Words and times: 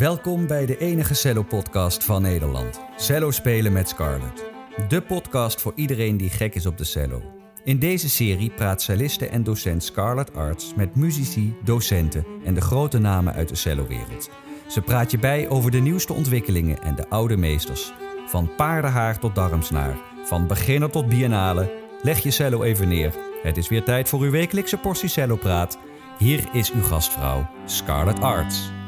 Welkom 0.00 0.46
bij 0.46 0.66
de 0.66 0.78
enige 0.78 1.14
cello-podcast 1.14 2.04
van 2.04 2.22
Nederland. 2.22 2.80
Cello 2.96 3.30
spelen 3.30 3.72
met 3.72 3.88
Scarlett. 3.88 4.44
De 4.88 5.00
podcast 5.00 5.60
voor 5.60 5.72
iedereen 5.74 6.16
die 6.16 6.30
gek 6.30 6.54
is 6.54 6.66
op 6.66 6.78
de 6.78 6.84
cello. 6.84 7.22
In 7.64 7.78
deze 7.78 8.08
serie 8.08 8.50
praat 8.50 8.82
celliste 8.82 9.26
en 9.26 9.42
docent 9.42 9.84
Scarlett 9.84 10.34
Arts 10.34 10.74
met 10.74 10.96
muzici, 10.96 11.56
docenten 11.64 12.26
en 12.44 12.54
de 12.54 12.60
grote 12.60 12.98
namen 12.98 13.34
uit 13.34 13.48
de 13.48 13.54
cellowereld. 13.54 14.30
Ze 14.68 14.80
praat 14.80 15.10
je 15.10 15.18
bij 15.18 15.48
over 15.48 15.70
de 15.70 15.80
nieuwste 15.80 16.12
ontwikkelingen 16.12 16.82
en 16.82 16.94
de 16.94 17.08
oude 17.08 17.36
meesters. 17.36 17.92
Van 18.26 18.54
paardenhaar 18.56 19.18
tot 19.18 19.34
darmsnaar, 19.34 19.96
van 20.24 20.46
beginner 20.46 20.90
tot 20.90 21.08
biennale. 21.08 21.72
Leg 22.02 22.18
je 22.18 22.30
cello 22.30 22.62
even 22.62 22.88
neer. 22.88 23.14
Het 23.42 23.56
is 23.56 23.68
weer 23.68 23.84
tijd 23.84 24.08
voor 24.08 24.20
uw 24.20 24.30
wekelijkse 24.30 24.76
portie 24.76 25.08
cello-praat. 25.08 25.78
Hier 26.18 26.48
is 26.52 26.72
uw 26.72 26.82
gastvrouw, 26.82 27.50
Scarlett 27.64 28.20
Arts. 28.20 28.78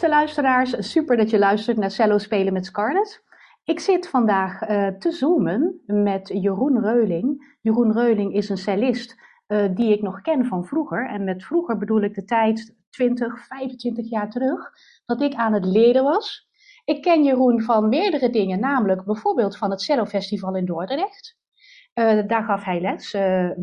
Beste 0.00 0.16
luisteraars, 0.16 0.90
super 0.90 1.16
dat 1.16 1.30
je 1.30 1.38
luistert 1.38 1.76
naar 1.76 1.90
Cello 1.90 2.18
Spelen 2.18 2.52
met 2.52 2.66
Scarlett. 2.66 3.24
Ik 3.64 3.80
zit 3.80 4.08
vandaag 4.08 4.68
uh, 4.68 4.88
te 4.88 5.10
zoomen 5.10 5.80
met 5.86 6.28
Jeroen 6.28 6.80
Reuling. 6.82 7.56
Jeroen 7.60 7.92
Reuling 7.92 8.34
is 8.34 8.48
een 8.48 8.56
cellist 8.56 9.16
uh, 9.48 9.68
die 9.74 9.92
ik 9.92 10.02
nog 10.02 10.20
ken 10.20 10.46
van 10.46 10.64
vroeger. 10.64 11.08
En 11.08 11.24
met 11.24 11.44
vroeger 11.44 11.78
bedoel 11.78 12.02
ik 12.02 12.14
de 12.14 12.24
tijd 12.24 12.76
20, 12.90 13.46
25 13.46 14.10
jaar 14.10 14.30
terug, 14.30 14.70
dat 15.06 15.22
ik 15.22 15.34
aan 15.34 15.52
het 15.52 15.64
leren 15.64 16.04
was. 16.04 16.48
Ik 16.84 17.02
ken 17.02 17.24
Jeroen 17.24 17.62
van 17.62 17.88
meerdere 17.88 18.30
dingen, 18.30 18.60
namelijk 18.60 19.04
bijvoorbeeld 19.04 19.56
van 19.56 19.70
het 19.70 19.82
Cello 19.82 20.04
Festival 20.04 20.56
in 20.56 20.64
Dordrecht. 20.64 21.38
Uh, 21.94 22.26
daar 22.26 22.44
gaf 22.44 22.64
hij 22.64 22.80
les, 22.80 23.16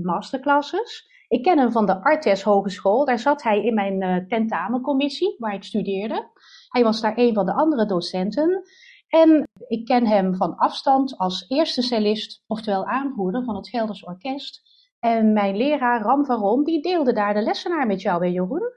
masterclasses. 0.04 1.16
Ik 1.28 1.44
ken 1.44 1.58
hem 1.58 1.72
van 1.72 1.86
de 1.86 2.04
Artes 2.04 2.44
Hogeschool. 2.44 3.06
Daar 3.06 3.20
zat 3.20 3.44
hij 3.44 3.64
in 3.64 3.74
mijn 3.74 4.04
uh, 4.04 4.28
tentamencommissie, 4.28 5.36
waar 5.38 5.54
ik 5.54 5.64
studeerde. 5.64 6.30
Hij 6.68 6.84
was 6.84 7.02
daar 7.02 7.18
een 7.18 7.34
van 7.34 7.46
de 7.46 7.54
andere 7.54 7.86
docenten. 7.86 8.62
En 9.08 9.48
ik 9.68 9.86
ken 9.86 10.08
hem 10.08 10.36
van 10.36 10.56
afstand 10.56 11.18
als 11.18 11.46
eerste 11.48 11.82
cellist, 11.82 12.44
oftewel 12.48 12.86
aanvoerder 12.86 13.44
van 13.44 13.56
het 13.56 13.70
Gelders 13.70 14.04
Orkest. 14.04 14.62
En 15.00 15.34
mijn 15.34 15.58
leraar 15.58 16.02
Ram 16.02 16.26
van 16.26 16.40
Rom, 16.40 16.64
die 16.64 16.82
deelde 16.82 17.14
daar 17.14 17.34
de 17.34 17.42
lessenaar 17.42 17.88
met 17.88 18.02
jou, 18.02 18.26
hè 18.26 18.32
Jeroen? 18.32 18.74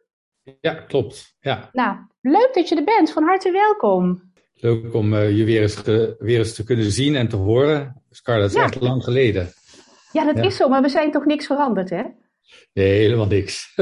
Ja, 0.60 0.74
klopt. 0.74 1.36
Ja. 1.40 1.68
Nou, 1.72 1.96
leuk 2.20 2.50
dat 2.52 2.68
je 2.68 2.76
er 2.76 2.84
bent. 2.84 3.12
Van 3.12 3.22
harte 3.22 3.50
welkom. 3.50 4.32
Leuk 4.54 4.94
om 4.94 5.12
uh, 5.12 5.36
je 5.36 5.44
weer 5.44 5.62
eens, 5.62 5.82
te, 5.82 6.14
weer 6.18 6.38
eens 6.38 6.54
te 6.54 6.64
kunnen 6.64 6.90
zien 6.90 7.14
en 7.14 7.28
te 7.28 7.36
horen. 7.36 8.02
Scar, 8.10 8.38
dat 8.38 8.48
is 8.50 8.56
ja. 8.56 8.62
echt 8.62 8.80
lang 8.80 9.04
geleden. 9.04 9.48
Ja, 10.12 10.24
dat 10.24 10.36
ja. 10.36 10.42
is 10.42 10.56
zo, 10.56 10.68
maar 10.68 10.82
we 10.82 10.88
zijn 10.88 11.10
toch 11.10 11.24
niks 11.24 11.46
veranderd, 11.46 11.90
hè? 11.90 12.02
Nee, 12.72 12.98
helemaal 12.98 13.26
niks. 13.26 13.72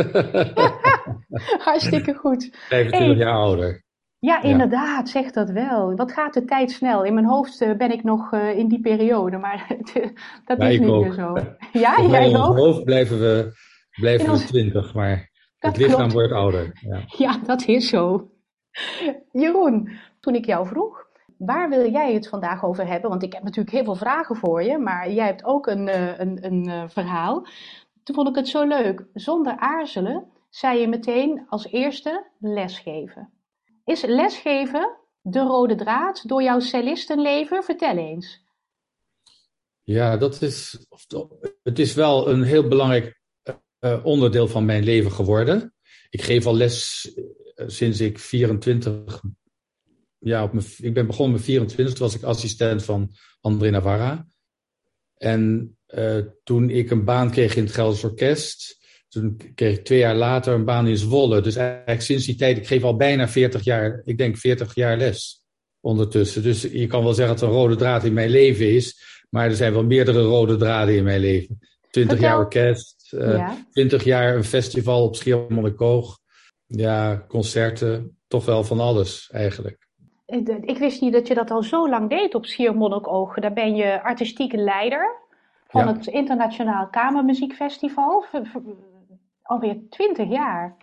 Hartstikke 1.66 2.14
goed. 2.14 2.48
25 2.52 2.98
hey. 2.98 3.16
jaar 3.16 3.34
ouder. 3.34 3.86
Ja, 4.20 4.42
inderdaad, 4.42 5.08
zeg 5.08 5.30
dat 5.30 5.50
wel. 5.50 5.94
Wat 5.94 6.12
gaat 6.12 6.34
de 6.34 6.44
tijd 6.44 6.70
snel? 6.70 7.04
In 7.04 7.14
mijn 7.14 7.26
hoofd 7.26 7.60
uh, 7.60 7.76
ben 7.76 7.90
ik 7.90 8.04
nog 8.04 8.32
uh, 8.32 8.58
in 8.58 8.68
die 8.68 8.80
periode, 8.80 9.36
maar 9.36 9.66
dat 10.44 10.58
ja, 10.58 10.68
is 10.68 10.78
niet 10.78 10.88
ook. 10.88 11.04
meer 11.04 11.12
zo. 11.12 11.36
Ja, 11.72 12.00
jij 12.00 12.28
in 12.28 12.36
ons 12.36 12.56
hoofd 12.56 12.84
blijven 12.84 13.18
we, 13.18 13.52
blijven 14.00 14.32
we 14.32 14.44
20, 14.44 14.94
maar 14.94 15.30
Dat 15.58 15.70
het 15.70 15.80
lichaam 15.80 15.96
klopt. 15.96 16.12
wordt 16.12 16.32
ouder. 16.32 16.72
Ja. 16.80 17.02
Ja, 17.26 17.38
dat 17.46 17.66
is 17.66 17.88
zo. 17.88 18.30
Jeroen, 19.32 19.90
toen 20.20 20.34
ik 20.34 20.44
jou 20.44 20.66
vroeg, 20.66 21.06
waar 21.36 21.68
wil 21.68 21.90
jij 21.90 22.14
het 22.14 22.28
vandaag 22.28 22.64
over 22.64 22.86
hebben? 22.86 23.10
Want 23.10 23.22
ik 23.22 23.32
heb 23.32 23.42
natuurlijk 23.42 23.76
heel 23.76 23.84
veel 23.84 23.94
vragen 23.94 24.36
voor 24.36 24.62
je, 24.62 24.78
maar 24.78 25.10
jij 25.10 25.26
hebt 25.26 25.44
ook 25.44 25.66
een, 25.66 25.88
een, 26.20 26.44
een 26.44 26.90
verhaal. 26.90 27.46
Toen 28.08 28.16
vond 28.16 28.28
ik 28.28 28.34
het 28.34 28.48
zo 28.48 28.66
leuk. 28.66 29.04
Zonder 29.14 29.56
aarzelen 29.56 30.32
zei 30.50 30.80
je 30.80 30.88
meteen 30.88 31.46
als 31.48 31.66
eerste 31.66 32.30
lesgeven. 32.40 33.32
Is 33.84 34.04
lesgeven 34.04 34.96
de 35.20 35.40
rode 35.40 35.74
draad 35.74 36.28
door 36.28 36.42
jouw 36.42 36.60
cellistenleven? 36.60 37.64
Vertel 37.64 37.96
eens. 37.96 38.44
Ja, 39.82 40.16
dat 40.16 40.42
is, 40.42 40.86
het 41.62 41.78
is 41.78 41.94
wel 41.94 42.28
een 42.28 42.42
heel 42.42 42.68
belangrijk 42.68 43.20
uh, 43.80 44.04
onderdeel 44.04 44.48
van 44.48 44.64
mijn 44.64 44.84
leven 44.84 45.12
geworden. 45.12 45.74
Ik 46.10 46.22
geef 46.22 46.46
al 46.46 46.54
les 46.54 47.10
uh, 47.14 47.68
sinds 47.68 48.00
ik 48.00 48.18
24, 48.18 49.20
ja, 50.18 50.42
op 50.44 50.54
ik 50.76 50.94
ben 50.94 51.06
begonnen 51.06 51.34
met 51.34 51.44
24, 51.44 51.94
toen 51.94 52.06
was 52.06 52.16
ik 52.16 52.22
assistent 52.22 52.84
van 52.84 53.10
André 53.40 53.70
Navarra. 53.70 54.26
En 55.18 55.76
uh, 55.94 56.18
toen 56.44 56.70
ik 56.70 56.90
een 56.90 57.04
baan 57.04 57.30
kreeg 57.30 57.56
in 57.56 57.64
het 57.64 57.74
Gelders 57.74 58.04
Orkest, 58.04 58.78
toen 59.08 59.40
kreeg 59.54 59.76
ik 59.76 59.84
twee 59.84 59.98
jaar 59.98 60.14
later 60.16 60.54
een 60.54 60.64
baan 60.64 60.86
in 60.86 60.96
Zwolle. 60.96 61.40
Dus 61.40 61.56
eigenlijk 61.56 62.00
sinds 62.00 62.26
die 62.26 62.36
tijd, 62.36 62.56
ik 62.56 62.66
geef 62.66 62.82
al 62.82 62.96
bijna 62.96 63.28
40 63.28 63.64
jaar, 63.64 64.02
ik 64.04 64.18
denk 64.18 64.36
40 64.36 64.74
jaar 64.74 64.96
les 64.96 65.42
ondertussen. 65.80 66.42
Dus 66.42 66.62
je 66.62 66.86
kan 66.86 67.02
wel 67.04 67.14
zeggen 67.14 67.34
dat 67.34 67.42
er 67.44 67.48
een 67.48 67.60
rode 67.60 67.76
draad 67.76 68.04
in 68.04 68.12
mijn 68.12 68.30
leven 68.30 68.70
is, 68.74 68.96
maar 69.30 69.44
er 69.48 69.56
zijn 69.56 69.72
wel 69.72 69.84
meerdere 69.84 70.22
rode 70.22 70.56
draden 70.56 70.96
in 70.96 71.04
mijn 71.04 71.20
leven. 71.20 71.58
20 71.90 72.12
Vertel. 72.12 72.18
jaar 72.18 72.44
orkest, 72.44 73.12
uh, 73.14 73.32
Ja. 73.32 73.66
20 73.72 74.04
jaar 74.04 74.36
een 74.36 74.44
festival 74.44 75.04
op 75.04 75.16
Schiermonnikoog. 75.16 76.18
Ja, 76.66 77.24
concerten, 77.28 78.18
toch 78.26 78.44
wel 78.44 78.64
van 78.64 78.80
alles 78.80 79.28
eigenlijk. 79.30 79.87
Ik, 80.28 80.48
ik 80.48 80.78
wist 80.78 81.00
niet 81.00 81.12
dat 81.12 81.26
je 81.28 81.34
dat 81.34 81.50
al 81.50 81.62
zo 81.62 81.88
lang 81.88 82.10
deed 82.10 82.34
op 82.34 82.46
Schiermonnikoog. 82.46 83.34
Daar 83.34 83.52
ben 83.52 83.76
je 83.76 84.02
artistieke 84.02 84.56
leider 84.56 85.16
van 85.68 85.86
Ja. 85.86 85.92
het 85.92 86.06
Internationaal 86.06 86.88
Kamermuziekfestival. 86.88 88.24
Alweer 89.42 89.76
20 89.90 90.28
jaar. 90.28 90.76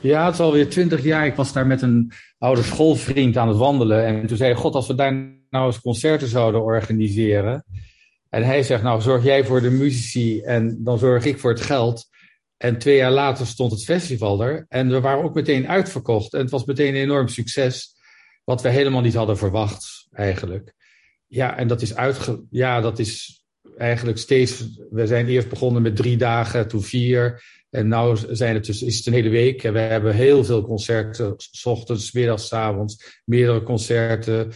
Ja, 0.00 0.24
het 0.24 0.34
is 0.34 0.40
alweer 0.40 0.70
twintig 0.70 1.02
jaar. 1.02 1.26
Ik 1.26 1.34
was 1.34 1.52
daar 1.52 1.66
met 1.66 1.82
een 1.82 2.12
oude 2.38 2.62
schoolvriend 2.62 3.36
aan 3.36 3.48
het 3.48 3.56
wandelen. 3.56 4.04
En 4.04 4.26
toen 4.26 4.36
zei 4.36 4.52
hij, 4.52 4.60
god, 4.60 4.74
als 4.74 4.86
we 4.86 4.94
daar 4.94 5.12
nou 5.50 5.66
eens 5.66 5.80
concerten 5.80 6.28
zouden 6.28 6.62
organiseren. 6.62 7.64
En 8.28 8.42
hij 8.42 8.62
zegt, 8.62 8.82
nou, 8.82 9.00
zorg 9.00 9.24
jij 9.24 9.44
voor 9.44 9.60
de 9.60 9.70
muzici 9.70 10.40
en 10.40 10.84
dan 10.84 10.98
zorg 10.98 11.24
ik 11.24 11.38
voor 11.38 11.50
het 11.50 11.60
geld. 11.60 12.08
En 12.56 12.78
twee 12.78 12.96
jaar 12.96 13.10
later 13.10 13.46
stond 13.46 13.70
het 13.72 13.84
festival 13.84 14.42
er. 14.42 14.66
En 14.68 14.88
we 14.88 15.00
waren 15.00 15.24
ook 15.24 15.34
meteen 15.34 15.68
uitverkocht. 15.68 16.34
En 16.34 16.40
het 16.40 16.50
was 16.50 16.64
meteen 16.64 16.88
een 16.94 17.00
enorm 17.00 17.28
succes. 17.28 17.98
Wat 18.50 18.62
we 18.62 18.68
helemaal 18.68 19.00
niet 19.00 19.14
hadden 19.14 19.38
verwacht, 19.38 20.08
eigenlijk. 20.12 20.74
Ja, 21.26 21.56
en 21.56 21.68
dat 21.68 21.82
is 21.82 21.94
uitge... 21.94 22.42
Ja, 22.50 22.80
dat 22.80 22.98
is 22.98 23.42
eigenlijk 23.78 24.18
steeds... 24.18 24.64
We 24.90 25.06
zijn 25.06 25.26
eerst 25.26 25.48
begonnen 25.48 25.82
met 25.82 25.96
drie 25.96 26.16
dagen, 26.16 26.68
toen 26.68 26.82
vier... 26.82 27.42
En 27.70 27.88
nu 27.88 28.16
zijn 28.30 28.54
het 28.54 28.64
dus, 28.64 28.82
is 28.82 28.96
het 28.96 29.06
een 29.06 29.12
hele 29.12 29.28
week. 29.28 29.64
En 29.64 29.72
we 29.72 29.78
hebben 29.78 30.14
heel 30.14 30.44
veel 30.44 30.62
concerten, 30.62 31.34
s 31.36 31.66
ochtends, 31.66 32.12
middags, 32.12 32.52
avonds, 32.52 33.20
meerdere 33.24 33.62
concerten. 33.62 34.46
Uh, 34.46 34.52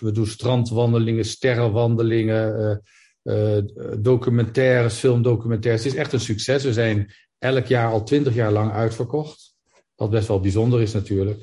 we 0.00 0.10
doen 0.12 0.26
strandwandelingen, 0.26 1.24
sterrenwandelingen, 1.24 2.80
uh, 3.24 3.56
uh, 3.56 3.62
documentaires, 3.98 4.94
filmdocumentaires. 4.94 5.84
Het 5.84 5.92
is 5.92 5.98
echt 5.98 6.12
een 6.12 6.20
succes. 6.20 6.64
We 6.64 6.72
zijn 6.72 7.14
elk 7.38 7.66
jaar 7.66 7.90
al 7.90 8.04
twintig 8.04 8.34
jaar 8.34 8.52
lang 8.52 8.72
uitverkocht. 8.72 9.54
Wat 9.96 10.10
best 10.10 10.28
wel 10.28 10.40
bijzonder 10.40 10.80
is 10.80 10.92
natuurlijk. 10.92 11.40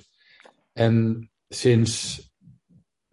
En 0.74 1.28
sinds 1.56 2.22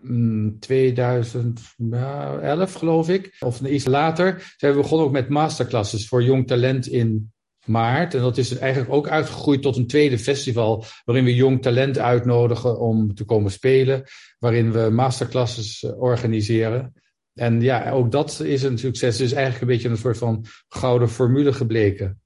mm, 0.02 0.58
2011 0.58 2.72
geloof 2.72 3.08
ik, 3.08 3.36
of 3.38 3.60
iets 3.60 3.86
later, 3.86 4.54
zijn 4.56 4.72
we 4.72 4.80
begonnen 4.80 5.06
ook 5.06 5.12
met 5.12 5.28
masterclasses 5.28 6.08
voor 6.08 6.22
jong 6.22 6.46
talent 6.46 6.86
in 6.86 7.32
maart. 7.64 8.14
En 8.14 8.20
dat 8.20 8.38
is 8.38 8.58
eigenlijk 8.58 8.92
ook 8.92 9.08
uitgegroeid 9.08 9.62
tot 9.62 9.76
een 9.76 9.86
tweede 9.86 10.18
festival, 10.18 10.84
waarin 11.04 11.24
we 11.24 11.34
jong 11.34 11.62
talent 11.62 11.98
uitnodigen 11.98 12.80
om 12.80 13.14
te 13.14 13.24
komen 13.24 13.50
spelen, 13.50 14.04
waarin 14.38 14.72
we 14.72 14.90
masterclasses 14.90 15.82
uh, 15.82 16.00
organiseren. 16.00 16.92
En 17.34 17.60
ja, 17.60 17.90
ook 17.90 18.10
dat 18.10 18.40
is 18.40 18.62
een 18.62 18.78
succes. 18.78 19.20
Is 19.20 19.32
eigenlijk 19.32 19.62
een 19.62 19.68
beetje 19.68 19.88
een 19.88 19.96
soort 19.96 20.18
van 20.18 20.44
gouden 20.68 21.08
formule 21.08 21.52
gebleken. 21.52 22.20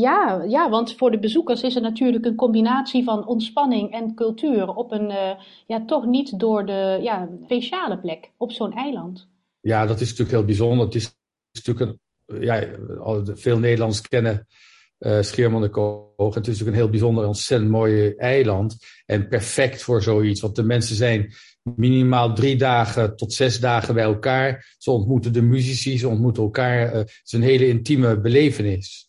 Ja, 0.00 0.42
ja, 0.48 0.70
want 0.70 0.94
voor 0.94 1.10
de 1.10 1.18
bezoekers 1.18 1.62
is 1.62 1.74
er 1.76 1.82
natuurlijk 1.82 2.24
een 2.24 2.34
combinatie 2.34 3.04
van 3.04 3.26
ontspanning 3.26 3.92
en 3.92 4.14
cultuur 4.14 4.74
op 4.74 4.92
een, 4.92 5.10
uh, 5.10 5.30
ja, 5.66 5.84
toch 5.84 6.06
niet 6.06 6.38
door 6.38 6.66
de 6.66 6.98
ja, 7.02 7.28
speciale 7.44 7.98
plek 7.98 8.30
op 8.36 8.52
zo'n 8.52 8.72
eiland. 8.72 9.28
Ja, 9.60 9.86
dat 9.86 10.00
is 10.00 10.08
natuurlijk 10.08 10.36
heel 10.36 10.44
bijzonder. 10.44 10.84
Het 10.84 10.94
is 10.94 11.16
natuurlijk 11.52 11.98
een 12.26 12.40
ja, 12.40 12.66
veel 13.34 13.58
Nederlanders 13.58 14.00
kennen 14.00 14.46
uh, 14.98 15.22
Schiermonnikoog. 15.22 16.34
Het 16.34 16.46
is 16.46 16.52
natuurlijk 16.52 16.76
een 16.76 16.82
heel 16.82 16.90
bijzonder, 16.90 17.26
ontzettend 17.26 17.70
mooi 17.70 18.14
eiland. 18.14 18.76
En 19.06 19.28
perfect 19.28 19.82
voor 19.82 20.02
zoiets. 20.02 20.40
Want 20.40 20.56
de 20.56 20.62
mensen 20.62 20.96
zijn 20.96 21.34
minimaal 21.62 22.34
drie 22.34 22.56
dagen 22.56 23.16
tot 23.16 23.32
zes 23.32 23.60
dagen 23.60 23.94
bij 23.94 24.04
elkaar. 24.04 24.74
Ze 24.78 24.90
ontmoeten 24.90 25.32
de 25.32 25.42
muzici, 25.42 25.98
ze 25.98 26.08
ontmoeten 26.08 26.42
elkaar. 26.42 26.86
Uh, 26.86 26.92
het 26.92 27.20
is 27.24 27.32
een 27.32 27.42
hele 27.42 27.68
intieme 27.68 28.20
belevenis. 28.20 29.05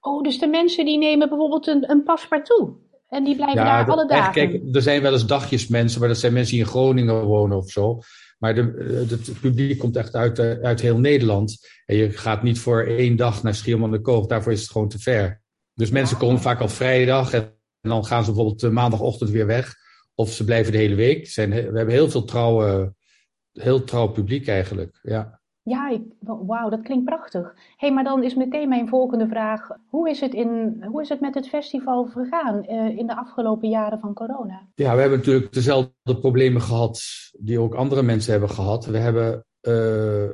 Oh, 0.00 0.22
dus 0.22 0.38
de 0.38 0.46
mensen 0.46 0.84
die 0.84 0.98
nemen 0.98 1.28
bijvoorbeeld 1.28 1.66
een, 1.66 1.90
een 1.90 2.02
paspartout. 2.02 2.70
En 3.08 3.24
die 3.24 3.34
blijven 3.34 3.64
ja, 3.64 3.64
daar 3.64 3.90
alle 3.90 4.06
dagen. 4.06 4.32
Kijk, 4.32 4.74
er 4.74 4.82
zijn 4.82 5.02
wel 5.02 5.12
eens 5.12 5.26
dagjesmensen, 5.26 6.00
maar 6.00 6.08
dat 6.08 6.18
zijn 6.18 6.32
mensen 6.32 6.54
die 6.54 6.64
in 6.64 6.70
Groningen 6.70 7.24
wonen 7.24 7.56
of 7.56 7.70
zo. 7.70 8.00
Maar 8.38 8.54
de, 8.54 9.06
het 9.08 9.40
publiek 9.40 9.78
komt 9.78 9.96
echt 9.96 10.14
uit, 10.14 10.38
uit 10.38 10.80
heel 10.80 10.98
Nederland. 10.98 11.68
En 11.86 11.96
je 11.96 12.10
gaat 12.10 12.42
niet 12.42 12.58
voor 12.58 12.82
één 12.82 13.16
dag 13.16 13.42
naar 13.42 13.54
Schiermonnikoog, 13.54 14.26
daarvoor 14.26 14.52
is 14.52 14.60
het 14.60 14.70
gewoon 14.70 14.88
te 14.88 14.98
ver. 14.98 15.40
Dus 15.74 15.90
mensen 15.90 16.16
komen 16.16 16.40
vaak 16.40 16.60
al 16.60 16.68
vrijdag 16.68 17.32
en 17.32 17.52
dan 17.80 18.04
gaan 18.04 18.24
ze 18.24 18.32
bijvoorbeeld 18.32 18.72
maandagochtend 18.72 19.30
weer 19.30 19.46
weg. 19.46 19.74
Of 20.14 20.32
ze 20.32 20.44
blijven 20.44 20.72
de 20.72 20.78
hele 20.78 20.94
week. 20.94 21.26
Zijn, 21.26 21.50
we 21.50 21.56
hebben 21.56 21.88
heel 21.88 22.10
veel 22.10 22.24
trouwe, 22.24 22.94
heel 23.52 23.84
trouw 23.84 24.08
publiek 24.08 24.48
eigenlijk. 24.48 24.98
Ja, 25.02 25.37
ja 25.68 25.98
wauw, 26.20 26.68
dat 26.68 26.82
klinkt 26.82 27.04
prachtig. 27.04 27.54
hey, 27.76 27.92
maar 27.92 28.04
dan 28.04 28.24
is 28.24 28.34
meteen 28.34 28.68
mijn 28.68 28.88
volgende 28.88 29.28
vraag. 29.28 29.68
Hoe 29.88 30.10
is 30.10 30.20
het, 30.20 30.34
in, 30.34 30.82
hoe 30.90 31.02
is 31.02 31.08
het 31.08 31.20
met 31.20 31.34
het 31.34 31.48
festival 31.48 32.06
vergaan 32.06 32.64
uh, 32.68 32.98
in 32.98 33.06
de 33.06 33.16
afgelopen 33.16 33.68
jaren 33.68 34.00
van 34.00 34.14
corona? 34.14 34.68
Ja, 34.74 34.94
we 34.94 35.00
hebben 35.00 35.18
natuurlijk 35.18 35.52
dezelfde 35.52 36.18
problemen 36.20 36.62
gehad 36.62 37.00
die 37.38 37.60
ook 37.60 37.74
andere 37.74 38.02
mensen 38.02 38.30
hebben 38.30 38.50
gehad. 38.50 38.86
We 38.86 38.98
hebben 38.98 39.44
uh, 39.62 40.30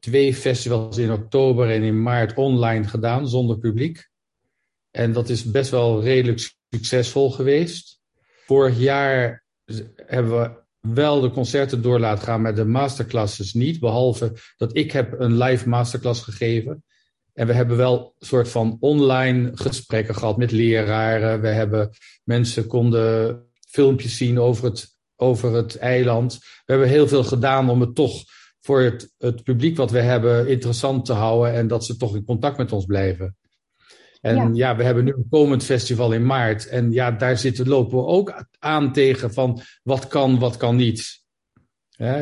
twee 0.00 0.34
festivals 0.34 0.98
in 0.98 1.12
oktober 1.12 1.70
en 1.70 1.82
in 1.82 2.02
maart 2.02 2.34
online 2.34 2.84
gedaan, 2.84 3.28
zonder 3.28 3.58
publiek. 3.58 4.08
En 4.90 5.12
dat 5.12 5.28
is 5.28 5.50
best 5.50 5.70
wel 5.70 6.02
redelijk 6.02 6.54
succesvol 6.70 7.30
geweest. 7.30 8.00
Vorig 8.44 8.78
jaar 8.78 9.44
hebben 10.06 10.40
we 10.40 10.66
wel 10.80 11.20
de 11.20 11.30
concerten 11.30 11.82
door 11.82 12.00
laten 12.00 12.24
gaan, 12.24 12.42
maar 12.42 12.54
de 12.54 12.64
masterclasses 12.64 13.52
niet. 13.52 13.80
Behalve 13.80 14.32
dat 14.56 14.76
ik 14.76 14.92
heb 14.92 15.20
een 15.20 15.38
live 15.38 15.68
masterclass 15.68 16.22
gegeven. 16.22 16.84
En 17.32 17.46
we 17.46 17.52
hebben 17.52 17.76
wel 17.76 18.14
een 18.18 18.26
soort 18.26 18.48
van 18.48 18.76
online 18.80 19.50
gesprekken 19.54 20.14
gehad 20.14 20.36
met 20.36 20.50
leraren. 20.50 21.40
We 21.40 21.48
hebben 21.48 21.90
mensen 22.24 22.66
konden 22.66 23.42
filmpjes 23.68 24.16
zien 24.16 24.38
over 24.38 24.64
het, 24.64 24.96
over 25.16 25.54
het 25.54 25.76
eiland. 25.76 26.38
We 26.38 26.72
hebben 26.72 26.88
heel 26.88 27.08
veel 27.08 27.24
gedaan 27.24 27.70
om 27.70 27.80
het 27.80 27.94
toch 27.94 28.22
voor 28.60 28.80
het 29.18 29.42
publiek 29.42 29.76
wat 29.76 29.90
we 29.90 30.00
hebben 30.00 30.48
interessant 30.48 31.04
te 31.04 31.12
houden 31.12 31.52
en 31.54 31.68
dat 31.68 31.84
ze 31.84 31.96
toch 31.96 32.14
in 32.14 32.24
contact 32.24 32.58
met 32.58 32.72
ons 32.72 32.84
blijven. 32.84 33.36
En 34.20 34.54
ja. 34.54 34.76
we 34.76 34.82
hebben 34.82 35.04
nu 35.04 35.12
een 35.12 35.26
komend 35.30 35.64
festival 35.64 36.12
in 36.12 36.26
maart. 36.26 36.68
En 36.68 36.92
ja, 36.92 37.10
daar 37.10 37.38
zitten, 37.38 37.68
lopen 37.68 37.98
we 37.98 38.04
ook 38.04 38.44
aan 38.58 38.92
tegen 38.92 39.32
van 39.32 39.60
wat 39.82 40.06
kan, 40.06 40.38
wat 40.38 40.56
kan 40.56 40.76
niet. 40.76 41.26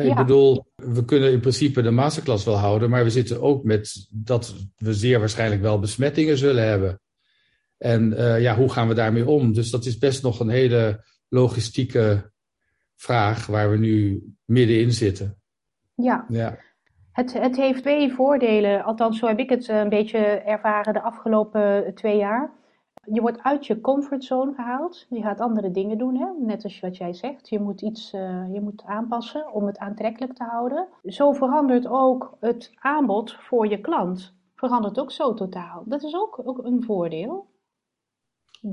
Ik 0.03 0.15
bedoel, 0.15 0.67
we 0.75 1.05
kunnen 1.05 1.31
in 1.31 1.39
principe 1.39 1.81
de 1.81 1.91
masterclass 1.91 2.45
wel 2.45 2.57
houden, 2.57 2.89
maar 2.89 3.03
we 3.03 3.09
zitten 3.09 3.41
ook 3.41 3.63
met 3.63 4.07
dat 4.09 4.55
we 4.75 4.93
zeer 4.93 5.19
waarschijnlijk 5.19 5.61
wel 5.61 5.79
besmettingen 5.79 6.37
zullen 6.37 6.67
hebben. 6.67 7.01
En 7.77 8.11
uh, 8.11 8.41
ja, 8.41 8.55
hoe 8.55 8.69
gaan 8.69 8.87
we 8.87 8.93
daarmee 8.93 9.27
om? 9.27 9.53
Dus 9.53 9.69
dat 9.69 9.85
is 9.85 9.97
best 9.97 10.23
nog 10.23 10.39
een 10.39 10.49
hele 10.49 11.05
logistieke 11.27 12.31
vraag 12.95 13.45
waar 13.45 13.71
we 13.71 13.77
nu 13.77 14.23
middenin 14.45 14.91
zitten. 14.91 15.37
Ja. 15.95 16.25
ja. 16.29 16.59
Het, 17.17 17.33
het 17.33 17.55
heeft 17.55 17.81
twee 17.81 18.13
voordelen, 18.13 18.83
althans 18.83 19.19
zo 19.19 19.27
heb 19.27 19.39
ik 19.39 19.49
het 19.49 19.69
eh, 19.69 19.79
een 19.79 19.89
beetje 19.89 20.17
ervaren 20.19 20.93
de 20.93 21.01
afgelopen 21.01 21.93
twee 21.95 22.17
jaar. 22.17 22.51
Je 23.13 23.21
wordt 23.21 23.43
uit 23.43 23.65
je 23.65 23.81
comfortzone 23.81 24.53
gehaald. 24.53 25.05
Je 25.09 25.21
gaat 25.21 25.39
andere 25.39 25.71
dingen 25.71 25.97
doen, 25.97 26.15
hè? 26.15 26.45
net 26.45 26.63
als 26.63 26.79
wat 26.79 26.97
jij 26.97 27.13
zegt. 27.13 27.49
Je 27.49 27.59
moet 27.59 27.81
iets 27.81 28.13
uh, 28.13 28.43
je 28.53 28.61
moet 28.61 28.83
aanpassen 28.85 29.53
om 29.53 29.65
het 29.65 29.77
aantrekkelijk 29.77 30.33
te 30.33 30.43
houden. 30.43 30.87
Zo 31.03 31.31
verandert 31.31 31.87
ook 31.87 32.37
het 32.39 32.71
aanbod 32.75 33.35
voor 33.39 33.67
je 33.67 33.81
klant. 33.81 34.33
Verandert 34.55 34.99
ook 34.99 35.11
zo 35.11 35.33
totaal. 35.33 35.83
Dat 35.85 36.03
is 36.03 36.15
ook, 36.15 36.41
ook 36.43 36.65
een 36.65 36.83
voordeel, 36.83 37.49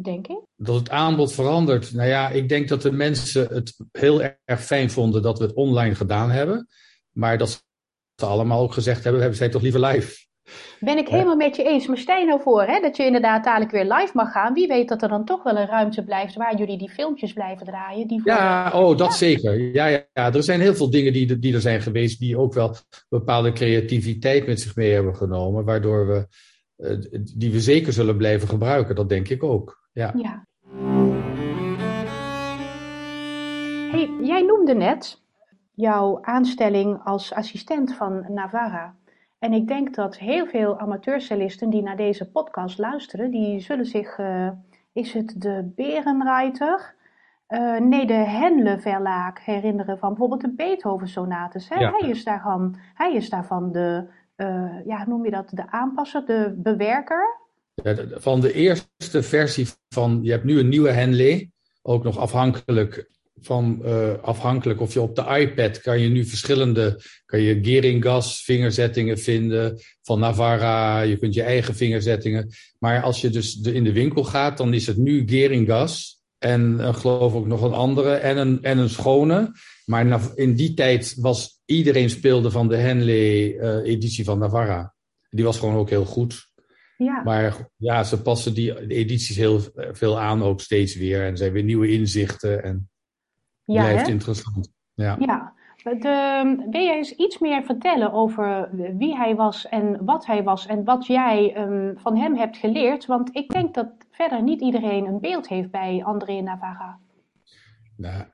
denk 0.03 0.27
ik. 0.27 0.41
Dat 0.57 0.75
het 0.75 0.91
aanbod 0.91 1.33
verandert. 1.33 1.95
Nou 1.95 2.09
ja, 2.09 2.29
ik 2.29 2.49
denk 2.49 2.69
dat 2.69 2.83
de 2.83 2.93
mensen 2.93 3.55
het 3.55 3.77
heel 3.93 4.23
erg 4.45 4.61
fijn 4.61 4.91
vonden 4.91 5.23
dat 5.23 5.39
we 5.39 5.45
het 5.45 5.55
online 5.55 5.95
gedaan 5.95 6.31
hebben. 6.31 6.69
Maar 7.11 7.39
dat 7.39 7.65
ze 8.17 8.27
allemaal 8.27 8.61
ook 8.61 8.73
gezegd 8.73 9.05
hebben, 9.05 9.29
we 9.29 9.35
zijn 9.35 9.51
toch 9.51 9.63
liever 9.63 9.81
live. 9.81 10.23
Ben 10.81 10.99
ik 10.99 11.09
helemaal 11.09 11.37
met 11.37 11.57
je 11.57 11.63
eens. 11.63 11.87
Maar 11.87 11.99
stel 11.99 12.25
nou 12.25 12.41
voor 12.43 12.63
hè, 12.63 12.81
dat 12.81 12.97
je 12.97 13.05
inderdaad 13.05 13.45
dadelijk 13.45 13.71
weer 13.71 13.85
live 13.85 14.11
mag 14.15 14.33
gaan. 14.33 14.55
Wie 14.55 14.67
weet 14.67 14.89
dat 14.89 15.03
er 15.03 15.09
dan 15.09 15.25
toch 15.25 15.43
wel 15.43 15.57
een 15.57 15.67
ruimte 15.67 16.05
blijft 16.05 16.35
waar 16.35 16.57
jullie 16.57 16.79
die 16.79 16.91
filmpjes 16.91 17.33
blijven 17.33 17.67
draaien. 17.67 18.07
Die 18.09 18.21
Ja, 18.25 18.71
oh, 18.75 18.97
dat 18.97 19.15
zeker. 19.15 19.61
Ja, 19.61 19.87
ja, 19.87 20.05
ja, 20.13 20.33
er 20.33 20.43
zijn 20.43 20.61
heel 20.61 20.75
veel 20.75 20.91
dingen 20.91 21.13
die, 21.13 21.39
die 21.39 21.55
er 21.55 21.61
zijn 21.61 21.83
geweest 21.83 22.19
die 22.19 22.39
ook 22.39 22.55
wel 22.55 22.77
bepaalde 23.09 23.53
creativiteit 23.53 24.47
met 24.47 24.61
zich 24.61 24.77
mee 24.77 24.93
hebben 24.93 25.17
genomen. 25.17 25.65
Waardoor 25.65 26.07
we, 26.07 26.27
uh, 26.77 27.21
die 27.35 27.53
we 27.53 27.61
zeker 27.61 27.93
zullen 27.93 28.17
blijven 28.17 28.49
gebruiken. 28.49 28.95
Dat 28.95 29.09
denk 29.09 29.29
ik 29.29 29.43
ook. 29.43 29.89
Ja. 29.93 30.15
ja. 30.17 30.47
Hey, 33.91 34.11
jij 34.23 34.43
noemde 34.43 34.75
net 34.75 35.23
jouw 35.75 36.19
aanstelling 36.23 37.01
als 37.05 37.33
assistent 37.33 37.95
van 37.95 38.25
Navarra. 38.29 38.95
En 39.39 39.53
ik 39.53 39.69
denk 39.69 39.95
dat 39.95 40.19
heel 40.19 40.47
veel 40.47 40.79
amateurcellisten 40.79 41.71
die 41.71 41.83
naar 41.83 41.97
deze 41.97 42.31
podcast 42.31 42.79
luisteren, 42.79 43.31
die 43.31 43.61
zullen 43.61 43.87
zich, 43.87 44.19
uh, 44.19 44.49
is 44.93 45.13
het 45.13 45.35
de 45.37 45.73
Berenreiter? 45.75 46.95
Uh, 47.49 47.79
nee, 47.81 48.07
de 48.07 48.13
Henle-verlaak 48.13 49.39
herinneren 49.39 49.99
van 49.99 50.09
bijvoorbeeld 50.09 50.41
de 50.41 50.55
Beethoven-sonates. 50.55 51.69
Hij, 51.69 52.09
is 52.09 52.25
daarvan, 52.25 52.77
hij 52.95 53.15
is 53.15 53.29
daarvan 53.29 53.73
de, 53.73 54.05
uh, 54.37 54.87
ja, 54.87 55.07
noem 55.07 55.25
je 55.25 55.31
dat, 55.31 55.51
de 55.51 55.71
aanpasser, 55.71 56.27
de 56.27 56.55
bewerker. 56.57 57.39
van 58.15 58.41
de 58.41 58.53
eerste 58.53 59.23
versie 59.23 59.67
van, 59.89 60.19
je 60.23 60.31
hebt 60.31 60.45
nu 60.45 60.59
een 60.59 60.69
nieuwe 60.69 60.91
Henle, 60.91 61.49
ook 61.83 62.05
nog 62.05 62.19
afhankelijk 62.19 63.09
van 63.45 63.81
uh, 63.85 64.13
afhankelijk 64.23 64.81
of 64.81 64.93
je 64.93 65.01
op 65.01 65.17
de 65.17 65.39
iPad 65.39 65.81
kan 65.81 66.01
je 66.01 66.09
nu 66.09 66.25
verschillende, 66.25 67.01
kan 67.27 67.41
je 67.41 67.59
Geringas 67.63 68.43
vingerzettingen 68.43 69.19
vinden 69.19 69.81
van 70.03 70.19
Navarra, 70.19 71.01
je 71.01 71.17
kunt 71.17 71.35
je 71.35 71.43
eigen 71.43 71.75
vingerzettingen. 71.75 72.51
Maar 72.79 73.03
als 73.03 73.21
je 73.21 73.31
dus 73.31 73.61
in 73.61 73.85
de 73.85 73.93
winkel 73.93 74.25
gaat, 74.25 74.57
dan 74.57 74.75
is 74.75 74.87
het 74.87 74.97
nu 74.97 75.23
Geringas 75.27 76.23
en 76.39 76.77
uh, 76.81 76.95
geloof 76.95 77.35
ook 77.35 77.47
nog 77.47 77.63
een 77.63 77.73
andere 77.73 78.15
en 78.15 78.37
een, 78.37 78.63
en 78.63 78.79
een 78.79 78.89
schone. 78.89 79.53
Maar 79.85 80.21
in 80.35 80.55
die 80.55 80.75
tijd 80.75 81.15
was 81.19 81.61
iedereen 81.65 82.11
speelde 82.11 82.51
van 82.51 82.69
de 82.69 82.77
Henley 82.77 83.55
uh, 83.55 83.93
editie 83.93 84.25
van 84.25 84.39
Navarra. 84.39 84.95
Die 85.31 85.45
was 85.45 85.59
gewoon 85.59 85.75
ook 85.75 85.91
heel 85.91 86.05
goed. 86.05 86.53
Ja. 86.97 87.23
Maar 87.23 87.71
ja, 87.77 88.05
ze 88.05 88.23
passen 88.23 88.55
die 88.55 88.89
edities 88.89 89.37
heel 89.37 89.61
veel 89.93 90.21
aan 90.21 90.43
ook 90.43 90.61
steeds 90.61 90.97
weer. 90.97 91.23
En 91.23 91.31
er 91.31 91.37
zijn 91.37 91.53
weer 91.53 91.63
nieuwe 91.63 91.89
inzichten. 91.89 92.63
En 92.63 92.91
ja, 93.65 93.83
blijft 93.83 94.09
interessant. 94.09 94.73
Ja. 94.95 95.17
ja. 95.19 95.53
De, 95.83 96.67
wil 96.71 96.83
jij 96.83 96.97
eens 96.97 97.11
iets 97.11 97.39
meer 97.39 97.63
vertellen 97.63 98.13
over 98.13 98.69
wie 98.97 99.17
hij 99.17 99.35
was 99.35 99.69
en 99.69 100.05
wat 100.05 100.27
hij 100.27 100.43
was 100.43 100.67
en 100.67 100.85
wat 100.85 101.07
jij 101.07 101.57
um, 101.59 101.99
van 101.99 102.17
hem 102.17 102.37
hebt 102.37 102.57
geleerd? 102.57 103.07
Want 103.07 103.37
ik 103.37 103.51
denk 103.51 103.75
dat 103.75 103.89
verder 104.11 104.43
niet 104.43 104.61
iedereen 104.61 105.07
een 105.07 105.21
beeld 105.21 105.49
heeft 105.49 105.71
bij 105.71 106.05
André 106.05 106.41
Navarra. 106.41 107.01
Nou, 107.97 108.25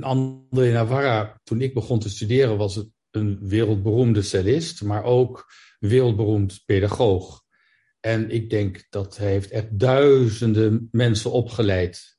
André 0.00 0.72
Navarra, 0.72 1.40
toen 1.42 1.60
ik 1.60 1.74
begon 1.74 1.98
te 1.98 2.08
studeren, 2.08 2.56
was 2.56 2.74
het 2.74 2.88
een 3.10 3.38
wereldberoemde 3.40 4.22
cellist, 4.22 4.82
maar 4.82 5.04
ook 5.04 5.46
wereldberoemd 5.78 6.62
pedagoog. 6.66 7.42
En 8.00 8.30
ik 8.30 8.50
denk 8.50 8.86
dat 8.90 9.16
hij 9.16 9.30
heeft 9.30 9.50
echt 9.50 9.78
duizenden 9.78 10.88
mensen 10.90 11.32
opgeleid 11.32 12.18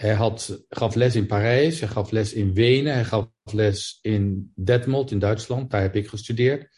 hij 0.00 0.14
had, 0.14 0.64
gaf 0.68 0.94
les 0.94 1.14
in 1.14 1.26
Parijs, 1.26 1.80
hij 1.80 1.88
gaf 1.88 2.10
les 2.10 2.32
in 2.32 2.54
Wenen, 2.54 2.92
hij 2.92 3.04
gaf 3.04 3.28
les 3.42 3.98
in 4.02 4.52
Detmold 4.54 5.10
in 5.10 5.18
Duitsland, 5.18 5.70
daar 5.70 5.80
heb 5.80 5.96
ik 5.96 6.08
gestudeerd. 6.08 6.68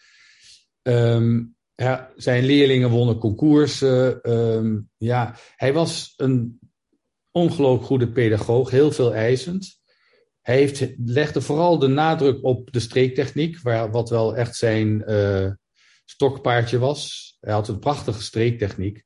Um, 0.83 1.57
ja, 1.75 2.13
zijn 2.17 2.45
leerlingen 2.45 2.91
wonnen 2.91 3.19
concoursen. 3.19 4.31
Um, 4.33 4.91
ja, 4.97 5.37
hij 5.57 5.73
was 5.73 6.13
een 6.17 6.59
ongelooflijk 7.31 7.87
goede 7.87 8.09
pedagoog, 8.13 8.71
heel 8.71 8.93
veel 8.93 9.15
eisend. 9.15 9.81
Hij 10.41 10.57
heeft, 10.57 10.87
legde 11.05 11.41
vooral 11.41 11.79
de 11.79 11.87
nadruk 11.87 12.45
op 12.45 12.73
de 12.73 12.81
streektechniek, 12.81 13.61
waar, 13.61 13.91
wat 13.91 14.11
wel 14.11 14.37
echt 14.37 14.57
zijn 14.57 15.03
uh, 15.07 15.51
stokpaardje 16.05 16.79
was. 16.79 17.37
Hij 17.41 17.53
had 17.53 17.69
een 17.69 17.79
prachtige 17.79 18.23
streektechniek. 18.23 19.05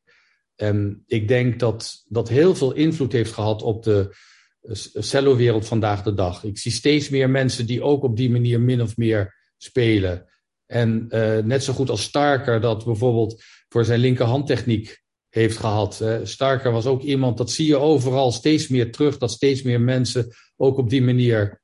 En 0.57 1.03
ik 1.07 1.29
denk 1.29 1.61
dat 1.61 2.05
dat 2.09 2.29
heel 2.29 2.55
veel 2.55 2.73
invloed 2.73 3.13
heeft 3.13 3.33
gehad 3.33 3.63
op 3.63 3.83
de 3.83 4.17
eh, 4.61 4.75
cello-wereld 4.95 5.67
vandaag 5.67 6.03
de 6.03 6.15
dag. 6.15 6.45
Ik 6.45 6.59
zie 6.59 6.73
steeds 6.73 7.09
meer 7.09 7.31
mensen 7.31 7.67
die 7.67 7.83
ook 7.83 8.03
op 8.03 8.17
die 8.17 8.31
manier 8.31 8.61
min 8.61 8.83
of 8.83 8.97
meer 8.97 9.51
spelen. 9.57 10.27
En 10.67 11.07
uh, 11.09 11.39
net 11.39 11.65
zo 11.65 11.73
goed 11.73 11.91
als 11.91 12.03
Starker 12.03 12.61
dat 12.61 12.85
bijvoorbeeld 12.85 13.43
voor 13.69 13.85
zijn 13.85 14.01
linkerhandtechniek 14.01 15.03
heeft 15.29 15.57
gehad. 15.57 16.05
Starker 16.23 16.73
was 16.73 16.87
ook 16.87 17.03
iemand, 17.03 17.39
dat 17.39 17.51
zie 17.51 17.67
je 17.67 17.77
overal 17.77 18.33
steeds 18.33 18.69
meer 18.69 18.93
terug, 18.93 19.19
dat 19.19 19.31
steeds 19.31 19.63
meer 19.63 19.81
mensen 19.81 20.35
ook 20.57 20.79
op 20.79 20.91
die 20.91 21.03
manier 21.03 21.63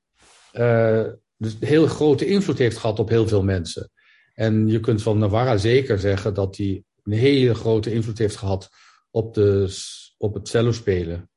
dus 1.38 1.57
heel 1.61 1.87
grote 1.87 2.26
invloed 2.26 2.59
heeft 2.59 2.76
gehad 2.76 2.99
op 2.99 3.09
heel 3.09 3.28
veel 3.28 3.42
mensen. 3.42 3.90
En 4.35 4.66
je 4.66 4.80
kunt 4.80 5.02
van 5.02 5.18
Navarra 5.18 5.57
zeker 5.57 5.99
zeggen 5.99 6.35
dat 6.35 6.57
hij 6.57 6.85
een 7.08 7.18
hele 7.18 7.54
grote 7.54 7.92
invloed 7.92 8.18
heeft 8.18 8.36
gehad 8.36 8.70
op, 9.10 9.34
de, 9.34 9.76
op 10.18 10.34
het 10.34 10.48
cello 10.48 10.72
spelen. 10.72 11.30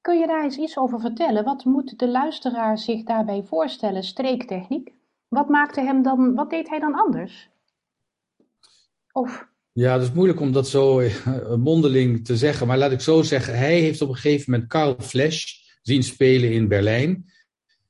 Kun 0.00 0.18
je 0.18 0.26
daar 0.26 0.44
eens 0.44 0.56
iets 0.56 0.78
over 0.78 1.00
vertellen? 1.00 1.44
Wat 1.44 1.64
moet 1.64 1.98
de 1.98 2.08
luisteraar 2.08 2.78
zich 2.78 3.02
daarbij 3.02 3.42
voorstellen, 3.42 4.02
streektechniek? 4.02 4.92
Wat 5.28 5.48
maakte 5.48 5.80
hem 5.80 6.02
dan, 6.02 6.34
wat 6.34 6.50
deed 6.50 6.68
hij 6.68 6.78
dan 6.78 6.94
anders? 6.94 7.50
Of 9.12 9.48
Ja, 9.72 9.98
dat 9.98 10.06
is 10.08 10.12
moeilijk 10.12 10.40
om 10.40 10.52
dat 10.52 10.68
zo 10.68 11.00
uh, 11.00 11.54
mondeling 11.54 12.24
te 12.24 12.36
zeggen. 12.36 12.66
Maar 12.66 12.78
laat 12.78 12.92
ik 12.92 13.00
zo 13.00 13.22
zeggen, 13.22 13.58
hij 13.58 13.80
heeft 13.80 14.00
op 14.00 14.08
een 14.08 14.14
gegeven 14.14 14.50
moment 14.50 14.70
Karl 14.70 14.96
Flesch 14.98 15.44
zien 15.82 16.02
spelen 16.02 16.52
in 16.52 16.68
Berlijn. 16.68 17.32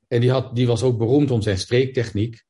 En 0.09 0.21
die, 0.21 0.31
had, 0.31 0.55
die 0.55 0.67
was 0.67 0.83
ook 0.83 0.99
beroemd 0.99 1.31
om 1.31 1.43
zijn 1.43 1.59
streektechniek. 1.59 2.45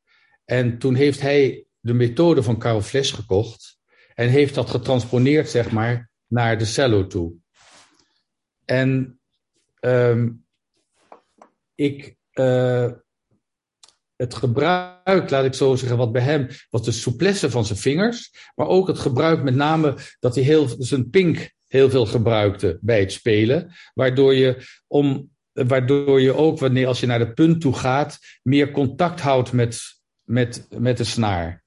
En 0.45 0.79
toen 0.79 0.95
heeft 0.95 1.21
hij 1.21 1.67
de 1.81 1.95
methode 1.95 2.43
van 2.43 2.59
Karl 2.59 2.81
Flesch 2.81 3.15
gekocht. 3.15 3.76
En 4.17 4.29
heeft 4.29 4.55
dat 4.55 4.71
getransponeerd, 4.71 5.49
zeg 5.49 5.71
maar, 5.71 6.11
naar 6.27 6.59
de 6.59 6.65
cello 6.65 7.07
toe. 7.07 7.35
En 8.65 9.21
um, 9.81 10.47
ik, 11.75 12.17
uh, 12.33 12.91
het 14.17 14.35
gebruik, 14.35 15.31
laat 15.31 15.45
ik 15.45 15.55
zo 15.55 15.75
zeggen, 15.75 15.99
wat 15.99 16.13
bij 16.13 16.23
hem 16.23 16.49
was 16.71 16.85
de 16.85 16.93
souplesse 16.93 17.51
van 17.51 17.65
zijn 17.65 17.79
vingers, 17.79 18.51
maar 18.55 18.67
ook 18.67 18.87
het 18.87 18.99
gebruik 18.99 19.43
met 19.43 19.55
name 19.55 19.97
dat 20.21 20.35
hij 20.35 20.45
heel, 20.45 20.69
zijn 20.79 21.11
pink 21.11 21.53
heel 21.67 21.91
veel 21.91 22.07
gebruikte 22.07 22.79
bij 22.81 23.01
het 23.01 23.13
spelen, 23.13 23.75
waardoor 23.95 24.35
je 24.35 24.67
om 24.87 25.35
waardoor 25.53 26.21
je 26.21 26.35
ook 26.35 26.59
wanneer 26.59 26.87
als 26.87 27.01
je 27.01 27.07
naar 27.07 27.19
de 27.19 27.33
punt 27.33 27.61
toe 27.61 27.75
gaat 27.75 28.19
meer 28.43 28.71
contact 28.71 29.21
houdt 29.21 29.53
met, 29.53 29.81
met, 30.23 30.67
met 30.71 30.97
de 30.97 31.05
snaar. 31.05 31.65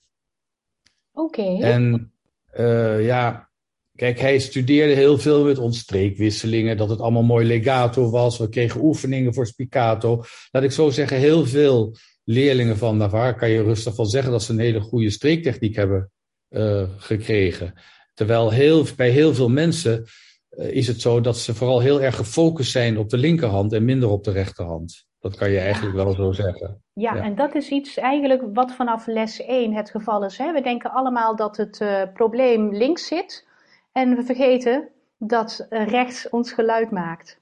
Oké. 1.12 1.62
En 1.62 2.14
uh, 2.58 3.06
ja, 3.06 3.50
kijk, 3.96 4.20
hij 4.20 4.40
studeerde 4.40 4.94
heel 4.94 5.18
veel 5.18 5.44
met 5.44 5.58
ons 5.58 5.80
streekwisselingen, 5.80 6.78
dat 6.78 6.90
het 6.90 7.00
allemaal 7.00 7.24
mooi 7.24 7.46
legato 7.46 8.10
was. 8.10 8.38
We 8.38 8.50
kregen 8.50 8.82
oefeningen 8.82 9.34
voor 9.34 9.48
spiccato. 9.48 10.24
Laat 10.52 10.64
ik 10.64 10.72
zo 10.72 10.90
zeggen, 10.90 11.18
heel 11.18 11.46
veel 11.46 11.96
leerlingen 12.24 12.78
van 12.78 12.98
Navarre 12.98 13.36
kan 13.36 13.50
je 13.50 13.64
rustig 13.64 13.96
van 13.96 14.06
zeggen 14.06 14.32
dat 14.32 14.44
ze 14.44 14.52
een 14.52 14.60
hele 14.60 14.82
goede 14.82 15.10
streektechniek 15.10 15.76
hebben 15.76 16.12
uh, 16.50 16.90
gekregen. 16.98 17.74
Terwijl 18.14 18.52
heel, 18.52 18.86
bij 18.96 19.10
heel 19.10 19.34
veel 19.34 19.50
mensen 19.50 20.06
uh, 20.50 20.72
is 20.72 20.88
het 20.88 21.02
zo 21.02 21.22
dat 21.22 21.38
ze 21.38 21.54
vooral 21.54 21.80
heel 21.80 22.02
erg 22.02 22.16
gefocust 22.16 22.72
zijn 22.72 22.98
op 22.98 23.10
de 23.10 23.18
linkerhand 23.18 23.74
en 23.74 23.86
minder 23.86 24.10
op 24.10 24.24
de 24.24 24.32
rechterhand. 24.32 25.08
Dat 25.20 25.36
kan 25.38 25.52
je 25.52 25.60
eigenlijk 25.60 25.96
wel 25.96 26.14
zo 26.14 26.32
zeggen. 26.32 26.84
Ja, 26.94 27.16
ja, 27.16 27.24
en 27.24 27.36
dat 27.36 27.56
is 27.56 27.70
iets 27.70 27.98
eigenlijk 27.98 28.44
wat 28.54 28.72
vanaf 28.72 29.06
les 29.06 29.42
1 29.42 29.74
het 29.74 29.90
geval 29.90 30.26
is. 30.26 30.38
Hè? 30.38 30.54
We 30.54 30.62
denken 30.62 30.92
allemaal 30.92 31.36
dat 31.36 31.58
het 31.58 31.80
uh, 31.80 32.04
probleem 32.14 32.76
links 32.76 33.08
zit. 33.08 33.48
En 33.92 34.16
we 34.16 34.24
vergeten 34.24 34.90
dat 35.18 35.68
rechts 35.70 36.30
ons 36.30 36.52
geluid 36.52 36.92
maakt. 36.92 37.40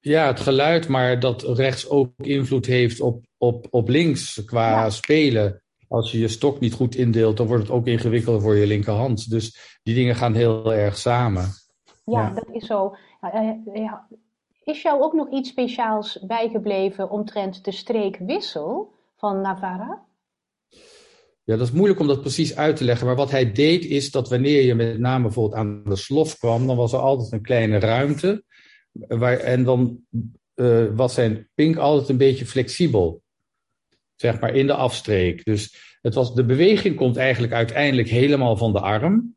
Ja, 0.00 0.26
het 0.26 0.40
geluid, 0.40 0.88
maar 0.88 1.20
dat 1.20 1.42
rechts 1.42 1.88
ook 1.88 2.10
invloed 2.16 2.66
heeft 2.66 3.00
op, 3.00 3.24
op, 3.38 3.66
op 3.70 3.88
links 3.88 4.44
qua 4.44 4.70
ja. 4.70 4.90
spelen. 4.90 5.62
Als 5.88 6.12
je 6.12 6.18
je 6.18 6.28
stok 6.28 6.60
niet 6.60 6.74
goed 6.74 6.94
indeelt, 6.94 7.36
dan 7.36 7.46
wordt 7.46 7.62
het 7.62 7.72
ook 7.72 7.86
ingewikkelder 7.86 8.42
voor 8.42 8.56
je 8.56 8.66
linkerhand. 8.66 9.30
Dus 9.30 9.78
die 9.82 9.94
dingen 9.94 10.14
gaan 10.14 10.34
heel 10.34 10.74
erg 10.74 10.98
samen. 10.98 11.44
Ja, 12.04 12.20
ja. 12.20 12.30
dat 12.34 12.48
is 12.52 12.66
zo. 12.66 12.96
Ja, 13.74 14.06
is 14.70 14.82
jou 14.82 15.02
ook 15.02 15.12
nog 15.12 15.30
iets 15.30 15.48
speciaals 15.48 16.18
bijgebleven 16.22 17.10
omtrent 17.10 17.64
de 17.64 17.72
streekwissel 17.72 18.92
van 19.16 19.40
Navarra? 19.40 20.04
Ja, 21.44 21.56
dat 21.56 21.66
is 21.66 21.72
moeilijk 21.72 22.00
om 22.00 22.06
dat 22.06 22.20
precies 22.20 22.56
uit 22.56 22.76
te 22.76 22.84
leggen. 22.84 23.06
Maar 23.06 23.16
wat 23.16 23.30
hij 23.30 23.52
deed 23.52 23.84
is 23.84 24.10
dat 24.10 24.28
wanneer 24.28 24.62
je 24.62 24.74
met 24.74 24.98
name 24.98 25.22
bijvoorbeeld 25.22 25.60
aan 25.60 25.82
de 25.84 25.96
slof 25.96 26.38
kwam, 26.38 26.66
dan 26.66 26.76
was 26.76 26.92
er 26.92 26.98
altijd 26.98 27.32
een 27.32 27.42
kleine 27.42 27.78
ruimte. 27.78 28.44
Waar, 28.92 29.38
en 29.38 29.64
dan 29.64 30.00
uh, 30.54 30.86
was 30.94 31.14
zijn 31.14 31.48
pink 31.54 31.76
altijd 31.76 32.08
een 32.08 32.16
beetje 32.16 32.46
flexibel. 32.46 33.22
Zeg 34.14 34.40
maar 34.40 34.54
in 34.54 34.66
de 34.66 34.74
afstreek. 34.74 35.44
Dus 35.44 35.96
het 36.02 36.14
was, 36.14 36.34
de 36.34 36.44
beweging 36.44 36.96
komt 36.96 37.16
eigenlijk 37.16 37.52
uiteindelijk 37.52 38.08
helemaal 38.08 38.56
van 38.56 38.72
de 38.72 38.80
arm. 38.80 39.36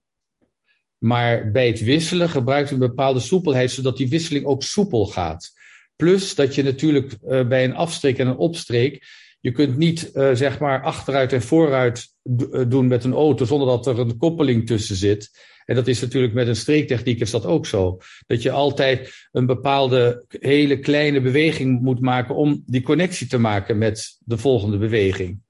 Maar 1.03 1.51
bij 1.51 1.67
het 1.67 1.83
wisselen 1.83 2.29
gebruikt 2.29 2.69
hij 2.69 2.79
een 2.79 2.87
bepaalde 2.87 3.19
soepelheid, 3.19 3.71
zodat 3.71 3.97
die 3.97 4.09
wisseling 4.09 4.45
ook 4.45 4.63
soepel 4.63 5.05
gaat. 5.05 5.51
Plus 5.95 6.35
dat 6.35 6.55
je 6.55 6.63
natuurlijk 6.63 7.17
uh, 7.27 7.47
bij 7.47 7.63
een 7.63 7.75
afstreek 7.75 8.17
en 8.17 8.27
een 8.27 8.37
opstreek, 8.37 9.05
je 9.39 9.51
kunt 9.51 9.77
niet 9.77 10.11
uh, 10.13 10.29
zeg 10.33 10.59
maar 10.59 10.83
achteruit 10.83 11.33
en 11.33 11.41
vooruit 11.41 12.07
doen 12.67 12.87
met 12.87 13.03
een 13.03 13.13
auto 13.13 13.45
zonder 13.45 13.67
dat 13.67 13.87
er 13.87 13.99
een 13.99 14.17
koppeling 14.17 14.67
tussen 14.67 14.95
zit. 14.95 15.31
En 15.65 15.75
dat 15.75 15.87
is 15.87 16.01
natuurlijk 16.01 16.33
met 16.33 16.47
een 16.47 16.55
streektechniek 16.55 17.19
is 17.19 17.31
dat 17.31 17.45
ook 17.45 17.65
zo. 17.65 17.97
Dat 18.27 18.41
je 18.41 18.51
altijd 18.51 19.27
een 19.31 19.45
bepaalde 19.45 20.25
hele 20.39 20.79
kleine 20.79 21.21
beweging 21.21 21.81
moet 21.81 22.01
maken 22.01 22.35
om 22.35 22.63
die 22.65 22.81
connectie 22.81 23.27
te 23.27 23.37
maken 23.37 23.77
met 23.77 24.17
de 24.19 24.37
volgende 24.37 24.77
beweging. 24.77 25.42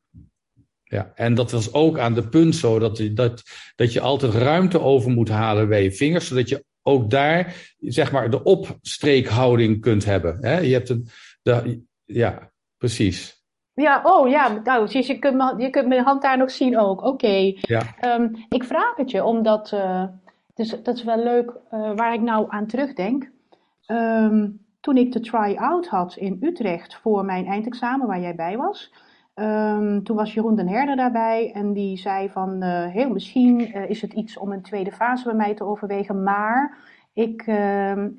Ja, 0.94 1.12
en 1.16 1.34
dat 1.34 1.52
was 1.52 1.74
ook 1.74 2.00
aan 2.00 2.14
de 2.14 2.28
punt 2.28 2.56
zo 2.56 2.80
dat, 2.80 3.04
dat, 3.12 3.44
dat 3.76 3.94
je 3.94 4.00
altijd 4.00 4.34
ruimte 4.34 4.80
over 4.80 5.12
moet 5.12 5.30
halen 5.30 5.68
bij 5.68 5.84
je 5.84 5.92
vingers, 5.92 6.28
zodat 6.28 6.50
je 6.50 6.66
ook 6.82 7.10
daar 7.10 7.56
zeg 7.80 8.12
maar 8.12 8.30
de 8.30 8.44
opstreekhouding 8.44 9.82
kunt 9.82 10.06
hebben. 10.06 10.38
Hè? 10.42 10.60
Je 10.60 10.74
hebt 10.74 10.90
een, 10.90 11.08
de, 11.42 11.84
ja, 12.06 12.52
precies. 12.78 13.44
Ja, 13.74 14.02
oh 14.04 14.30
ja, 14.30 14.62
nou, 14.64 14.88
dus 14.88 15.08
je 15.08 15.20
kunt, 15.20 15.36
me, 15.36 15.54
je 15.58 15.70
kunt 15.70 15.88
mijn 15.88 16.04
hand 16.04 16.22
daar 16.22 16.38
nog 16.38 16.52
zien 16.52 16.80
ook. 16.80 17.02
Oké. 17.02 17.08
Okay. 17.08 17.58
Ja. 17.62 17.96
Um, 18.20 18.46
ik 18.50 18.64
vraag 18.64 18.96
het 18.96 19.12
je 19.12 19.24
omdat, 19.24 19.72
uh, 19.72 20.04
dus, 20.54 20.76
dat 20.84 20.98
is 20.98 21.04
wel 21.04 21.24
leuk 21.24 21.50
uh, 21.50 21.92
waar 21.96 22.14
ik 22.14 22.22
nou 22.22 22.46
aan 22.50 22.68
terugdenk. 22.68 23.32
Um, 23.88 24.66
toen 24.80 24.98
ik 24.98 25.12
de 25.12 25.20
try-out 25.20 25.88
had 25.88 26.16
in 26.16 26.38
Utrecht 26.42 26.96
voor 26.96 27.26
mijn 27.26 27.46
eindexamen, 27.46 28.08
waar 28.08 28.22
jij 28.22 28.36
bij 28.36 28.58
was, 28.58 28.92
um, 29.36 30.04
toen 30.04 30.16
was 30.16 30.34
Jeroen 30.34 30.56
den 30.56 30.68
Herder 30.68 30.96
daarbij 30.96 31.52
en 31.54 31.74
die 31.74 31.98
zei 31.98 32.30
van, 32.30 32.64
uh, 32.64 32.86
heel 32.86 33.10
misschien 33.10 33.74
is 33.74 34.02
het 34.02 34.14
iets 34.14 34.38
om 34.38 34.52
een 34.52 34.62
tweede 34.62 34.92
fase 34.92 35.24
bij 35.24 35.34
mij 35.34 35.54
te 35.54 35.64
overwegen, 35.64 36.24
maar 36.24 36.78
ik, 37.14 37.42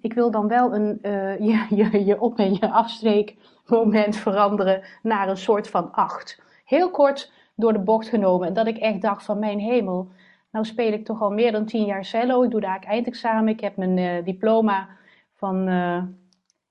ik 0.01 0.13
wil 0.13 0.31
dan 0.31 0.49
wel 0.49 0.75
een, 0.75 0.99
je, 1.49 1.67
je, 1.71 2.05
je 2.05 2.21
op- 2.21 2.39
en 2.39 2.55
je 2.55 2.71
afstreek 2.71 3.37
moment 3.67 4.17
veranderen 4.17 4.83
naar 5.03 5.29
een 5.29 5.37
soort 5.37 5.69
van 5.69 5.93
acht. 5.93 6.43
Heel 6.65 6.91
kort 6.91 7.33
door 7.57 7.73
de 7.73 7.79
bocht 7.79 8.09
genomen. 8.09 8.49
En 8.49 8.55
dat 8.55 8.67
ik 8.67 8.77
echt 8.77 9.03
dacht 9.03 9.25
van 9.25 9.39
mijn 9.39 9.59
hemel, 9.59 10.09
nou 10.51 10.65
speel 10.65 10.93
ik 10.93 11.05
toch 11.05 11.23
al 11.23 11.31
meer 11.31 11.53
dan 11.53 11.65
tien 11.65 11.85
jaar 11.85 12.05
cello. 12.05 12.43
Ik 12.43 12.51
doe 12.51 12.61
daar 12.61 12.83
eindexamen. 12.83 13.49
Ik 13.49 13.61
heb 13.61 13.77
mijn 13.77 14.25
diploma 14.25 14.89
van 15.33 15.69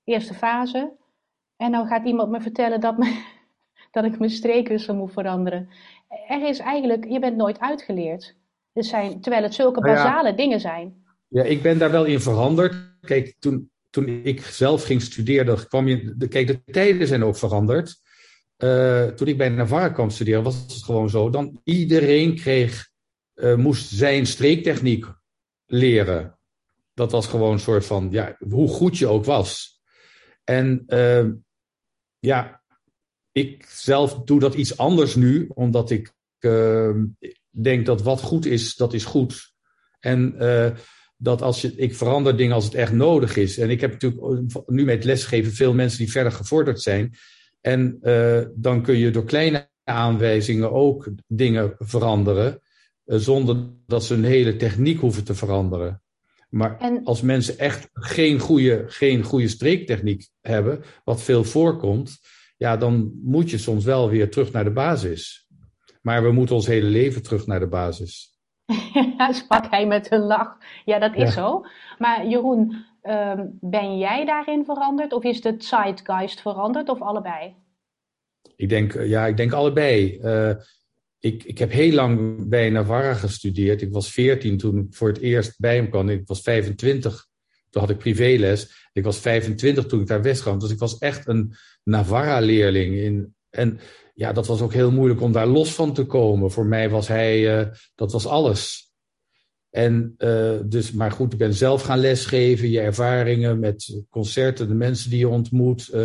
eerste 0.03 0.33
fase. 0.33 0.91
En 1.57 1.71
nou 1.71 1.87
gaat 1.87 2.05
iemand 2.05 2.29
me 2.29 2.41
vertellen 2.41 2.79
dat, 2.79 2.97
me, 2.97 3.23
dat 3.93 4.03
ik 4.03 4.19
mijn 4.19 4.31
streekwissel 4.31 4.95
moet 4.95 5.11
veranderen. 5.11 5.69
Er 6.27 6.47
is 6.47 6.59
eigenlijk, 6.59 7.05
je 7.09 7.19
bent 7.19 7.35
nooit 7.35 7.59
uitgeleerd. 7.59 8.35
Er 8.73 8.83
zijn, 8.83 9.21
terwijl 9.21 9.43
het 9.43 9.53
zulke 9.53 9.79
Nou 9.79 9.95
ja. 9.95 10.03
basale 10.03 10.35
dingen 10.35 10.59
zijn. 10.59 11.03
Ja, 11.27 11.43
ik 11.43 11.61
ben 11.61 11.77
daar 11.77 11.91
wel 11.91 12.05
in 12.05 12.19
veranderd. 12.19 12.75
Kijk, 13.01 13.35
toen, 13.39 13.71
toen 13.89 14.07
ik 14.07 14.41
zelf 14.41 14.83
ging 14.83 15.01
studeren, 15.01 15.67
kwam 15.67 15.87
je. 15.87 16.13
De, 16.17 16.27
kijk, 16.27 16.47
de 16.47 16.63
tijden 16.63 17.07
zijn 17.07 17.23
ook 17.23 17.37
veranderd. 17.37 18.01
Uh, 18.57 19.05
toen 19.05 19.27
ik 19.27 19.37
bij 19.37 19.49
Navarre 19.49 19.91
kwam 19.91 20.09
studeren, 20.09 20.43
was 20.43 20.55
het 20.55 20.83
gewoon 20.83 21.09
zo. 21.09 21.29
Dan 21.29 21.59
iedereen 21.63 22.35
kreeg, 22.35 22.89
uh, 23.35 23.55
moest 23.55 23.89
zijn 23.89 24.25
streektechniek 24.25 25.05
leren. 25.65 26.37
Dat 26.93 27.11
was 27.11 27.27
gewoon 27.27 27.51
een 27.51 27.59
soort 27.59 27.85
van, 27.85 28.07
ja, 28.11 28.35
hoe 28.49 28.67
goed 28.67 28.97
je 28.97 29.07
ook 29.07 29.25
was. 29.25 29.81
En 30.43 30.83
uh, 30.87 31.25
ja, 32.19 32.62
ik 33.33 33.65
zelf 33.69 34.21
doe 34.23 34.39
dat 34.39 34.53
iets 34.53 34.77
anders 34.77 35.15
nu, 35.15 35.49
omdat 35.53 35.89
ik 35.91 36.13
denk 37.49 37.85
dat 37.85 38.01
wat 38.01 38.21
goed 38.21 38.45
is, 38.45 38.75
dat 38.75 38.93
is 38.93 39.05
goed. 39.05 39.53
En 39.99 40.35
dat 41.17 41.41
als 41.41 41.61
je, 41.61 41.73
ik 41.75 41.95
verander 41.95 42.37
dingen 42.37 42.55
als 42.55 42.65
het 42.65 42.73
echt 42.73 42.91
nodig 42.91 43.35
is. 43.35 43.57
En 43.57 43.69
ik 43.69 43.81
heb 43.81 43.91
natuurlijk 43.91 44.69
nu 44.69 44.83
met 44.85 45.03
lesgeven 45.03 45.51
veel 45.51 45.73
mensen 45.73 45.97
die 45.97 46.11
verder 46.11 46.31
gevorderd 46.31 46.81
zijn. 46.81 47.13
En 47.61 47.97
uh, 48.01 48.41
dan 48.55 48.81
kun 48.81 48.97
je 48.97 49.11
door 49.11 49.25
kleine 49.25 49.69
aanwijzingen 49.83 50.71
ook 50.71 51.11
dingen 51.27 51.75
veranderen. 51.77 52.61
Zonder 53.05 53.69
dat 53.87 54.03
ze 54.03 54.13
een 54.13 54.23
hele 54.23 54.55
techniek 54.55 54.99
hoeven 54.99 55.23
te 55.23 55.35
veranderen. 55.35 56.01
Maar 56.49 56.79
en... 56.79 57.03
als 57.03 57.21
mensen 57.21 57.57
echt 57.57 57.89
geen 57.93 58.39
goede, 58.39 58.83
geen 58.87 59.23
goede 59.23 59.47
streektechniek 59.47 60.29
hebben, 60.41 60.83
wat 61.03 61.21
veel 61.21 61.43
voorkomt, 61.43 62.19
ja, 62.57 62.77
dan 62.77 63.19
moet 63.23 63.49
je 63.49 63.57
soms 63.57 63.85
wel 63.85 64.09
weer 64.09 64.31
terug 64.31 64.51
naar 64.51 64.63
de 64.63 64.71
basis. 64.71 65.47
Maar 66.01 66.23
we 66.23 66.31
moeten 66.31 66.55
ons 66.55 66.67
hele 66.67 66.87
leven 66.87 67.23
terug 67.23 67.45
naar 67.45 67.59
de 67.59 67.67
basis. 67.67 68.37
sprak 69.41 69.69
hij 69.69 69.87
met 69.87 70.11
een 70.11 70.19
lach. 70.19 70.57
Ja, 70.85 70.99
dat 70.99 71.15
is 71.15 71.21
ja. 71.21 71.29
zo. 71.29 71.65
Maar 71.97 72.27
Jeroen, 72.27 72.85
um, 73.03 73.57
ben 73.61 73.97
jij 73.97 74.25
daarin 74.25 74.65
veranderd? 74.65 75.13
Of 75.13 75.23
is 75.23 75.41
de 75.41 75.55
zeitgeist 75.57 76.41
veranderd? 76.41 76.89
Of 76.89 77.01
allebei? 77.01 77.55
Ik 78.55 78.69
denk, 78.69 78.93
ja, 78.93 79.25
ik 79.25 79.37
denk 79.37 79.51
allebei. 79.51 80.19
Uh, 80.21 80.55
ik, 81.19 81.43
ik 81.43 81.57
heb 81.57 81.71
heel 81.71 81.93
lang 81.93 82.35
bij 82.49 82.69
Navarra 82.69 83.13
gestudeerd. 83.13 83.81
Ik 83.81 83.93
was 83.93 84.11
14 84.11 84.57
toen 84.57 84.77
ik 84.77 84.95
voor 84.95 85.07
het 85.07 85.19
eerst 85.19 85.59
bij 85.59 85.75
hem 85.75 85.89
kwam. 85.89 86.09
Ik 86.09 86.27
was 86.27 86.41
25. 86.41 87.27
Toen 87.73 87.81
had 87.81 87.91
ik 87.91 87.97
privéles. 87.97 88.89
Ik 88.91 89.03
was 89.03 89.19
25 89.19 89.85
toen 89.85 90.01
ik 90.01 90.07
daar 90.07 90.21
wegkwam. 90.21 90.59
Dus 90.59 90.71
ik 90.71 90.79
was 90.79 90.97
echt 90.97 91.27
een 91.27 91.53
Navarra-leerling. 91.83 92.95
In, 92.95 93.35
en 93.49 93.79
ja, 94.13 94.33
dat 94.33 94.47
was 94.47 94.61
ook 94.61 94.73
heel 94.73 94.91
moeilijk 94.91 95.21
om 95.21 95.31
daar 95.31 95.47
los 95.47 95.73
van 95.73 95.93
te 95.93 96.05
komen. 96.05 96.51
Voor 96.51 96.65
mij 96.65 96.89
was 96.89 97.07
hij, 97.07 97.59
uh, 97.59 97.67
dat 97.95 98.11
was 98.11 98.25
alles. 98.25 98.91
En 99.69 100.15
uh, 100.17 100.59
dus, 100.65 100.91
maar 100.91 101.11
goed, 101.11 101.33
ik 101.33 101.39
ben 101.39 101.53
zelf 101.53 101.81
gaan 101.81 101.99
lesgeven, 101.99 102.69
je 102.69 102.79
ervaringen 102.79 103.59
met 103.59 104.03
concerten, 104.09 104.67
de 104.67 104.73
mensen 104.73 105.09
die 105.09 105.19
je 105.19 105.27
ontmoet. 105.27 105.89
Uh, 105.93 106.01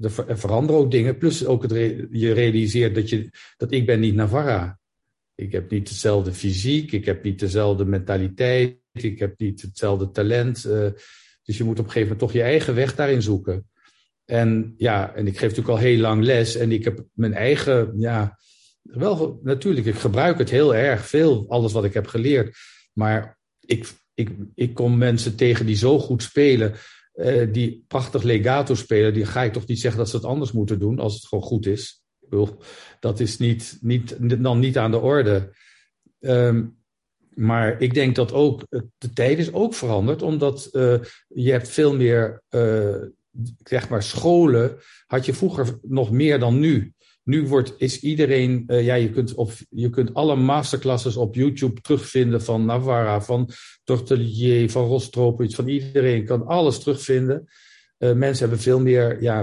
er 0.00 0.38
veranderen 0.38 0.80
ook 0.80 0.90
dingen. 0.90 1.18
Plus 1.18 1.46
ook 1.46 1.62
het 1.62 1.72
je 2.10 2.32
realiseert 2.32 2.94
dat, 2.94 3.08
je, 3.08 3.30
dat 3.56 3.72
ik 3.72 3.86
ben 3.86 4.00
niet 4.00 4.14
Navarra. 4.14 4.78
Ik 5.34 5.52
heb 5.52 5.70
niet 5.70 5.88
dezelfde 5.88 6.32
fysiek, 6.32 6.92
ik 6.92 7.04
heb 7.04 7.22
niet 7.22 7.38
dezelfde 7.38 7.84
mentaliteit, 7.84 8.78
ik 9.02 9.18
heb 9.18 9.38
niet 9.38 9.62
hetzelfde 9.62 10.10
talent. 10.10 10.64
Uh, 10.66 10.88
dus 11.42 11.56
je 11.56 11.64
moet 11.64 11.78
op 11.78 11.84
een 11.84 11.90
gegeven 11.90 12.02
moment 12.02 12.18
toch 12.18 12.32
je 12.32 12.42
eigen 12.42 12.74
weg 12.74 12.94
daarin 12.94 13.22
zoeken. 13.22 13.68
En 14.24 14.74
ja, 14.76 15.14
en 15.14 15.26
ik 15.26 15.32
geef 15.32 15.48
natuurlijk 15.48 15.68
al 15.68 15.84
heel 15.84 15.98
lang 15.98 16.22
les 16.22 16.56
en 16.56 16.72
ik 16.72 16.84
heb 16.84 17.04
mijn 17.12 17.34
eigen, 17.34 17.94
ja, 17.98 18.38
wel 18.82 19.40
natuurlijk, 19.42 19.86
ik 19.86 19.94
gebruik 19.94 20.38
het 20.38 20.50
heel 20.50 20.74
erg 20.74 21.06
veel, 21.06 21.44
alles 21.48 21.72
wat 21.72 21.84
ik 21.84 21.94
heb 21.94 22.06
geleerd. 22.06 22.56
Maar 22.92 23.38
ik, 23.60 23.92
ik, 24.14 24.30
ik 24.54 24.74
kom 24.74 24.98
mensen 24.98 25.36
tegen 25.36 25.66
die 25.66 25.76
zo 25.76 25.98
goed 25.98 26.22
spelen, 26.22 26.74
uh, 27.14 27.52
die 27.52 27.84
prachtig 27.88 28.22
legato 28.22 28.74
spelen, 28.74 29.14
die 29.14 29.26
ga 29.26 29.42
ik 29.42 29.52
toch 29.52 29.66
niet 29.66 29.80
zeggen 29.80 30.00
dat 30.00 30.10
ze 30.10 30.16
het 30.16 30.24
anders 30.24 30.52
moeten 30.52 30.78
doen 30.78 30.98
als 30.98 31.14
het 31.14 31.26
gewoon 31.26 31.44
goed 31.44 31.66
is. 31.66 32.02
Dat 33.00 33.20
is 33.20 33.38
niet, 33.38 33.78
niet, 33.80 34.16
dan 34.42 34.58
niet 34.58 34.78
aan 34.78 34.90
de 34.90 34.98
orde. 34.98 35.52
Um, 36.20 36.83
maar 37.34 37.80
ik 37.80 37.94
denk 37.94 38.14
dat 38.14 38.32
ook 38.32 38.66
de 38.98 39.12
tijd 39.12 39.38
is 39.38 39.52
ook 39.52 39.74
veranderd, 39.74 40.22
omdat 40.22 40.68
uh, 40.72 40.94
je 41.28 41.50
hebt 41.50 41.68
veel 41.68 41.96
meer, 41.96 42.42
uh, 42.50 42.96
zeg 43.64 43.88
maar, 43.88 44.02
scholen 44.02 44.76
had 45.06 45.26
je 45.26 45.34
vroeger 45.34 45.78
nog 45.82 46.10
meer 46.10 46.38
dan 46.38 46.58
nu. 46.58 46.92
Nu 47.22 47.46
wordt, 47.46 47.74
is 47.76 48.00
iedereen, 48.00 48.64
ja, 48.66 48.94
je 48.94 49.10
kunt, 49.10 49.34
op, 49.34 49.52
je 49.68 49.90
kunt 49.90 50.14
alle 50.14 50.36
masterclasses 50.36 51.16
op 51.16 51.34
YouTube 51.34 51.80
terugvinden 51.80 52.42
van 52.42 52.64
Navarra, 52.64 53.20
van 53.20 53.48
Tortelier, 53.84 54.70
van 54.70 54.86
Rostropovich, 54.86 55.54
van 55.54 55.68
iedereen 55.68 56.24
kan 56.24 56.46
alles 56.46 56.78
terugvinden. 56.78 57.48
mensen 57.98 58.38
hebben 58.38 58.58
veel 58.58 58.80
meer, 58.80 59.22
ja, 59.22 59.38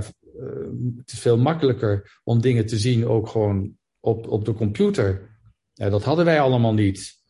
het 0.98 1.12
is 1.12 1.20
veel 1.20 1.38
makkelijker 1.38 2.20
om 2.24 2.42
dingen 2.42 2.66
te 2.66 2.78
zien, 2.78 3.08
ook 3.08 3.28
gewoon 3.28 3.78
op, 4.00 4.28
op 4.28 4.46
de 4.46 4.54
computer. 4.54 5.30
Ja, 5.74 5.90
dat 5.90 6.04
hadden 6.04 6.26
wij 6.26 6.42
allemaal 6.42 6.74
niet. 6.74 7.21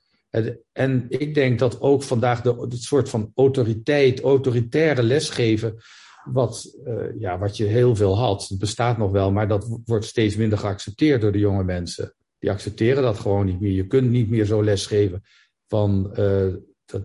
En 0.72 1.06
ik 1.08 1.34
denk 1.34 1.60
dat 1.60 1.82
ook 1.82 2.04
vandaag 2.04 2.42
de, 2.42 2.56
het 2.70 2.82
soort 2.82 3.10
van 3.10 3.32
autoriteit, 3.36 4.22
autoritaire 4.22 5.04
lesgeven, 5.04 5.76
wat, 6.24 6.78
uh, 6.86 7.20
ja, 7.20 7.40
wat 7.40 7.58
je 7.58 7.66
heel 7.66 7.96
veel 7.96 8.18
had, 8.18 8.48
het 8.48 8.60
bestaat 8.60 8.98
nog 8.98 9.12
wel, 9.12 9.32
maar 9.32 9.48
dat 9.48 9.82
wordt 9.86 10.06
steeds 10.06 10.36
minder 10.36 10.58
geaccepteerd 10.58 11.22
door 11.22 11.32
de 11.32 11.40
jonge 11.40 11.64
mensen. 11.64 12.16
Die 12.40 12.52
accepteren 12.52 13.04
dat 13.04 13.20
gewoon 13.20 13.46
niet 13.46 13.60
meer. 13.60 13.72
Je 13.72 13.88
kunt 13.88 14.10
niet 14.10 14.30
meer 14.30 14.46
zo 14.46 14.64
lesgeven 14.64 15.24
van, 15.68 16.14
uh, 16.20 16.54
dat, 16.86 17.04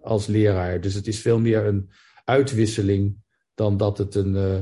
als 0.00 0.26
leraar. 0.26 0.80
Dus 0.80 0.94
het 0.94 1.06
is 1.06 1.20
veel 1.20 1.38
meer 1.38 1.66
een 1.66 1.90
uitwisseling 2.24 3.16
dan 3.54 3.76
dat 3.76 3.98
het 3.98 4.14
een 4.14 4.34
uh, 4.34 4.58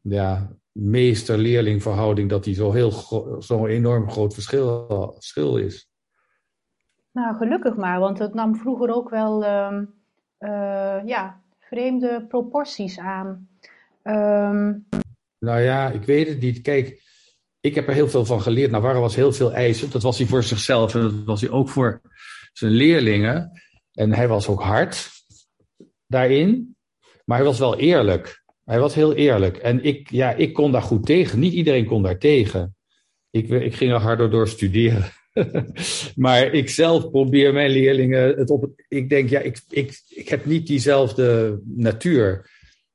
ja, 0.00 0.56
meester-leerling 0.72 1.82
verhouding, 1.82 2.30
dat 2.30 2.44
die 2.44 2.54
zo 2.54 2.72
heel 2.72 2.92
zo'n 3.38 3.66
enorm 3.66 4.10
groot 4.10 4.34
verschil, 4.34 5.12
verschil 5.14 5.56
is. 5.56 5.87
Nou, 7.18 7.36
gelukkig 7.36 7.76
maar, 7.76 8.00
want 8.00 8.18
het 8.18 8.34
nam 8.34 8.56
vroeger 8.56 8.94
ook 8.94 9.10
wel 9.10 9.42
uh, 9.42 9.78
uh, 10.40 10.98
ja, 11.04 11.40
vreemde 11.58 12.26
proporties 12.28 12.98
aan. 12.98 13.48
Um... 14.02 14.86
Nou 15.38 15.60
ja, 15.60 15.90
ik 15.90 16.02
weet 16.02 16.28
het 16.28 16.40
niet. 16.40 16.60
Kijk, 16.60 17.02
ik 17.60 17.74
heb 17.74 17.88
er 17.88 17.94
heel 17.94 18.08
veel 18.08 18.24
van 18.24 18.40
geleerd. 18.40 18.70
Navarro 18.70 19.00
was 19.00 19.16
heel 19.16 19.32
veel 19.32 19.52
eisen. 19.52 19.90
Dat 19.90 20.02
was 20.02 20.18
hij 20.18 20.26
voor 20.26 20.42
zichzelf 20.42 20.94
en 20.94 21.00
dat 21.00 21.24
was 21.24 21.40
hij 21.40 21.50
ook 21.50 21.68
voor 21.68 22.00
zijn 22.52 22.72
leerlingen. 22.72 23.62
En 23.92 24.12
hij 24.12 24.28
was 24.28 24.48
ook 24.48 24.62
hard 24.62 25.10
daarin, 26.06 26.76
maar 27.24 27.36
hij 27.36 27.46
was 27.46 27.58
wel 27.58 27.78
eerlijk. 27.78 28.44
Hij 28.64 28.80
was 28.80 28.94
heel 28.94 29.14
eerlijk. 29.14 29.56
En 29.56 29.84
ik, 29.84 30.10
ja, 30.10 30.32
ik 30.32 30.52
kon 30.52 30.72
daar 30.72 30.82
goed 30.82 31.06
tegen. 31.06 31.38
Niet 31.38 31.52
iedereen 31.52 31.86
kon 31.86 32.02
daar 32.02 32.18
tegen. 32.18 32.76
Ik, 33.30 33.48
ik 33.48 33.74
ging 33.74 33.92
er 33.92 34.00
harder 34.00 34.30
door 34.30 34.48
studeren. 34.48 35.16
maar 36.16 36.52
ik 36.52 36.70
zelf 36.70 37.10
probeer 37.10 37.52
mijn 37.52 37.70
leerlingen 37.70 38.38
het 38.38 38.50
op. 38.50 38.70
Ik 38.88 39.08
denk, 39.08 39.28
ja, 39.28 39.40
ik, 39.40 39.60
ik, 39.68 40.02
ik 40.08 40.28
heb 40.28 40.44
niet 40.44 40.66
diezelfde 40.66 41.58
natuur. 41.64 42.50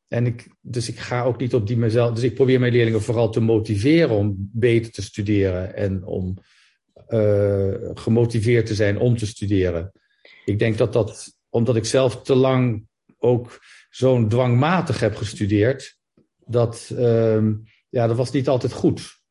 En 0.07 0.25
ik, 0.25 0.47
dus 0.61 0.89
ik 0.89 0.99
ga 0.99 1.23
ook 1.23 1.39
niet 1.39 1.53
op 1.53 1.67
die 1.67 1.77
mezelf. 1.77 2.13
Dus 2.13 2.23
ik 2.23 2.33
probeer 2.33 2.59
mijn 2.59 2.71
leerlingen 2.71 3.01
vooral 3.01 3.29
te 3.29 3.39
motiveren 3.39 4.15
om 4.15 4.49
beter 4.51 4.91
te 4.91 5.01
studeren 5.01 5.75
en 5.75 6.05
om 6.05 6.37
uh, 7.09 7.73
gemotiveerd 7.93 8.65
te 8.65 8.75
zijn 8.75 8.97
om 8.97 9.17
te 9.17 9.25
studeren. 9.25 9.91
Ik 10.45 10.59
denk 10.59 10.77
dat 10.77 10.93
dat, 10.93 11.37
omdat 11.49 11.75
ik 11.75 11.85
zelf 11.85 12.21
te 12.21 12.35
lang 12.35 12.87
ook 13.17 13.59
zo'n 13.89 14.29
dwangmatig 14.29 14.99
heb 14.99 15.15
gestudeerd, 15.15 15.97
dat, 16.45 16.89
uh, 16.93 17.47
ja, 17.89 18.07
dat 18.07 18.17
was 18.17 18.31
niet 18.31 18.47
altijd 18.47 18.73
goed. 18.73 19.21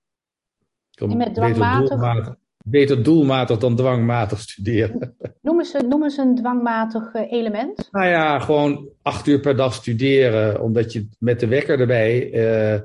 En 0.91 1.17
met 1.17 1.35
dwangmatig? 1.35 2.35
Beter 2.65 3.03
doelmatig 3.03 3.59
dan 3.59 3.77
dwangmatig 3.77 4.41
studeren. 4.41 5.17
Noem 5.43 5.59
eens, 5.59 5.73
noem 5.89 6.03
eens 6.03 6.17
een 6.17 6.35
dwangmatig 6.35 7.13
eh, 7.13 7.33
element. 7.33 7.89
Nou 7.91 8.07
ja, 8.07 8.39
gewoon 8.39 8.89
acht 9.03 9.27
uur 9.27 9.41
per 9.41 9.57
dag 9.57 9.75
studeren, 9.75 10.63
omdat 10.63 10.93
je 10.93 11.09
met 11.19 11.41
de 11.41 11.47
wekker 11.47 11.81
erbij, 11.81 12.33
uh, 12.33 12.81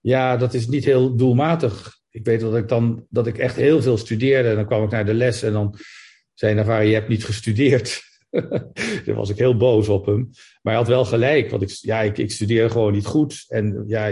ja, 0.00 0.36
dat 0.36 0.54
is 0.54 0.68
niet 0.68 0.84
heel 0.84 1.16
doelmatig. 1.16 2.00
Ik 2.10 2.24
weet 2.24 2.40
dat 2.40 2.56
ik 2.56 2.68
dan, 2.68 3.06
dat 3.08 3.26
ik 3.26 3.38
echt 3.38 3.56
heel 3.56 3.82
veel 3.82 3.96
studeerde 3.96 4.48
en 4.48 4.54
dan 4.54 4.66
kwam 4.66 4.84
ik 4.84 4.90
naar 4.90 5.06
de 5.06 5.14
les 5.14 5.42
en 5.42 5.52
dan 5.52 5.78
zei 6.34 6.54
Navarre, 6.54 6.84
je 6.84 6.94
hebt 6.94 7.08
niet 7.08 7.24
gestudeerd. 7.24 8.11
Toen 9.04 9.14
was 9.14 9.30
ik 9.30 9.38
heel 9.38 9.56
boos 9.56 9.88
op 9.88 10.06
hem. 10.06 10.30
Maar 10.62 10.72
hij 10.72 10.82
had 10.82 10.88
wel 10.88 11.04
gelijk, 11.04 11.50
want 11.50 11.62
ik, 11.62 11.68
ja, 11.68 12.00
ik, 12.00 12.18
ik 12.18 12.30
studeer 12.30 12.70
gewoon 12.70 12.92
niet 12.92 13.06
goed. 13.06 13.44
En 13.48 13.84
ja, 13.86 14.06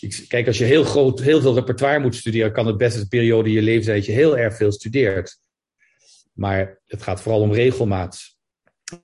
ik, 0.00 0.24
kijk, 0.28 0.46
als 0.46 0.58
je 0.58 0.64
heel 0.64 0.84
groot, 0.84 1.20
heel 1.20 1.40
veel 1.40 1.54
repertoire 1.54 2.00
moet 2.00 2.14
studeren, 2.14 2.52
kan 2.52 2.66
het 2.66 2.76
best 2.76 2.96
een 2.96 3.08
periode 3.08 3.48
in 3.48 3.54
je 3.54 3.62
leven 3.62 3.94
dat 3.94 4.06
je 4.06 4.12
heel 4.12 4.38
erg 4.38 4.56
veel 4.56 4.72
studeert. 4.72 5.38
Maar 6.32 6.80
het 6.86 7.02
gaat 7.02 7.20
vooral 7.20 7.40
om 7.40 7.52
regelmaat. 7.52 8.20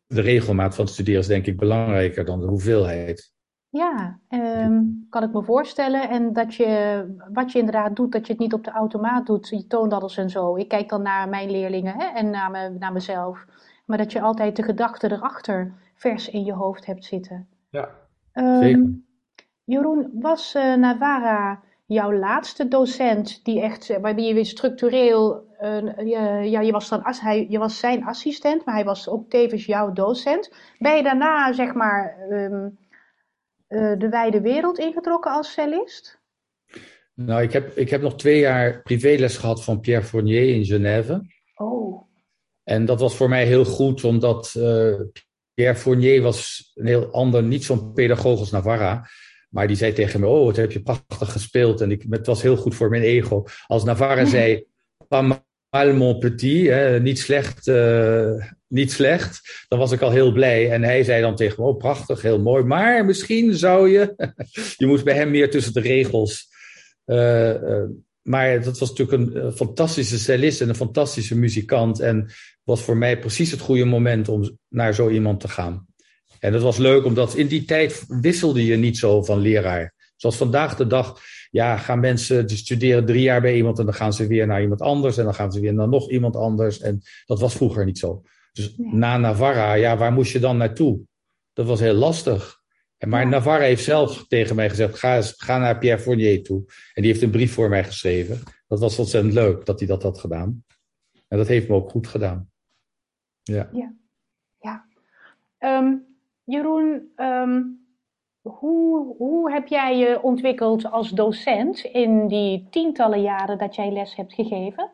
De 0.06 0.20
regelmaat 0.20 0.74
van 0.74 0.84
het 0.84 0.94
studeren 0.94 1.20
is 1.20 1.26
denk 1.26 1.46
ik 1.46 1.56
belangrijker 1.56 2.24
dan 2.24 2.40
de 2.40 2.46
hoeveelheid. 2.46 3.32
Ja, 3.70 4.18
um, 4.28 5.06
kan 5.10 5.22
ik 5.22 5.32
me 5.32 5.42
voorstellen. 5.42 6.08
En 6.08 6.32
dat 6.32 6.54
je, 6.54 7.04
wat 7.32 7.52
je 7.52 7.58
inderdaad 7.58 7.96
doet, 7.96 8.12
dat 8.12 8.26
je 8.26 8.32
het 8.32 8.42
niet 8.42 8.52
op 8.52 8.64
de 8.64 8.70
automaat 8.70 9.26
doet. 9.26 9.48
Je 9.48 9.66
toont 9.66 9.92
alles 9.92 10.16
en 10.16 10.30
zo. 10.30 10.56
Ik 10.56 10.68
kijk 10.68 10.88
dan 10.88 11.02
naar 11.02 11.28
mijn 11.28 11.50
leerlingen 11.50 11.94
hè, 11.98 12.06
en 12.06 12.30
naar, 12.30 12.50
me, 12.50 12.68
naar 12.78 12.92
mezelf. 12.92 13.46
Maar 13.88 13.98
dat 13.98 14.12
je 14.12 14.20
altijd 14.20 14.56
de 14.56 14.62
gedachte 14.62 15.12
erachter 15.12 15.72
vers 15.94 16.30
in 16.30 16.44
je 16.44 16.52
hoofd 16.52 16.86
hebt 16.86 17.04
zitten. 17.04 17.48
Ja, 17.70 17.90
um, 18.32 18.62
zeker. 18.62 18.90
Jeroen, 19.64 20.10
was 20.14 20.54
uh, 20.54 20.74
Navarra 20.74 21.62
jouw 21.86 22.12
laatste 22.12 22.68
docent 22.68 23.44
die 23.44 23.60
echt, 23.60 23.88
uh, 23.88 23.96
waarbij 23.96 24.24
je 24.24 24.34
weer 24.34 24.46
structureel, 24.46 25.46
uh, 25.62 26.06
ja, 26.50 26.60
je 26.60 26.72
was 26.72 26.88
dan 26.88 27.02
as, 27.02 27.20
hij, 27.20 27.46
je 27.48 27.58
was 27.58 27.78
zijn 27.78 28.04
assistent, 28.04 28.64
maar 28.64 28.74
hij 28.74 28.84
was 28.84 29.08
ook 29.08 29.30
tevens 29.30 29.66
jouw 29.66 29.92
docent. 29.92 30.52
Ben 30.78 30.96
je 30.96 31.02
daarna, 31.02 31.52
zeg 31.52 31.74
maar, 31.74 32.16
um, 32.30 32.78
de 33.98 34.08
wijde 34.10 34.40
wereld 34.40 34.78
ingetrokken 34.78 35.32
als 35.32 35.52
cellist? 35.52 36.20
Nou, 37.14 37.42
ik 37.42 37.52
heb, 37.52 37.76
ik 37.76 37.90
heb 37.90 38.02
nog 38.02 38.16
twee 38.16 38.38
jaar 38.38 38.82
privéles 38.82 39.36
gehad 39.36 39.64
van 39.64 39.80
Pierre 39.80 40.04
Fournier 40.04 40.54
in 40.54 40.64
Genève. 40.64 41.26
Oh. 41.56 42.07
En 42.68 42.84
dat 42.84 43.00
was 43.00 43.16
voor 43.16 43.28
mij 43.28 43.46
heel 43.46 43.64
goed, 43.64 44.04
omdat 44.04 44.54
uh, 44.58 45.00
Pierre 45.54 45.78
Fournier 45.78 46.22
was 46.22 46.70
een 46.74 46.86
heel 46.86 47.06
ander, 47.12 47.42
niet 47.42 47.64
zo'n 47.64 47.92
pedagoog 47.92 48.38
als 48.38 48.50
Navarra. 48.50 49.08
Maar 49.48 49.66
die 49.66 49.76
zei 49.76 49.92
tegen 49.92 50.20
me, 50.20 50.26
oh, 50.26 50.44
wat 50.44 50.56
heb 50.56 50.72
je 50.72 50.82
prachtig 50.82 51.32
gespeeld. 51.32 51.80
En 51.80 51.90
ik, 51.90 52.04
het 52.10 52.26
was 52.26 52.42
heel 52.42 52.56
goed 52.56 52.74
voor 52.74 52.90
mijn 52.90 53.02
ego. 53.02 53.44
Als 53.66 53.84
Navarra 53.84 54.24
zei, 54.36 54.64
pas 55.08 55.26
mal 55.70 55.94
mon 55.94 56.18
petit, 56.18 56.68
hè, 56.68 57.00
niet, 57.00 57.18
slecht, 57.18 57.66
uh, 57.66 58.44
niet 58.66 58.92
slecht, 58.92 59.64
dan 59.68 59.78
was 59.78 59.92
ik 59.92 60.00
al 60.00 60.10
heel 60.10 60.32
blij. 60.32 60.70
En 60.70 60.82
hij 60.82 61.04
zei 61.04 61.20
dan 61.20 61.36
tegen 61.36 61.62
me, 61.62 61.68
oh, 61.68 61.76
prachtig, 61.76 62.22
heel 62.22 62.40
mooi. 62.40 62.64
Maar 62.64 63.04
misschien 63.04 63.54
zou 63.54 63.88
je, 63.90 64.14
je 64.76 64.86
moest 64.86 65.04
bij 65.04 65.14
hem 65.14 65.30
meer 65.30 65.50
tussen 65.50 65.72
de 65.72 65.80
regels. 65.80 66.46
Uh, 67.06 67.84
maar 68.22 68.62
dat 68.62 68.78
was 68.78 68.92
natuurlijk 68.94 69.34
een 69.34 69.52
fantastische 69.52 70.18
cellist 70.18 70.60
en 70.60 70.68
een 70.68 70.74
fantastische 70.74 71.36
muzikant. 71.36 72.00
En 72.00 72.30
was 72.64 72.82
voor 72.82 72.96
mij 72.96 73.18
precies 73.18 73.50
het 73.50 73.60
goede 73.60 73.84
moment 73.84 74.28
om 74.28 74.58
naar 74.68 74.94
zo 74.94 75.08
iemand 75.08 75.40
te 75.40 75.48
gaan. 75.48 75.86
En 76.40 76.52
dat 76.52 76.62
was 76.62 76.76
leuk, 76.76 77.04
omdat 77.04 77.34
in 77.34 77.46
die 77.46 77.64
tijd 77.64 78.04
wisselde 78.08 78.64
je 78.64 78.76
niet 78.76 78.98
zo 78.98 79.22
van 79.22 79.38
leraar. 79.38 79.94
Zoals 80.16 80.36
vandaag 80.36 80.76
de 80.76 80.86
dag, 80.86 81.20
ja, 81.50 81.76
gaan 81.76 82.00
mensen 82.00 82.48
studeren 82.48 83.06
drie 83.06 83.22
jaar 83.22 83.40
bij 83.40 83.56
iemand 83.56 83.78
en 83.78 83.84
dan 83.84 83.94
gaan 83.94 84.12
ze 84.12 84.26
weer 84.26 84.46
naar 84.46 84.62
iemand 84.62 84.80
anders 84.80 85.16
en 85.16 85.24
dan 85.24 85.34
gaan 85.34 85.52
ze 85.52 85.60
weer 85.60 85.74
naar 85.74 85.88
nog 85.88 86.10
iemand 86.10 86.36
anders. 86.36 86.80
En 86.80 87.02
dat 87.26 87.40
was 87.40 87.54
vroeger 87.54 87.84
niet 87.84 87.98
zo. 87.98 88.22
Dus 88.52 88.74
nee. 88.76 88.94
na 88.94 89.16
Navarra, 89.16 89.74
ja, 89.74 89.96
waar 89.96 90.12
moest 90.12 90.32
je 90.32 90.38
dan 90.38 90.56
naartoe? 90.56 91.00
Dat 91.52 91.66
was 91.66 91.80
heel 91.80 91.94
lastig. 91.94 92.57
En 92.98 93.08
maar 93.08 93.22
ja. 93.22 93.28
Navarra 93.28 93.64
heeft 93.64 93.84
zelf 93.84 94.26
tegen 94.26 94.56
mij 94.56 94.68
gezegd: 94.68 94.98
ga, 94.98 95.20
ga 95.22 95.58
naar 95.58 95.78
Pierre 95.78 96.02
Fournier 96.02 96.42
toe. 96.42 96.64
En 96.94 97.02
die 97.02 97.10
heeft 97.10 97.22
een 97.22 97.30
brief 97.30 97.54
voor 97.54 97.68
mij 97.68 97.84
geschreven. 97.84 98.42
Dat 98.66 98.80
was 98.80 98.98
ontzettend 98.98 99.34
leuk 99.34 99.66
dat 99.66 99.78
hij 99.78 99.88
dat 99.88 100.02
had 100.02 100.18
gedaan. 100.18 100.64
En 101.28 101.38
dat 101.38 101.46
heeft 101.46 101.68
me 101.68 101.74
ook 101.74 101.90
goed 101.90 102.06
gedaan. 102.06 102.50
Ja. 103.42 103.68
Ja. 103.72 103.94
ja. 104.60 104.86
Ehm, 105.58 105.94
Jeroen, 106.44 107.12
ehm, 107.16 107.62
hoe, 108.40 109.16
hoe 109.16 109.52
heb 109.52 109.66
jij 109.66 109.98
je 109.98 110.22
ontwikkeld 110.22 110.90
als 110.90 111.10
docent 111.10 111.84
in 111.84 112.28
die 112.28 112.66
tientallen 112.70 113.22
jaren 113.22 113.58
dat 113.58 113.74
jij 113.74 113.92
les 113.92 114.16
hebt 114.16 114.34
gegeven? 114.34 114.90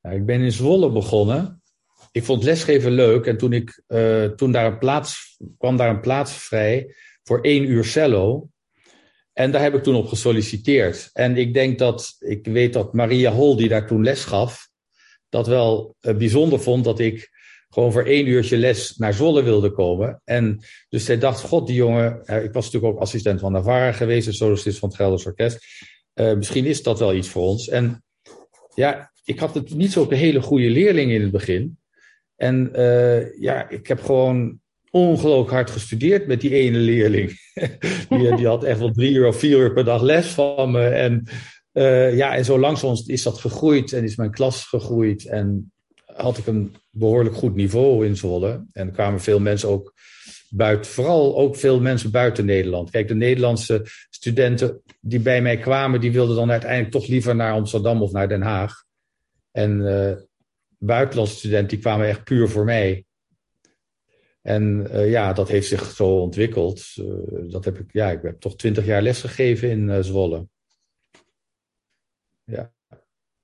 Ja, 0.00 0.10
ik 0.10 0.26
ben 0.26 0.40
in 0.40 0.52
Zwolle 0.52 0.92
begonnen. 0.92 1.62
Ik 2.14 2.24
vond 2.24 2.42
lesgeven 2.42 2.92
leuk 2.92 3.26
en 3.26 3.36
toen, 3.36 3.52
ik, 3.52 3.82
uh, 3.88 4.24
toen 4.24 4.52
daar 4.52 4.66
een 4.66 4.78
plaats, 4.78 5.36
kwam 5.58 5.76
daar 5.76 5.88
een 5.88 6.00
plaats 6.00 6.32
vrij 6.32 6.94
voor 7.22 7.40
één 7.40 7.70
uur 7.70 7.84
cello. 7.84 8.48
En 9.32 9.50
daar 9.50 9.62
heb 9.62 9.74
ik 9.74 9.82
toen 9.82 9.94
op 9.94 10.06
gesolliciteerd. 10.06 11.10
En 11.12 11.36
ik 11.36 11.54
denk 11.54 11.78
dat, 11.78 12.16
ik 12.18 12.46
weet 12.46 12.72
dat 12.72 12.92
Maria 12.92 13.32
Hol, 13.32 13.56
die 13.56 13.68
daar 13.68 13.86
toen 13.86 14.02
les 14.02 14.24
gaf, 14.24 14.68
dat 15.28 15.46
wel 15.46 15.96
uh, 16.00 16.16
bijzonder 16.16 16.60
vond 16.60 16.84
dat 16.84 16.98
ik 16.98 17.30
gewoon 17.68 17.92
voor 17.92 18.06
één 18.06 18.26
uurtje 18.26 18.56
les 18.56 18.96
naar 18.96 19.14
Zwolle 19.14 19.42
wilde 19.42 19.70
komen. 19.70 20.20
En 20.24 20.64
dus 20.88 21.04
zij 21.04 21.18
dacht, 21.18 21.40
god, 21.40 21.66
die 21.66 21.76
jongen, 21.76 22.22
uh, 22.24 22.44
ik 22.44 22.52
was 22.52 22.64
natuurlijk 22.64 22.94
ook 22.94 23.00
assistent 23.00 23.40
van 23.40 23.52
Navarra 23.52 23.92
geweest, 23.92 24.26
een 24.26 24.34
solist 24.34 24.78
van 24.78 24.88
het 24.88 24.98
Gelders 24.98 25.26
Orkest. 25.26 25.66
Misschien 26.14 26.64
is 26.64 26.82
dat 26.82 26.98
wel 26.98 27.14
iets 27.14 27.28
voor 27.28 27.42
ons. 27.42 27.68
En 27.68 28.04
ja, 28.74 29.12
ik 29.24 29.38
had 29.38 29.54
het 29.54 29.74
niet 29.74 29.92
zo'n 29.92 30.12
hele 30.12 30.42
goede 30.42 30.70
leerling 30.70 31.10
in 31.10 31.22
het 31.22 31.30
begin. 31.30 31.78
En 32.36 32.70
uh, 32.74 33.40
ja, 33.40 33.68
ik 33.68 33.86
heb 33.86 34.02
gewoon 34.02 34.58
ongelooflijk 34.90 35.50
hard 35.50 35.70
gestudeerd 35.70 36.26
met 36.26 36.40
die 36.40 36.54
ene 36.54 36.78
leerling. 36.78 37.30
die, 38.08 38.36
die, 38.36 38.46
had 38.46 38.64
echt 38.64 38.78
wel 38.78 38.90
drie 38.90 39.12
uur 39.12 39.26
of 39.26 39.38
vier 39.38 39.58
uur 39.58 39.72
per 39.72 39.84
dag 39.84 40.02
les 40.02 40.26
van 40.26 40.70
me. 40.70 40.86
En 40.86 41.28
uh, 41.72 42.16
ja, 42.16 42.36
en 42.36 42.44
zo 42.44 42.58
langzaam 42.58 42.96
is 43.06 43.22
dat 43.22 43.38
gegroeid 43.38 43.92
en 43.92 44.04
is 44.04 44.16
mijn 44.16 44.30
klas 44.30 44.64
gegroeid. 44.64 45.26
En 45.26 45.72
had 46.04 46.38
ik 46.38 46.46
een 46.46 46.74
behoorlijk 46.90 47.36
goed 47.36 47.54
niveau 47.54 48.06
in 48.06 48.16
Zwolle. 48.16 48.64
En 48.72 48.92
kwamen 48.92 49.20
veel 49.20 49.40
mensen 49.40 49.68
ook 49.68 49.94
buiten, 50.48 50.90
vooral 50.90 51.36
ook 51.36 51.56
veel 51.56 51.80
mensen 51.80 52.10
buiten 52.10 52.44
Nederland. 52.44 52.90
Kijk, 52.90 53.08
de 53.08 53.14
Nederlandse 53.14 53.86
studenten 54.10 54.82
die 55.00 55.20
bij 55.20 55.42
mij 55.42 55.56
kwamen, 55.56 56.00
die 56.00 56.12
wilden 56.12 56.36
dan 56.36 56.50
uiteindelijk 56.50 56.92
toch 56.92 57.06
liever 57.06 57.36
naar 57.36 57.52
Amsterdam 57.52 58.02
of 58.02 58.12
naar 58.12 58.28
Den 58.28 58.42
Haag. 58.42 58.84
En 59.50 59.80
uh, 59.80 60.12
buitenlandse 60.84 61.36
studenten 61.36 61.68
die 61.68 61.78
kwamen 61.78 62.06
echt 62.06 62.24
puur 62.24 62.48
voor 62.48 62.64
mij. 62.64 63.04
En 64.42 64.86
uh, 64.90 65.10
ja, 65.10 65.32
dat 65.32 65.48
heeft 65.48 65.68
zich 65.68 65.84
zo 65.84 66.20
ontwikkeld. 66.20 66.94
Uh, 66.96 67.50
dat 67.50 67.64
heb 67.64 67.78
ik, 67.78 67.92
ja, 67.92 68.10
ik 68.10 68.22
heb 68.22 68.40
toch 68.40 68.56
twintig 68.56 68.86
jaar 68.86 69.02
lesgegeven 69.02 69.70
in 69.70 69.88
uh, 69.88 69.98
Zwolle. 70.00 70.46
Ja, 72.44 72.72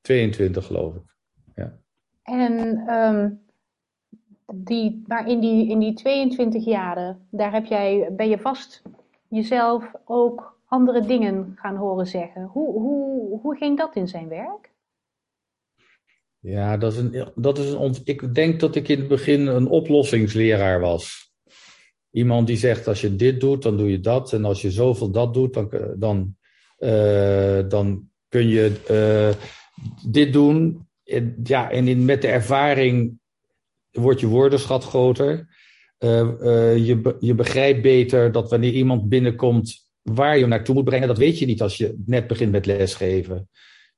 22 0.01 0.67
geloof 0.67 0.95
ik. 0.95 1.17
Ja. 1.55 1.79
En 2.23 2.53
um, 2.95 3.43
die, 4.55 5.03
maar 5.07 5.29
in 5.29 5.41
die, 5.41 5.69
in 5.69 5.79
die 5.79 5.95
22 5.95 6.65
jaren, 6.65 7.27
daar 7.31 7.53
heb 7.53 7.65
jij, 7.65 8.09
ben 8.13 8.29
je 8.29 8.39
vast 8.39 8.83
jezelf 9.29 9.93
ook 10.05 10.61
andere 10.67 11.01
dingen 11.01 11.53
gaan 11.57 11.77
horen 11.77 12.07
zeggen. 12.07 12.43
Hoe, 12.43 12.73
hoe, 12.73 13.41
hoe 13.41 13.57
ging 13.57 13.79
dat 13.79 13.97
in 13.97 14.09
zijn 14.09 14.29
werk? 14.29 14.70
Ja, 16.41 16.77
dat 16.77 16.93
is 16.93 16.99
een, 16.99 17.29
dat 17.35 17.59
is 17.59 17.71
een, 17.71 17.97
ik 18.05 18.35
denk 18.35 18.61
dat 18.61 18.75
ik 18.75 18.89
in 18.89 18.99
het 18.99 19.09
begin 19.09 19.47
een 19.47 19.67
oplossingsleraar 19.67 20.81
was. 20.81 21.33
Iemand 22.11 22.47
die 22.47 22.57
zegt, 22.57 22.89
als 22.89 23.01
je 23.01 23.17
dit 23.17 23.41
doet, 23.41 23.63
dan 23.63 23.77
doe 23.77 23.91
je 23.91 24.01
dat. 24.01 24.33
En 24.33 24.45
als 24.45 24.63
je 24.63 24.71
zoveel 24.71 25.11
dat 25.11 25.35
doet, 25.35 25.55
dan, 25.55 25.71
dan, 25.97 26.37
uh, 26.79 27.69
dan 27.69 28.09
kun 28.29 28.49
je 28.49 28.73
uh, 28.91 29.45
dit 30.11 30.33
doen. 30.33 30.89
En, 31.05 31.37
ja, 31.43 31.71
en 31.71 31.89
in, 31.89 32.05
met 32.05 32.23
de 32.23 32.29
ervaring 32.29 33.19
wordt 33.91 34.21
je 34.21 34.27
woordenschat 34.27 34.85
groter. 34.85 35.49
Je, 35.99 37.17
je 37.21 37.35
begrijpt 37.35 37.83
beter 37.83 38.33
dat 38.33 38.51
wanneer 38.51 38.73
iemand 38.73 39.09
binnenkomt 39.09 39.89
waar 40.03 40.35
je 40.35 40.41
hem 40.41 40.49
naartoe 40.49 40.75
moet 40.75 40.85
brengen, 40.85 41.09
dat 41.09 41.19
weet 41.19 41.39
je 41.39 41.47
niet 41.47 41.63
als 41.63 41.77
je 41.77 42.03
net 42.07 42.27
begint 42.27 42.53
met 42.53 42.67
lesgeven 42.67 43.49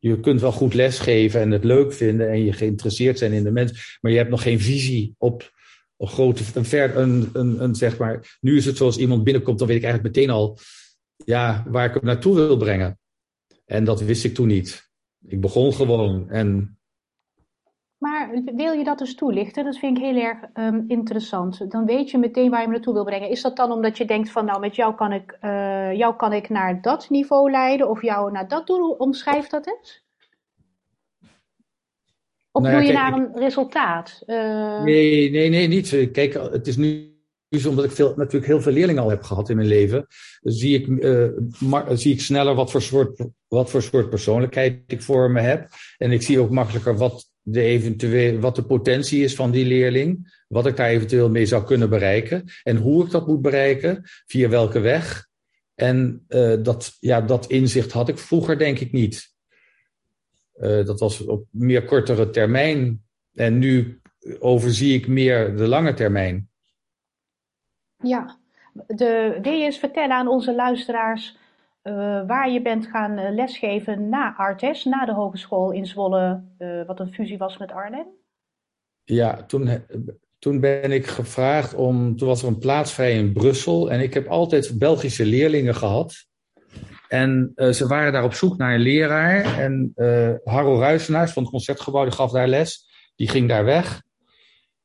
je 0.03 0.21
kunt 0.21 0.41
wel 0.41 0.53
goed 0.53 0.75
lesgeven 0.75 1.41
en 1.41 1.51
het 1.51 1.65
leuk 1.65 1.93
vinden 1.93 2.31
en 2.31 2.45
je 2.45 2.53
geïnteresseerd 2.53 3.19
zijn 3.19 3.33
in 3.33 3.45
de 3.45 3.51
mens, 3.51 3.99
maar 4.01 4.13
je 4.13 4.19
hebt 4.19 4.31
nog 4.31 4.43
geen 4.43 4.61
visie 4.61 5.15
op 5.19 5.53
een 5.97 6.09
grote, 6.09 6.43
een 6.55 6.65
ver, 6.65 6.97
een, 6.97 7.31
een, 7.33 7.63
een, 7.63 7.75
zeg 7.75 7.99
maar, 7.99 8.39
nu 8.41 8.57
is 8.57 8.65
het 8.65 8.77
zoals 8.77 8.97
iemand 8.97 9.25
binnenkomt, 9.25 9.59
dan 9.59 9.69
weet 9.69 9.77
ik 9.77 9.83
eigenlijk 9.83 10.15
meteen 10.15 10.31
al, 10.31 10.59
ja, 11.25 11.65
waar 11.69 11.89
ik 11.89 11.95
hem 11.95 12.05
naartoe 12.05 12.35
wil 12.35 12.57
brengen. 12.57 12.99
En 13.65 13.85
dat 13.85 14.01
wist 14.01 14.25
ik 14.25 14.35
toen 14.35 14.47
niet. 14.47 14.91
Ik 15.27 15.41
begon 15.41 15.75
gewoon 15.75 16.31
en. 16.31 16.77
Maar 18.03 18.43
wil 18.55 18.73
je 18.73 18.85
dat 18.85 18.99
dus 18.99 19.15
toelichten? 19.15 19.65
Dat 19.65 19.79
vind 19.79 19.97
ik 19.97 20.05
heel 20.05 20.23
erg 20.23 20.39
um, 20.55 20.85
interessant. 20.89 21.71
Dan 21.71 21.87
weet 21.87 22.11
je 22.11 22.19
meteen 22.19 22.51
waar 22.51 22.59
je 22.59 22.65
hem 22.65 22.75
naartoe 22.75 22.95
wil 22.95 23.05
brengen. 23.05 23.29
Is 23.29 23.43
dat 23.43 23.57
dan 23.57 23.73
omdat 23.73 23.99
je 23.99 24.05
denkt 24.05 24.31
van 24.31 24.45
nou 24.45 24.61
met 24.61 24.77
jou 24.77 24.95
kan 24.95 25.13
ik, 25.13 25.39
uh, 25.45 25.93
jou 25.95 26.17
kan 26.17 26.33
ik 26.33 26.49
naar 26.49 26.83
dat 26.83 27.11
niveau 27.11 27.51
leiden 27.51 27.91
of 27.91 28.03
jou 28.03 28.33
naar 28.33 28.49
dat 28.49 28.67
doel? 28.67 28.91
Omschrijf 28.91 29.47
dat 29.47 29.67
eens. 29.67 30.05
Of 32.51 32.63
nou 32.63 32.75
ja, 32.75 32.81
doe 32.81 32.89
je 32.89 32.95
kijk, 32.95 33.11
naar 33.11 33.21
een 33.21 33.31
resultaat? 33.35 34.23
Uh... 34.27 34.83
Nee, 34.83 35.31
nee, 35.31 35.49
nee, 35.49 35.69
niet. 35.69 36.11
Kijk, 36.13 36.33
het 36.33 36.67
is 36.67 36.77
nu 36.77 37.17
dus 37.49 37.67
omdat 37.67 37.85
ik 37.85 37.91
veel, 37.91 38.13
natuurlijk 38.17 38.47
heel 38.47 38.61
veel 38.61 38.73
leerlingen 38.73 39.03
al 39.03 39.11
heb 39.11 39.23
gehad 39.23 39.49
in 39.49 39.57
mijn 39.57 39.69
leven, 39.69 40.07
zie 40.41 40.79
ik, 40.79 40.87
uh, 40.87 41.29
maar, 41.59 41.99
zie 41.99 42.13
ik 42.13 42.21
sneller 42.21 42.55
wat 42.55 42.71
voor, 42.71 42.83
soort, 42.83 43.27
wat 43.49 43.71
voor 43.71 43.83
soort 43.83 44.11
persoonlijkheid 44.11 44.83
ik 44.87 45.03
voor 45.03 45.31
me 45.31 45.41
heb. 45.41 45.69
En 45.99 46.11
ik 46.11 46.23
zie 46.23 46.41
ook 46.41 46.51
makkelijker 46.51 46.97
wat 46.97 47.32
de, 47.43 47.61
eventueel, 47.61 48.39
wat 48.39 48.57
de 48.57 48.65
potentie 48.65 49.25
is 49.25 49.35
van 49.35 49.51
die 49.51 49.67
leerling. 49.67 50.41
Wat 50.49 50.67
ik 50.67 50.77
daar 50.77 50.89
eventueel 50.89 51.31
mee 51.31 51.47
zou 51.47 51.65
kunnen 51.65 51.91
bereiken. 51.91 52.45
En 52.63 52.77
hoe 52.77 53.05
ik 53.05 53.11
dat 53.11 53.27
moet 53.27 53.43
bereiken. 53.43 54.03
Via 54.27 54.49
welke 54.49 54.81
weg. 54.81 55.27
En 55.75 56.25
uh, 56.29 56.63
dat, 56.63 56.97
ja, 57.01 57.21
dat 57.21 57.47
inzicht 57.47 57.93
had 57.93 58.09
ik 58.09 58.19
vroeger 58.19 58.59
denk 58.59 58.79
ik 58.79 58.93
niet. 58.93 59.31
Uh, 60.57 60.87
dat 60.87 61.01
was 61.01 61.21
op 61.21 61.47
meer 61.51 61.85
kortere 61.85 62.31
termijn. 62.31 63.03
En 63.35 63.59
nu 63.59 64.01
overzie 64.39 64.95
ik 64.95 65.07
meer 65.07 65.57
de 65.57 65.67
lange 65.67 65.95
termijn. 65.95 66.49
Ja, 67.97 68.39
de, 68.87 69.39
wil 69.43 69.53
je 69.53 69.73
vertellen 69.73 70.17
aan 70.17 70.29
onze 70.29 70.55
luisteraars 70.55 71.37
waar 72.27 72.51
je 72.51 72.63
bent 72.63 72.87
gaan 72.87 73.19
uh, 73.19 73.31
lesgeven 73.31 74.09
na 74.09 74.37
Artes, 74.37 74.85
na 74.85 75.05
de 75.05 75.13
hogeschool 75.13 75.71
in 75.71 75.87
Zwolle, 75.87 76.43
uh, 76.59 76.87
wat 76.87 77.01
een 77.01 77.13
fusie 77.13 77.39
was 77.39 77.59
met 77.59 77.73
Arnhem? 77.73 78.07
Ja, 79.05 79.43
toen, 79.43 79.85
toen 80.39 80.61
ben 80.61 80.93
ik 80.93 81.07
gevraagd 81.07 81.75
om, 81.75 82.17
toen 82.17 82.29
was 82.29 82.43
er 82.43 82.49
een 82.49 82.59
plaats 82.59 82.93
vrij 82.93 83.13
in 83.13 83.33
Brussel 83.33 83.91
en 83.91 84.01
ik 84.01 84.15
heb 84.15 84.27
altijd 84.27 84.79
Belgische 84.79 85.25
leerlingen 85.25 85.75
gehad. 85.75 86.27
En 87.09 87.53
ze 87.57 87.87
waren 87.87 88.13
daar 88.13 88.25
op 88.25 88.35
zoek 88.35 88.57
naar 88.57 88.75
een 88.75 88.81
leraar 88.81 89.59
en 89.59 89.93
Harro 90.45 90.79
Ruisenaars 90.79 91.33
van 91.33 91.43
het 91.43 91.51
Concertgebouw, 91.51 92.03
die 92.03 92.13
gaf 92.13 92.31
daar 92.31 92.49
les, 92.49 92.87
die 93.17 93.29
ging 93.29 93.49
daar 93.49 93.65
weg. 93.65 94.03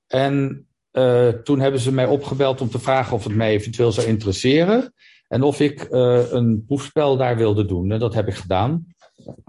En 0.07 0.67
uh, 0.91 1.27
toen 1.27 1.59
hebben 1.59 1.79
ze 1.79 1.91
mij 1.93 2.05
opgebeld 2.05 2.61
om 2.61 2.69
te 2.69 2.79
vragen 2.79 3.13
of 3.15 3.23
het 3.23 3.35
mij 3.35 3.51
eventueel 3.51 3.91
zou 3.91 4.07
interesseren. 4.07 4.93
En 5.27 5.43
of 5.43 5.59
ik 5.59 5.87
uh, 5.91 6.31
een 6.31 6.63
proefspel 6.67 7.17
daar 7.17 7.37
wilde 7.37 7.65
doen. 7.65 7.91
En 7.91 7.99
dat 7.99 8.13
heb 8.13 8.27
ik 8.27 8.35
gedaan. 8.35 8.85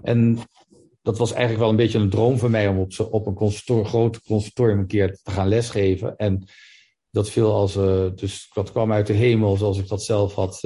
En 0.03 0.39
dat 1.01 1.17
was 1.17 1.31
eigenlijk 1.31 1.59
wel 1.59 1.69
een 1.69 1.75
beetje 1.75 1.99
een 1.99 2.09
droom 2.09 2.37
voor 2.37 2.49
mij 2.49 2.67
om 2.67 2.79
op, 2.79 3.07
op 3.11 3.25
een 3.27 3.85
groot 3.85 4.21
conservatorium 4.21 4.79
een 4.79 4.87
keer 4.87 5.19
te 5.23 5.31
gaan 5.31 5.47
lesgeven. 5.47 6.15
En 6.15 6.43
dat 7.11 7.29
viel 7.29 7.53
als, 7.53 7.75
uh, 7.75 8.05
dus 8.15 8.49
dat 8.53 8.71
kwam 8.71 8.91
uit 8.91 9.07
de 9.07 9.13
hemel 9.13 9.57
zoals 9.57 9.79
ik 9.79 9.87
dat 9.87 10.03
zelf 10.03 10.33
had 10.33 10.63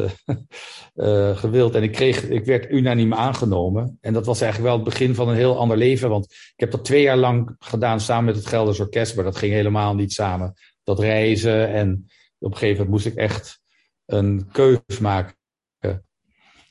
uh, 0.95 1.38
gewild. 1.43 1.76
En 1.76 1.84
ik, 1.84 1.91
kreeg, 1.91 2.23
ik 2.23 2.45
werd 2.45 2.71
unaniem 2.71 3.13
aangenomen. 3.13 3.97
En 4.02 4.13
dat 4.13 4.26
was 4.26 4.41
eigenlijk 4.41 4.73
wel 4.73 4.86
het 4.86 4.93
begin 4.93 5.15
van 5.15 5.30
een 5.30 5.36
heel 5.36 5.58
ander 5.58 5.78
leven. 5.78 6.10
Want 6.10 6.26
ik 6.26 6.54
heb 6.56 6.71
dat 6.71 6.86
twee 6.86 7.02
jaar 7.02 7.17
lang 7.17 7.56
gedaan 7.60 7.99
samen 7.99 8.26
met 8.26 8.36
het 8.36 8.45
Gelders 8.45 8.80
Orkest. 8.80 9.15
Maar 9.15 9.23
dat 9.23 9.38
ging 9.38 9.54
helemaal 9.54 9.95
niet 9.95 10.13
samen. 10.13 10.54
Dat 10.84 10.99
reizen. 10.99 11.69
En 11.69 12.06
op 12.39 12.52
een 12.52 12.58
gegeven 12.58 12.84
moment 12.84 12.89
moest 12.89 13.15
ik 13.15 13.21
echt 13.21 13.62
een 14.06 14.50
keus 14.52 15.00
maken. 15.00 15.36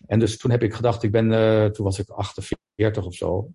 En 0.07 0.19
dus 0.19 0.39
toen 0.39 0.51
heb 0.51 0.63
ik 0.63 0.75
gedacht, 0.75 1.03
ik 1.03 1.11
ben, 1.11 1.33
uh, 1.33 1.65
toen 1.65 1.85
was 1.85 1.99
ik 1.99 2.09
48 2.09 3.05
of 3.05 3.15
zo. 3.15 3.49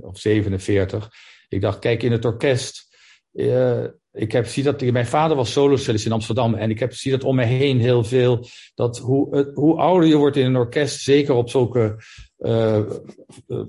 Of 0.00 0.18
47. 0.18 1.10
Ik 1.48 1.60
dacht, 1.60 1.78
kijk, 1.78 2.02
in 2.02 2.12
het 2.12 2.24
orkest. 2.24 2.98
Uh, 3.32 3.84
ik 4.12 4.32
heb, 4.32 4.46
zie 4.46 4.62
dat, 4.62 4.80
mijn 4.80 5.06
vader 5.06 5.36
was 5.36 5.52
solocellist 5.52 6.06
in 6.06 6.12
Amsterdam. 6.12 6.54
En 6.54 6.70
ik 6.70 6.78
heb, 6.78 6.92
zie 6.92 7.10
dat 7.10 7.24
om 7.24 7.36
me 7.36 7.44
heen 7.44 7.80
heel 7.80 8.04
veel. 8.04 8.46
Dat 8.74 8.98
hoe, 8.98 9.50
hoe 9.54 9.78
ouder 9.78 10.08
je 10.08 10.16
wordt 10.16 10.36
in 10.36 10.46
een 10.46 10.56
orkest, 10.56 11.00
zeker 11.00 11.34
op 11.34 11.50
zulke 11.50 11.96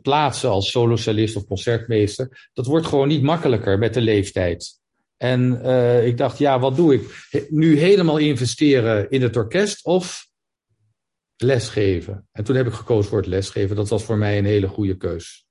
plaatsen 0.01 0.49
als 0.49 0.71
solocellist 0.71 1.35
of 1.35 1.45
concertmeester. 1.45 2.49
Dat 2.53 2.65
wordt 2.65 2.85
gewoon 2.85 3.07
niet 3.07 3.21
makkelijker 3.21 3.77
met 3.77 3.93
de 3.93 4.01
leeftijd. 4.01 4.80
En 5.21 5.59
uh, 5.63 6.05
ik 6.05 6.17
dacht, 6.17 6.37
ja, 6.37 6.59
wat 6.59 6.75
doe 6.75 6.93
ik? 6.93 7.27
Nu 7.49 7.77
helemaal 7.77 8.17
investeren 8.17 9.09
in 9.09 9.21
het 9.21 9.35
orkest 9.35 9.85
of 9.85 10.27
lesgeven? 11.37 12.27
En 12.31 12.43
toen 12.43 12.55
heb 12.55 12.67
ik 12.67 12.73
gekozen 12.73 13.09
voor 13.09 13.19
het 13.19 13.27
lesgeven. 13.27 13.75
Dat 13.75 13.89
was 13.89 14.03
voor 14.03 14.17
mij 14.17 14.37
een 14.37 14.45
hele 14.45 14.67
goede 14.67 14.97
keus. 14.97 15.47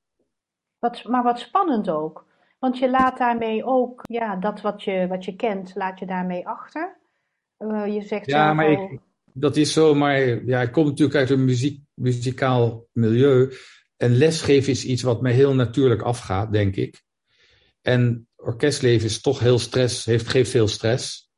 Wat, 0.79 1.05
maar 1.05 1.23
wat 1.23 1.39
spannend 1.39 1.89
ook. 1.89 2.27
Want 2.59 2.79
je 2.79 2.91
laat 2.91 3.19
daarmee 3.19 3.65
ook, 3.65 4.03
ja, 4.03 4.37
dat 4.37 4.61
wat 4.61 4.83
je, 4.83 5.07
wat 5.09 5.25
je 5.25 5.37
kent, 5.37 5.73
laat 5.75 5.99
je 5.99 6.07
daarmee 6.07 6.47
achter. 6.47 6.99
Uh, 7.59 7.95
je 7.95 8.03
zegt 8.03 8.27
ja, 8.27 8.55
maar 8.55 8.71
ik, 8.71 8.99
dat 9.33 9.57
is 9.57 9.73
zo, 9.73 9.95
maar 9.95 10.45
ja, 10.47 10.61
ik 10.61 10.73
kom 10.73 10.87
natuurlijk 10.87 11.19
uit 11.19 11.31
een 11.31 11.45
muziek, 11.45 11.81
muzikaal 11.95 12.87
milieu. 12.93 13.53
En 13.97 14.17
lesgeven 14.17 14.73
is 14.73 14.85
iets 14.85 15.03
wat 15.03 15.23
mij 15.23 15.33
heel 15.33 15.55
natuurlijk 15.55 16.03
afgaat, 16.03 16.53
denk 16.53 16.77
ik. 16.77 17.03
En 17.83 18.29
orkestleven 18.43 19.07
is 19.07 19.21
toch 19.21 19.39
heel 19.39 19.59
stress, 19.59 20.05
heeft, 20.05 20.29
geeft 20.29 20.51
veel 20.51 20.69
stress. 20.69 21.31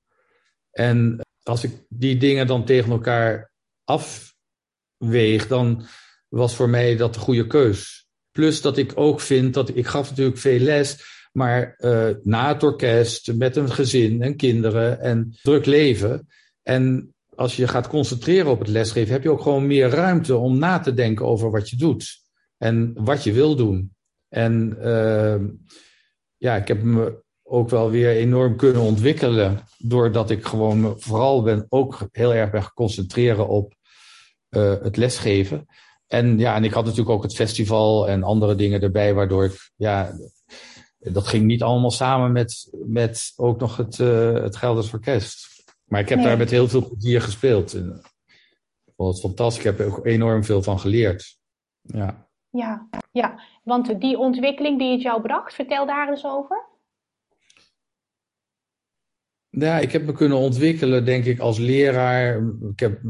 En 0.70 1.20
als 1.42 1.64
ik 1.64 1.84
die 1.88 2.16
dingen 2.16 2.46
dan 2.46 2.64
tegen 2.64 2.90
elkaar 2.90 3.52
afweeg, 3.84 5.46
dan 5.46 5.86
was 6.28 6.54
voor 6.54 6.68
mij 6.68 6.96
dat 6.96 7.14
de 7.14 7.20
goede 7.20 7.46
keus. 7.46 8.06
Plus 8.30 8.60
dat 8.60 8.76
ik 8.76 8.92
ook 8.94 9.20
vind 9.20 9.54
dat 9.54 9.76
ik 9.76 9.86
gaf 9.86 10.08
natuurlijk 10.08 10.38
veel 10.38 10.58
les, 10.58 10.96
maar 11.32 11.74
uh, 11.78 12.08
na 12.22 12.48
het 12.48 12.62
orkest, 12.62 13.34
met 13.34 13.56
een 13.56 13.70
gezin 13.70 14.22
en 14.22 14.36
kinderen 14.36 15.00
en 15.00 15.36
druk 15.42 15.66
leven. 15.66 16.28
En 16.62 17.14
als 17.34 17.56
je 17.56 17.68
gaat 17.68 17.88
concentreren 17.88 18.50
op 18.50 18.58
het 18.58 18.68
lesgeven, 18.68 19.12
heb 19.12 19.22
je 19.22 19.30
ook 19.30 19.42
gewoon 19.42 19.66
meer 19.66 19.88
ruimte 19.88 20.36
om 20.36 20.58
na 20.58 20.78
te 20.78 20.94
denken 20.94 21.26
over 21.26 21.50
wat 21.50 21.70
je 21.70 21.76
doet 21.76 22.20
en 22.58 22.92
wat 22.94 23.24
je 23.24 23.32
wil 23.32 23.56
doen. 23.56 23.94
En 24.28 24.76
uh, 24.80 25.36
ja, 26.42 26.56
ik 26.56 26.68
heb 26.68 26.82
me 26.82 27.22
ook 27.42 27.68
wel 27.68 27.90
weer 27.90 28.10
enorm 28.10 28.56
kunnen 28.56 28.82
ontwikkelen. 28.82 29.60
Doordat 29.78 30.30
ik 30.30 30.44
gewoon 30.44 31.00
vooral 31.00 31.42
ben 31.42 31.66
ook 31.68 32.08
heel 32.12 32.34
erg 32.34 32.50
ben 32.50 32.62
geconcentreren 32.62 33.48
op 33.48 33.74
uh, 34.50 34.74
het 34.82 34.96
lesgeven. 34.96 35.66
En 36.06 36.38
ja, 36.38 36.54
en 36.54 36.64
ik 36.64 36.72
had 36.72 36.84
natuurlijk 36.84 37.10
ook 37.10 37.22
het 37.22 37.34
festival 37.34 38.08
en 38.08 38.22
andere 38.22 38.54
dingen 38.54 38.80
erbij, 38.80 39.14
waardoor 39.14 39.44
ik, 39.44 39.70
ja, 39.76 40.18
dat 40.98 41.26
ging 41.26 41.44
niet 41.44 41.62
allemaal 41.62 41.90
samen 41.90 42.32
met, 42.32 42.70
met 42.86 43.32
ook 43.36 43.60
nog 43.60 43.76
het, 43.76 43.98
uh, 43.98 44.32
het 44.32 44.56
Gelders 44.56 44.92
Orkest. 44.92 45.64
Maar 45.84 46.00
ik 46.00 46.08
heb 46.08 46.18
nee. 46.18 46.26
daar 46.26 46.36
met 46.38 46.50
heel 46.50 46.68
veel 46.68 46.88
plezier 46.88 47.22
gespeeld. 47.22 47.74
En 47.74 48.00
ik 48.84 48.92
vond 48.96 49.12
het 49.12 49.22
fantastisch. 49.22 49.64
Ik 49.64 49.64
heb 49.64 49.80
er 49.80 49.96
ook 49.96 50.06
enorm 50.06 50.44
veel 50.44 50.62
van 50.62 50.80
geleerd. 50.80 51.38
Ja. 51.80 52.30
Ja, 52.52 52.88
ja, 53.12 53.40
want 53.62 54.00
die 54.00 54.18
ontwikkeling 54.18 54.78
die 54.78 54.92
het 54.92 55.02
jou 55.02 55.22
bracht, 55.22 55.54
vertel 55.54 55.86
daar 55.86 56.08
eens 56.08 56.24
over. 56.24 56.70
Ja, 59.48 59.78
ik 59.78 59.92
heb 59.92 60.04
me 60.04 60.12
kunnen 60.12 60.38
ontwikkelen, 60.38 61.04
denk 61.04 61.24
ik, 61.24 61.38
als 61.38 61.58
leraar. 61.58 62.42
Ik, 62.70 62.80
heb, 62.80 63.00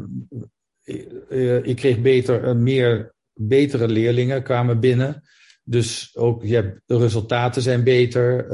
eh, 1.28 1.64
ik 1.64 1.76
kreeg 1.76 2.00
beter, 2.00 2.44
eh, 2.44 2.54
meer 2.54 3.14
betere 3.32 3.88
leerlingen 3.88 4.42
kwamen 4.42 4.80
binnen. 4.80 5.22
Dus 5.64 6.16
ook 6.16 6.46
hebt, 6.46 6.80
de 6.86 6.98
resultaten 6.98 7.62
zijn 7.62 7.84
beter. 7.84 8.50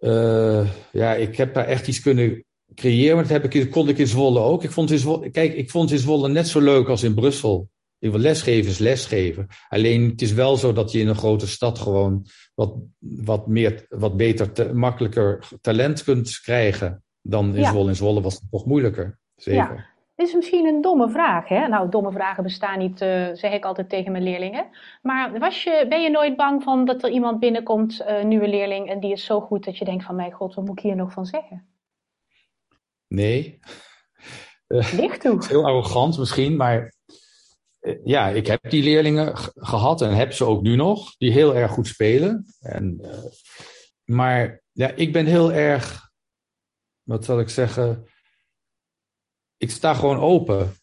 Uh, 0.00 0.68
ja, 0.92 1.14
ik 1.14 1.36
heb 1.36 1.54
daar 1.54 1.66
echt 1.66 1.88
iets 1.88 2.00
kunnen 2.00 2.44
creëren. 2.74 3.16
Dat 3.16 3.28
heb 3.28 3.54
ik, 3.54 3.70
kon 3.70 3.88
ik 3.88 3.98
in 3.98 4.06
Zwolle 4.06 4.40
ook. 4.40 4.64
Ik 4.64 4.70
vond 4.70 4.90
in 4.90 4.98
Zwolle, 4.98 5.30
kijk, 5.30 5.54
ik 5.54 5.70
vond 5.70 5.90
in 5.90 5.98
Zwolle 5.98 6.28
net 6.28 6.48
zo 6.48 6.60
leuk 6.60 6.88
als 6.88 7.02
in 7.02 7.14
Brussel. 7.14 7.68
Ik 8.04 8.10
wil 8.10 8.20
lesgeven 8.20 8.70
is 8.70 8.78
lesgeven. 8.78 9.46
Alleen 9.68 10.08
het 10.08 10.22
is 10.22 10.32
wel 10.32 10.56
zo 10.56 10.72
dat 10.72 10.92
je 10.92 10.98
in 10.98 11.08
een 11.08 11.14
grote 11.14 11.46
stad 11.46 11.78
gewoon 11.78 12.26
wat, 12.54 12.74
wat, 12.98 13.46
meer, 13.46 13.86
wat 13.88 14.16
beter, 14.16 14.52
te, 14.52 14.74
makkelijker 14.74 15.48
talent 15.60 16.04
kunt 16.04 16.40
krijgen 16.40 17.02
dan 17.22 17.54
in 17.54 17.60
ja. 17.60 17.70
Zwolle. 17.70 17.88
In 17.88 17.96
Zwolle 17.96 18.20
was 18.20 18.34
het 18.34 18.42
nog 18.50 18.66
moeilijker. 18.66 19.18
Zeker. 19.36 19.74
Ja. 19.74 19.86
Dit 20.14 20.26
is 20.26 20.34
misschien 20.34 20.66
een 20.66 20.80
domme 20.80 21.10
vraag. 21.10 21.48
Hè? 21.48 21.68
Nou, 21.68 21.88
domme 21.88 22.12
vragen 22.12 22.42
bestaan 22.42 22.78
niet, 22.78 23.00
uh, 23.02 23.28
zeg 23.32 23.52
ik 23.52 23.64
altijd 23.64 23.88
tegen 23.88 24.12
mijn 24.12 24.24
leerlingen. 24.24 24.66
Maar 25.02 25.38
was 25.38 25.62
je, 25.62 25.86
ben 25.88 26.02
je 26.02 26.10
nooit 26.10 26.36
bang 26.36 26.62
van 26.62 26.84
dat 26.84 27.02
er 27.02 27.10
iemand 27.10 27.40
binnenkomt, 27.40 28.02
een 28.06 28.20
uh, 28.20 28.24
nieuwe 28.24 28.48
leerling, 28.48 28.88
en 28.88 29.00
die 29.00 29.12
is 29.12 29.24
zo 29.24 29.40
goed 29.40 29.64
dat 29.64 29.78
je 29.78 29.84
denkt 29.84 30.04
van, 30.04 30.16
mijn 30.16 30.32
god, 30.32 30.54
wat 30.54 30.64
moet 30.64 30.78
ik 30.78 30.84
hier 30.84 30.96
nog 30.96 31.12
van 31.12 31.26
zeggen? 31.26 31.66
Nee. 33.08 33.60
Licht 34.96 35.20
toe. 35.20 35.44
Heel 35.48 35.66
arrogant 35.66 36.18
misschien, 36.18 36.56
maar 36.56 36.93
ja, 38.04 38.28
ik 38.28 38.46
heb 38.46 38.70
die 38.70 38.82
leerlingen 38.82 39.36
gehad 39.54 40.02
en 40.02 40.14
heb 40.14 40.32
ze 40.32 40.44
ook 40.44 40.62
nu 40.62 40.76
nog, 40.76 41.16
die 41.16 41.32
heel 41.32 41.54
erg 41.54 41.70
goed 41.70 41.86
spelen. 41.86 42.46
En, 42.60 42.98
uh, 43.02 43.18
maar 44.04 44.62
ja, 44.72 44.90
ik 44.90 45.12
ben 45.12 45.26
heel 45.26 45.52
erg, 45.52 46.10
wat 47.02 47.24
zal 47.24 47.40
ik 47.40 47.48
zeggen, 47.48 48.06
ik 49.56 49.70
sta 49.70 49.94
gewoon 49.94 50.18
open. 50.18 50.74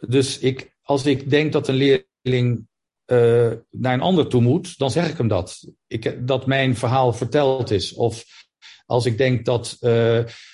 Dus 0.00 0.38
ik, 0.38 0.76
als 0.82 1.06
ik 1.06 1.30
denk 1.30 1.52
dat 1.52 1.68
een 1.68 1.74
leerling 1.74 2.68
uh, 3.06 3.52
naar 3.70 3.94
een 3.94 4.00
ander 4.00 4.28
toe 4.28 4.40
moet, 4.40 4.78
dan 4.78 4.90
zeg 4.90 5.10
ik 5.10 5.16
hem 5.16 5.28
dat. 5.28 5.72
Ik, 5.86 6.26
dat 6.26 6.46
mijn 6.46 6.76
verhaal 6.76 7.12
verteld 7.12 7.70
is. 7.70 7.94
Of 7.94 8.24
als 8.86 9.06
ik 9.06 9.18
denk 9.18 9.44
dat, 9.44 9.76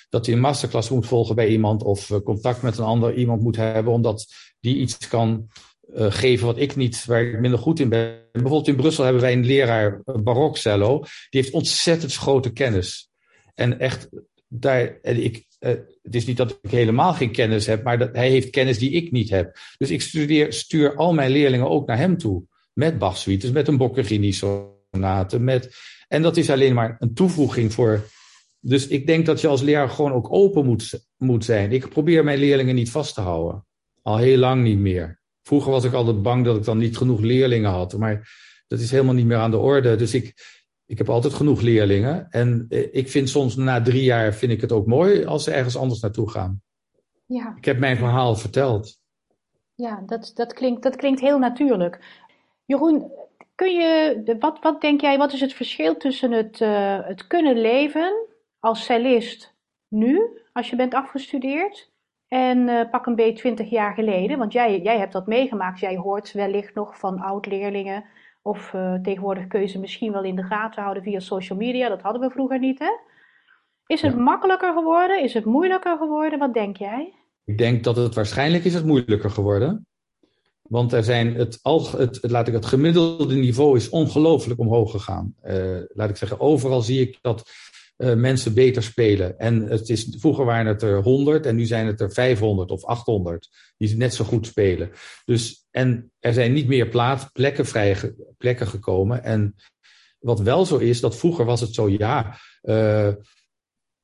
dat 0.09 0.25
hij 0.25 0.35
een 0.35 0.39
masterclass 0.39 0.89
moet 0.89 1.07
volgen 1.07 1.35
bij 1.35 1.47
iemand 1.47 1.83
of 1.83 2.21
contact 2.23 2.61
met 2.61 2.77
een 2.77 2.83
ander 2.83 3.13
iemand 3.13 3.41
moet 3.41 3.55
hebben, 3.55 3.93
omdat 3.93 4.33
die 4.59 4.75
iets 4.75 5.07
kan 5.07 5.49
uh, 5.95 6.11
geven 6.11 6.45
wat 6.45 6.57
ik 6.57 6.75
niet, 6.75 7.05
waar 7.05 7.23
ik 7.23 7.39
minder 7.39 7.59
goed 7.59 7.79
in 7.79 7.89
ben. 7.89 8.19
Bijvoorbeeld 8.31 8.67
in 8.67 8.75
Brussel 8.75 9.03
hebben 9.03 9.21
wij 9.21 9.33
een 9.33 9.45
leraar, 9.45 10.01
barokcello, 10.03 10.99
die 10.99 11.41
heeft 11.41 11.53
ontzettend 11.53 12.13
grote 12.13 12.53
kennis. 12.53 13.09
En 13.55 13.79
echt, 13.79 14.09
daar, 14.47 14.99
en 15.01 15.23
ik, 15.23 15.45
uh, 15.59 15.69
het 16.01 16.15
is 16.15 16.25
niet 16.25 16.37
dat 16.37 16.59
ik 16.61 16.71
helemaal 16.71 17.13
geen 17.13 17.31
kennis 17.31 17.65
heb, 17.65 17.83
maar 17.83 17.97
dat, 17.97 18.15
hij 18.15 18.29
heeft 18.29 18.49
kennis 18.49 18.77
die 18.77 18.91
ik 18.91 19.11
niet 19.11 19.29
heb. 19.29 19.57
Dus 19.77 19.89
ik 19.89 20.01
studeer, 20.01 20.53
stuur 20.53 20.95
al 20.95 21.13
mijn 21.13 21.31
leerlingen 21.31 21.69
ook 21.69 21.87
naar 21.87 21.97
hem 21.97 22.17
toe. 22.17 22.43
Met 22.73 22.97
Bach-suites, 22.97 23.51
met 23.51 23.67
een 23.67 23.77
Boccherini-sonate. 23.77 25.39
Met, 25.39 25.75
en 26.07 26.21
dat 26.21 26.37
is 26.37 26.49
alleen 26.49 26.73
maar 26.73 26.95
een 26.99 27.13
toevoeging 27.13 27.73
voor. 27.73 28.09
Dus 28.59 28.87
ik 28.87 29.07
denk 29.07 29.25
dat 29.25 29.41
je 29.41 29.47
als 29.47 29.61
leraar 29.61 29.89
gewoon 29.89 30.13
ook 30.13 30.33
open 30.33 30.65
moet, 30.65 31.05
moet 31.17 31.45
zijn. 31.45 31.71
Ik 31.71 31.89
probeer 31.89 32.23
mijn 32.23 32.39
leerlingen 32.39 32.75
niet 32.75 32.91
vast 32.91 33.13
te 33.13 33.21
houden. 33.21 33.65
Al 34.01 34.17
heel 34.17 34.37
lang 34.37 34.63
niet 34.63 34.79
meer. 34.79 35.20
Vroeger 35.41 35.71
was 35.71 35.83
ik 35.83 35.93
altijd 35.93 36.21
bang 36.21 36.45
dat 36.45 36.57
ik 36.57 36.63
dan 36.63 36.77
niet 36.77 36.97
genoeg 36.97 37.19
leerlingen 37.19 37.71
had. 37.71 37.97
Maar 37.97 38.29
dat 38.67 38.79
is 38.79 38.91
helemaal 38.91 39.13
niet 39.13 39.25
meer 39.25 39.37
aan 39.37 39.51
de 39.51 39.57
orde. 39.57 39.95
Dus 39.95 40.13
ik, 40.13 40.33
ik 40.85 40.97
heb 40.97 41.09
altijd 41.09 41.33
genoeg 41.33 41.61
leerlingen. 41.61 42.27
En 42.29 42.65
ik 42.91 43.09
vind 43.09 43.29
soms 43.29 43.55
na 43.55 43.81
drie 43.81 44.03
jaar 44.03 44.33
vind 44.33 44.51
ik 44.51 44.61
het 44.61 44.71
ook 44.71 44.87
mooi 44.87 45.25
als 45.25 45.43
ze 45.43 45.51
ergens 45.51 45.77
anders 45.77 45.99
naartoe 45.99 46.29
gaan. 46.29 46.61
Ja. 47.25 47.53
Ik 47.57 47.65
heb 47.65 47.79
mijn 47.79 47.97
verhaal 47.97 48.35
verteld. 48.35 48.99
Ja, 49.75 50.03
dat, 50.05 50.31
dat, 50.33 50.53
klinkt, 50.53 50.83
dat 50.83 50.95
klinkt 50.95 51.21
heel 51.21 51.39
natuurlijk. 51.39 52.23
Jeroen, 52.65 53.11
kun 53.55 53.73
je, 53.73 54.35
wat, 54.39 54.59
wat 54.61 54.81
denk 54.81 55.01
jij, 55.01 55.17
wat 55.17 55.33
is 55.33 55.41
het 55.41 55.53
verschil 55.53 55.97
tussen 55.97 56.31
het, 56.31 56.59
uh, 56.59 56.99
het 57.07 57.27
kunnen 57.27 57.57
leven 57.57 58.27
als 58.59 58.83
cellist 58.83 59.53
nu, 59.87 60.41
als 60.53 60.69
je 60.69 60.75
bent 60.75 60.93
afgestudeerd, 60.93 61.90
en 62.31 62.57
uh, 62.57 62.89
pak 62.89 63.05
een 63.05 63.15
beetje 63.15 63.39
20 63.39 63.69
jaar 63.69 63.93
geleden, 63.93 64.37
want 64.37 64.53
jij, 64.53 64.81
jij 64.81 64.97
hebt 64.97 65.13
dat 65.13 65.27
meegemaakt. 65.27 65.79
Jij 65.79 65.95
hoort 65.95 66.31
wellicht 66.31 66.73
nog 66.73 66.99
van 66.99 67.19
oud-leerlingen. 67.19 68.03
Of 68.41 68.73
uh, 68.73 68.93
tegenwoordig 68.93 69.47
kun 69.47 69.61
je 69.61 69.67
ze 69.67 69.79
misschien 69.79 70.11
wel 70.11 70.23
in 70.23 70.35
de 70.35 70.43
gaten 70.43 70.81
houden 70.81 71.03
via 71.03 71.19
social 71.19 71.57
media. 71.57 71.89
Dat 71.89 72.01
hadden 72.01 72.21
we 72.21 72.29
vroeger 72.29 72.59
niet, 72.59 72.79
hè? 72.79 72.97
Is 73.85 74.01
het 74.01 74.13
ja. 74.13 74.19
makkelijker 74.19 74.73
geworden? 74.73 75.23
Is 75.23 75.33
het 75.33 75.45
moeilijker 75.45 75.97
geworden? 75.97 76.39
Wat 76.39 76.53
denk 76.53 76.77
jij? 76.77 77.13
Ik 77.45 77.57
denk 77.57 77.83
dat 77.83 77.95
het 77.95 78.15
waarschijnlijk 78.15 78.63
is 78.63 78.73
het 78.73 78.85
moeilijker 78.85 79.29
geworden. 79.29 79.85
Want 80.61 80.93
er 80.93 81.03
zijn 81.03 81.35
het, 81.35 81.59
het, 81.61 81.91
het, 81.91 82.31
laat 82.31 82.47
ik, 82.47 82.53
het 82.53 82.65
gemiddelde 82.65 83.35
niveau 83.35 83.77
is 83.77 83.89
ongelooflijk 83.89 84.59
omhoog 84.59 84.91
gegaan. 84.91 85.35
Uh, 85.43 85.79
laat 85.87 86.09
ik 86.09 86.17
zeggen, 86.17 86.39
overal 86.39 86.81
zie 86.81 87.01
ik 87.01 87.17
dat 87.21 87.51
uh, 88.01 88.13
mensen 88.13 88.53
beter 88.53 88.83
spelen. 88.83 89.39
En 89.39 89.61
het 89.61 89.89
is, 89.89 90.15
vroeger 90.19 90.45
waren 90.45 90.65
het 90.65 90.81
er 90.81 91.01
100 91.01 91.45
en 91.45 91.55
nu 91.55 91.65
zijn 91.65 91.87
het 91.87 92.01
er 92.01 92.11
500 92.11 92.71
of 92.71 92.85
800 92.85 93.49
die 93.77 93.95
net 93.95 94.13
zo 94.13 94.23
goed 94.23 94.47
spelen. 94.47 94.91
Dus, 95.25 95.65
en 95.71 96.11
er 96.19 96.33
zijn 96.33 96.53
niet 96.53 96.67
meer 96.67 96.87
plaats, 96.87 97.25
plekken 97.33 97.65
vrij 97.65 98.13
plekken 98.37 98.67
gekomen. 98.67 99.23
En 99.23 99.55
wat 100.19 100.39
wel 100.39 100.65
zo 100.65 100.77
is, 100.77 100.99
dat 100.99 101.17
vroeger 101.17 101.45
was 101.45 101.61
het 101.61 101.73
zo, 101.73 101.89
ja, 101.89 102.37
uh, 102.61 103.07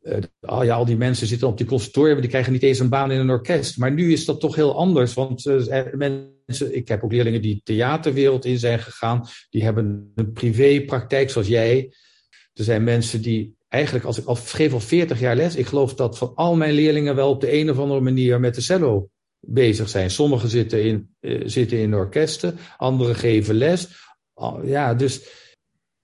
uh, 0.01 0.17
oh 0.41 0.63
ja, 0.63 0.75
al 0.75 0.85
die 0.85 0.97
mensen 0.97 1.27
zitten 1.27 1.47
op 1.47 1.57
die 1.57 1.67
conservatorium, 1.67 2.21
die 2.21 2.29
krijgen 2.29 2.51
niet 2.51 2.63
eens 2.63 2.79
een 2.79 2.89
baan 2.89 3.11
in 3.11 3.19
een 3.19 3.29
orkest. 3.29 3.77
Maar 3.77 3.91
nu 3.91 4.11
is 4.11 4.25
dat 4.25 4.39
toch 4.39 4.55
heel 4.55 4.77
anders, 4.77 5.13
want 5.13 5.45
mensen, 5.93 6.75
ik 6.75 6.87
heb 6.87 7.03
ook 7.03 7.11
leerlingen 7.11 7.41
die 7.41 7.61
theaterwereld 7.63 8.45
in 8.45 8.59
zijn 8.59 8.79
gegaan, 8.79 9.27
die 9.49 9.63
hebben 9.63 10.11
een 10.15 10.31
privépraktijk 10.31 11.29
zoals 11.29 11.47
jij. 11.47 11.93
Er 12.53 12.63
zijn 12.63 12.83
mensen 12.83 13.21
die 13.21 13.56
eigenlijk, 13.67 14.05
als 14.05 14.17
ik 14.17 14.25
al 14.25 14.35
geef 14.35 14.73
al 14.73 14.79
40 14.79 15.19
jaar 15.19 15.35
les, 15.35 15.55
ik 15.55 15.65
geloof 15.65 15.93
dat 15.93 16.17
van 16.17 16.31
al 16.35 16.55
mijn 16.55 16.73
leerlingen 16.73 17.15
wel 17.15 17.29
op 17.29 17.41
de 17.41 17.53
een 17.53 17.69
of 17.69 17.79
andere 17.79 18.01
manier 18.01 18.39
met 18.39 18.55
de 18.55 18.61
cello 18.61 19.09
bezig 19.39 19.89
zijn. 19.89 20.11
Sommigen 20.11 20.49
zitten 20.49 20.83
in, 20.83 21.15
uh, 21.19 21.41
zitten 21.45 21.77
in 21.77 21.95
orkesten, 21.95 22.57
anderen 22.77 23.15
geven 23.15 23.55
les. 23.55 23.87
Ja, 24.63 24.93
dus 24.93 25.21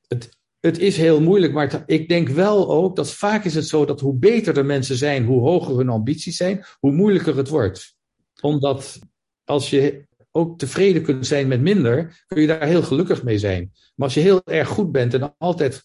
het, 0.08 0.38
het 0.60 0.80
is 0.80 0.98
heel 0.98 1.22
moeilijk, 1.22 1.54
maar 1.54 1.84
ik 1.86 2.10
denk 2.10 2.30
wel 2.30 2.70
ook 2.70 2.96
dat 2.96 3.14
vaak 3.14 3.46
is 3.46 3.56
het 3.56 3.68
zo 3.68 3.86
dat 3.86 4.00
hoe 4.00 4.16
beter 4.16 4.54
de 4.54 4.64
mensen 4.64 4.96
zijn, 4.96 5.26
hoe 5.26 5.42
hoger 5.42 5.78
hun 5.78 5.90
ambities 5.90 6.38
zijn, 6.38 6.66
hoe 6.80 6.92
moeilijker 6.92 7.38
het 7.38 7.50
wordt. 7.50 7.96
Omdat 8.42 9.00
als 9.44 9.70
je 9.70 10.06
ook 10.32 10.60
tevreden 10.60 11.04
kunt 11.04 11.28
zijn 11.28 11.48
met 11.48 11.62
minder, 11.62 12.24
kun 12.28 12.42
je 12.42 12.48
daar 12.48 12.68
heel 12.68 12.84
gelukkig 12.84 13.24
mee 13.24 13.38
zijn. 13.38 13.72
Maar 13.96 14.06
als 14.08 14.14
je 14.14 14.20
heel 14.20 14.42
erg 14.44 14.68
goed 14.68 14.92
bent 14.92 15.14
en 15.14 15.36
altijd 15.38 15.84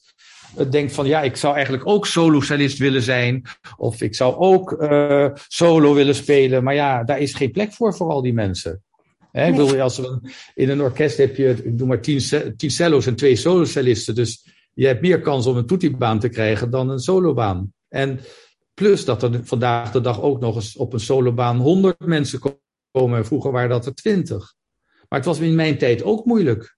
denkt 0.71 0.93
van 0.93 1.07
ja, 1.07 1.23
ik 1.23 1.37
zou 1.37 1.55
eigenlijk 1.55 1.87
ook 1.87 2.07
solo-cellist 2.07 2.79
willen 2.79 3.03
zijn. 3.03 3.43
Of 3.77 4.01
ik 4.01 4.15
zou 4.15 4.37
ook 4.37 4.73
uh, 4.73 5.29
solo 5.49 5.95
willen 5.95 6.15
spelen. 6.15 6.65
Maar 6.65 6.75
ja, 6.75 7.05
daar 7.05 7.19
is 7.19 7.35
geen 7.35 7.51
plek 7.51 7.73
voor 7.73 7.95
voor 7.95 8.11
al 8.11 8.23
die 8.23 8.33
mensen. 8.33 8.83
Hè, 9.33 9.41
nee. 9.41 9.51
ik 9.51 9.57
bedoel, 9.57 9.81
als 9.81 9.99
we, 9.99 10.21
in 10.55 10.69
een 10.69 10.81
orkest 10.81 11.17
heb 11.17 11.37
je, 11.37 11.49
ik 11.65 11.79
doe 11.79 11.87
maar 11.87 12.01
tien, 12.01 12.23
tien 12.57 12.71
cello's 12.71 13.07
en 13.07 13.17
twee 13.17 13.37
solo-cellisten. 13.37 14.15
Dus 14.15 14.47
je 14.75 14.87
hebt 14.87 15.01
meer 15.01 15.21
kans 15.21 15.47
om 15.47 15.57
een 15.57 15.67
toetiebaan 15.67 16.19
te 16.19 16.29
krijgen 16.29 16.71
dan 16.71 16.91
een 16.91 16.99
solobaan. 16.99 17.73
En 17.89 18.21
plus 18.75 19.05
dat 19.05 19.23
er 19.23 19.41
vandaag 19.45 19.91
de 19.91 20.01
dag 20.01 20.23
ook 20.23 20.41
nog 20.41 20.55
eens 20.55 20.77
op 20.77 20.93
een 20.93 21.01
solobaan 21.01 21.57
honderd 21.57 21.99
mensen 21.99 22.41
komen. 22.91 23.27
Vroeger 23.27 23.53
waren 23.53 23.69
dat 23.69 23.87
er 23.87 23.95
twintig. 23.95 24.55
Maar 25.09 25.19
het 25.19 25.29
was 25.29 25.39
in 25.39 25.55
mijn 25.55 25.79
tijd 25.79 26.03
ook 26.03 26.25
moeilijk. 26.25 26.78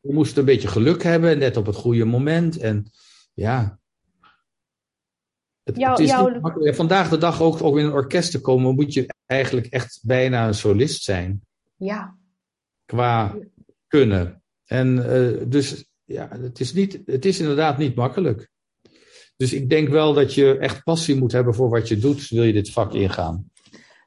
We 0.00 0.12
moesten 0.12 0.38
een 0.38 0.44
beetje 0.44 0.68
geluk 0.68 1.02
hebben, 1.02 1.38
net 1.38 1.56
op 1.56 1.66
het 1.66 1.76
goede 1.76 2.04
moment. 2.04 2.58
En 2.58 2.90
ja. 3.34 3.78
Het, 5.62 5.76
Jou, 5.76 5.90
het 5.90 6.00
is 6.00 6.10
jou... 6.10 6.32
niet 6.32 6.42
makkelijk. 6.42 6.76
Vandaag 6.76 7.08
de 7.08 7.18
dag 7.18 7.42
ook, 7.42 7.62
ook 7.62 7.78
in 7.78 7.84
een 7.84 7.92
orkest 7.92 8.30
te 8.30 8.40
komen, 8.40 8.74
moet 8.74 8.92
je 8.92 9.14
eigenlijk 9.26 9.66
echt 9.66 10.00
bijna 10.02 10.46
een 10.46 10.54
solist 10.54 11.02
zijn. 11.02 11.46
Ja. 11.76 12.16
Qua 12.84 13.38
kunnen. 13.86 14.42
En 14.64 14.96
uh, 14.96 15.42
dus 15.46 15.84
ja, 16.04 16.28
het 16.40 16.60
is, 16.60 16.72
niet, 16.72 17.00
het 17.06 17.24
is 17.24 17.40
inderdaad 17.40 17.78
niet 17.78 17.94
makkelijk. 17.94 18.48
Dus 19.36 19.52
ik 19.52 19.68
denk 19.68 19.88
wel 19.88 20.14
dat 20.14 20.34
je 20.34 20.58
echt 20.58 20.84
passie 20.84 21.16
moet 21.16 21.32
hebben 21.32 21.54
voor 21.54 21.68
wat 21.68 21.88
je 21.88 21.98
doet, 21.98 22.28
wil 22.28 22.42
je 22.42 22.52
dit 22.52 22.70
vak 22.70 22.94
ingaan. 22.94 23.50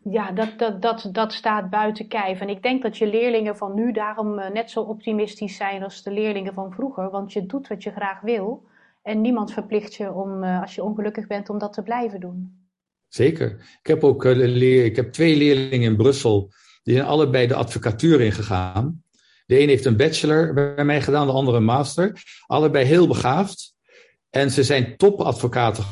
Ja, 0.10 0.32
dat, 0.32 0.50
dat, 0.58 0.82
dat, 0.82 1.10
dat 1.12 1.34
staat 1.34 1.70
buiten 1.70 2.08
kijf. 2.08 2.39
En 2.39 2.50
ik 2.50 2.62
denk 2.63 2.82
dat 2.82 2.98
je 2.98 3.08
leerlingen 3.08 3.58
van 3.58 3.74
nu 3.74 3.92
daarom 3.92 4.36
net 4.36 4.72
zo 4.72 4.82
optimistisch 4.82 5.56
zijn 5.56 5.84
als 5.84 6.04
de 6.04 6.12
leerlingen 6.12 6.54
van 6.54 6.72
vroeger. 6.72 7.10
Want 7.10 7.34
je 7.34 7.46
doet 7.46 7.68
wat 7.68 7.84
je 7.84 7.92
graag 7.92 8.22
wil. 8.22 8.63
En 9.02 9.22
niemand 9.22 9.54
verplicht 9.54 9.96
je 9.96 10.12
om, 10.12 10.44
als 10.44 10.76
je 10.76 10.84
ongelukkig 10.84 11.28
bent, 11.28 11.50
om 11.50 11.58
dat 11.58 11.74
te 11.74 11.82
blijven 11.82 12.20
doen. 12.20 12.68
Zeker. 13.08 13.78
Ik 13.82 13.88
heb 13.88 14.04
ook 14.04 14.24
leer, 14.24 14.86
ik 14.86 14.96
heb 14.96 15.12
twee 15.12 15.36
leerlingen 15.36 15.89
in 15.89 15.98
Brussel. 15.98 16.52
Die 16.84 16.96
zijn 16.96 17.08
allebei 17.08 17.48
de 17.48 17.56
advocatuur 17.56 18.22
ingegaan. 18.22 19.04
De 19.46 19.60
een 19.60 19.68
heeft 19.68 19.86
een 19.86 19.98
bachelor 19.98 20.54
bij 20.54 20.86
mij 20.86 21.02
gedaan, 21.02 21.28
de 21.28 21.34
andere 21.34 21.58
een 21.58 21.63
master. 21.63 22.24
Allebei 22.46 22.86
heel 22.86 23.08
begaafd. 23.08 23.76
En 24.30 24.52
ze 24.52 24.63
zijn 24.63 24.98
topadvocaten 24.98 25.84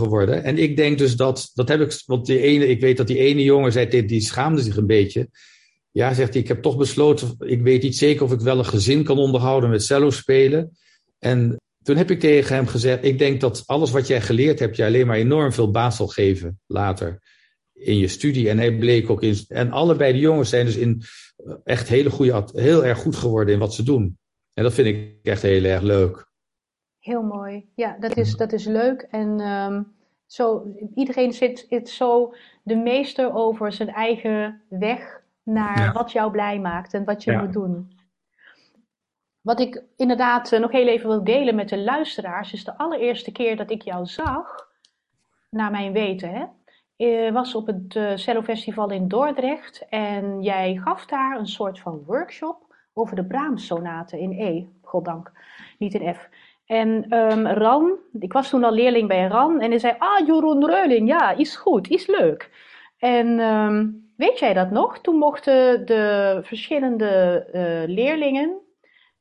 geworden. 0.00 0.44
En 0.44 0.58
ik 0.58 0.76
denk 0.76 0.98
dus 0.98 1.16
dat, 1.16 1.50
dat 1.54 1.68
heb 1.68 1.80
ik, 1.80 2.02
want 2.06 2.26
die 2.26 2.40
ene, 2.40 2.68
ik 2.68 2.80
weet 2.80 2.96
dat 2.96 3.06
die 3.06 3.18
ene 3.18 3.42
jongen 3.42 3.72
zei, 3.72 3.88
die, 3.88 4.04
die 4.04 4.20
schaamde 4.20 4.62
zich 4.62 4.76
een 4.76 4.86
beetje. 4.86 5.28
Ja, 5.90 6.14
zegt 6.14 6.32
hij, 6.32 6.42
ik 6.42 6.48
heb 6.48 6.62
toch 6.62 6.76
besloten, 6.76 7.34
ik 7.38 7.62
weet 7.62 7.82
niet 7.82 7.96
zeker 7.96 8.24
of 8.24 8.32
ik 8.32 8.40
wel 8.40 8.58
een 8.58 8.64
gezin 8.64 9.04
kan 9.04 9.18
onderhouden 9.18 9.70
met 9.70 9.84
cello 9.84 10.10
spelen. 10.10 10.76
En 11.18 11.56
toen 11.82 11.96
heb 11.96 12.10
ik 12.10 12.20
tegen 12.20 12.54
hem 12.54 12.66
gezegd, 12.66 13.04
ik 13.04 13.18
denk 13.18 13.40
dat 13.40 13.62
alles 13.66 13.90
wat 13.90 14.06
jij 14.06 14.20
geleerd 14.20 14.58
hebt, 14.58 14.76
je 14.76 14.84
alleen 14.84 15.06
maar 15.06 15.16
enorm 15.16 15.52
veel 15.52 15.70
baas 15.70 15.96
zal 15.96 16.06
geven 16.06 16.60
later 16.66 17.18
in 17.74 17.98
je 17.98 18.08
studie. 18.08 18.48
En 18.48 18.58
hij 18.58 18.78
bleek 18.78 19.10
ook 19.10 19.22
in, 19.22 19.38
en 19.48 19.70
allebei 19.70 20.12
de 20.12 20.18
jongens 20.18 20.48
zijn 20.48 20.66
dus 20.66 20.76
in 20.76 21.02
echt 21.64 21.88
hele 21.88 22.10
goede, 22.10 22.48
heel 22.52 22.84
erg 22.84 22.98
goed 22.98 23.16
geworden 23.16 23.54
in 23.54 23.60
wat 23.60 23.74
ze 23.74 23.82
doen. 23.82 24.18
En 24.54 24.62
dat 24.62 24.74
vind 24.74 24.86
ik 24.86 25.14
echt 25.22 25.42
heel 25.42 25.64
erg 25.64 25.82
leuk. 25.82 26.29
Heel 27.00 27.22
mooi. 27.22 27.70
Ja, 27.74 27.96
dat 28.00 28.16
is, 28.16 28.36
dat 28.36 28.52
is 28.52 28.64
leuk. 28.64 29.00
En 29.10 29.40
um, 29.40 29.94
zo, 30.26 30.74
iedereen 30.94 31.32
zit, 31.32 31.66
zit 31.68 31.88
zo 31.88 32.34
de 32.62 32.76
meester 32.76 33.34
over 33.34 33.72
zijn 33.72 33.88
eigen 33.88 34.62
weg 34.68 35.22
naar 35.42 35.78
ja. 35.78 35.92
wat 35.92 36.12
jou 36.12 36.30
blij 36.30 36.58
maakt 36.58 36.94
en 36.94 37.04
wat 37.04 37.24
je 37.24 37.32
ja. 37.32 37.40
moet 37.40 37.52
doen. 37.52 37.98
Wat 39.40 39.60
ik 39.60 39.82
inderdaad 39.96 40.50
nog 40.50 40.72
heel 40.72 40.86
even 40.86 41.08
wil 41.08 41.24
delen 41.24 41.54
met 41.54 41.68
de 41.68 41.78
luisteraars, 41.78 42.52
is 42.52 42.64
de 42.64 42.78
allereerste 42.78 43.32
keer 43.32 43.56
dat 43.56 43.70
ik 43.70 43.82
jou 43.82 44.06
zag, 44.06 44.68
naar 45.50 45.70
mijn 45.70 45.92
weten, 45.92 46.30
hè, 46.30 47.32
was 47.32 47.54
op 47.54 47.66
het 47.66 47.94
uh, 47.94 48.16
Cello 48.16 48.42
Festival 48.42 48.90
in 48.90 49.08
Dordrecht. 49.08 49.86
En 49.88 50.42
jij 50.42 50.80
gaf 50.84 51.06
daar 51.06 51.38
een 51.38 51.46
soort 51.46 51.80
van 51.80 52.02
workshop 52.06 52.74
over 52.92 53.16
de 53.16 53.24
Brahms-sonaten 53.24 54.18
in 54.18 54.32
E, 54.32 54.66
goddank, 54.82 55.32
niet 55.78 55.94
in 55.94 56.14
F. 56.14 56.28
En 56.70 57.14
um, 57.14 57.46
Ran, 57.46 57.98
ik 58.18 58.32
was 58.32 58.48
toen 58.48 58.64
al 58.64 58.72
leerling 58.72 59.08
bij 59.08 59.26
Ran, 59.26 59.60
en 59.60 59.70
hij 59.70 59.78
zei, 59.78 59.94
ah, 59.98 60.26
Jeroen 60.26 60.66
Reuling, 60.66 61.08
ja, 61.08 61.30
is 61.30 61.56
goed, 61.56 61.88
is 61.88 62.06
leuk. 62.06 62.50
En 62.98 63.40
um, 63.40 64.12
weet 64.16 64.38
jij 64.38 64.54
dat 64.54 64.70
nog? 64.70 64.98
Toen 64.98 65.16
mochten 65.16 65.86
de 65.86 66.38
verschillende 66.42 67.46
uh, 67.52 67.94
leerlingen 67.94 68.60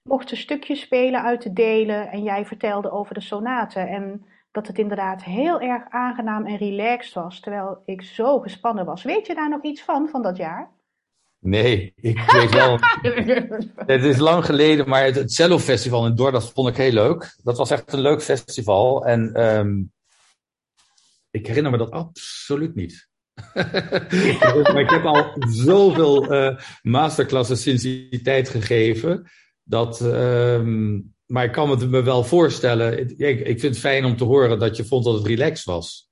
mochten 0.03 0.37
stukjes 0.37 0.81
spelen 0.81 1.21
uit 1.21 1.41
te 1.41 1.53
delen 1.53 2.11
en 2.11 2.23
jij 2.23 2.45
vertelde 2.45 2.91
over 2.91 3.13
de 3.13 3.21
sonaten. 3.21 3.87
En 3.87 4.25
dat 4.51 4.67
het 4.67 4.77
inderdaad 4.77 5.23
heel 5.23 5.59
erg 5.59 5.83
aangenaam 5.89 6.45
en 6.45 6.57
relaxed 6.57 7.13
was, 7.13 7.39
terwijl 7.39 7.81
ik 7.85 8.01
zo 8.01 8.39
gespannen 8.39 8.85
was. 8.85 9.03
Weet 9.03 9.27
je 9.27 9.35
daar 9.35 9.49
nog 9.49 9.61
iets 9.61 9.81
van, 9.81 10.09
van 10.09 10.21
dat 10.21 10.37
jaar? 10.37 10.69
Nee, 11.39 11.93
ik 11.95 12.19
weet 12.31 12.53
wel. 12.53 12.79
het 13.95 14.03
is 14.03 14.17
lang 14.17 14.45
geleden, 14.45 14.89
maar 14.89 15.03
het, 15.03 15.15
het 15.15 15.33
Cello 15.33 15.59
Festival 15.59 16.05
in 16.05 16.15
Dordrecht 16.15 16.51
vond 16.51 16.69
ik 16.69 16.77
heel 16.77 16.91
leuk. 16.91 17.35
Dat 17.43 17.57
was 17.57 17.71
echt 17.71 17.93
een 17.93 18.01
leuk 18.01 18.21
festival. 18.21 19.05
En 19.05 19.43
um, 19.45 19.91
ik 21.31 21.47
herinner 21.47 21.71
me 21.71 21.77
dat 21.77 21.91
absoluut 21.91 22.75
niet. 22.75 23.07
maar 24.73 24.79
ik 24.79 24.89
heb 24.89 25.05
al 25.05 25.35
zoveel 25.49 26.33
uh, 26.33 26.59
masterclasses 26.81 27.61
sinds 27.61 27.83
die 27.83 28.21
tijd 28.21 28.49
gegeven. 28.49 29.29
Dat, 29.63 30.01
um, 30.01 31.15
maar 31.25 31.43
ik 31.43 31.51
kan 31.51 31.69
het 31.69 31.89
me 31.89 32.03
wel 32.03 32.23
voorstellen. 32.23 32.99
Ik, 32.99 33.39
ik 33.39 33.59
vind 33.59 33.61
het 33.61 33.79
fijn 33.79 34.05
om 34.05 34.17
te 34.17 34.23
horen 34.23 34.59
dat 34.59 34.77
je 34.77 34.85
vond 34.85 35.05
dat 35.05 35.13
het 35.13 35.27
relaxed 35.27 35.65
was 35.65 36.08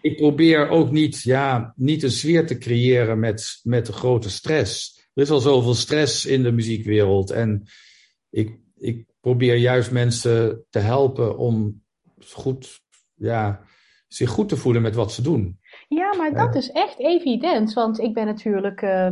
ik 0.00 0.16
probeer 0.16 0.68
ook 0.68 0.90
niet, 0.90 1.22
ja, 1.22 1.72
niet 1.76 2.02
een 2.02 2.10
sfeer 2.10 2.46
te 2.46 2.58
creëren 2.58 3.18
met, 3.18 3.60
met 3.62 3.86
de 3.86 3.92
grote 3.92 4.30
stress. 4.30 4.96
Er 5.14 5.22
is 5.22 5.30
al 5.30 5.40
zoveel 5.40 5.74
stress 5.74 6.26
in 6.26 6.42
de 6.42 6.52
muziekwereld. 6.52 7.30
En 7.30 7.62
ik, 8.30 8.58
ik 8.76 9.04
probeer 9.20 9.56
juist 9.56 9.90
mensen 9.90 10.64
te 10.70 10.78
helpen 10.78 11.38
om 11.38 11.82
goed, 12.32 12.80
ja, 13.14 13.60
zich 14.08 14.30
goed 14.30 14.48
te 14.48 14.56
voelen 14.56 14.82
met 14.82 14.94
wat 14.94 15.12
ze 15.12 15.22
doen. 15.22 15.58
Ja, 15.88 16.14
maar 16.16 16.34
dat 16.34 16.54
is 16.54 16.70
echt 16.70 16.98
evident. 16.98 17.72
Want 17.72 18.00
ik 18.00 18.14
ben 18.14 18.26
natuurlijk 18.26 18.82
uh, 18.82 19.08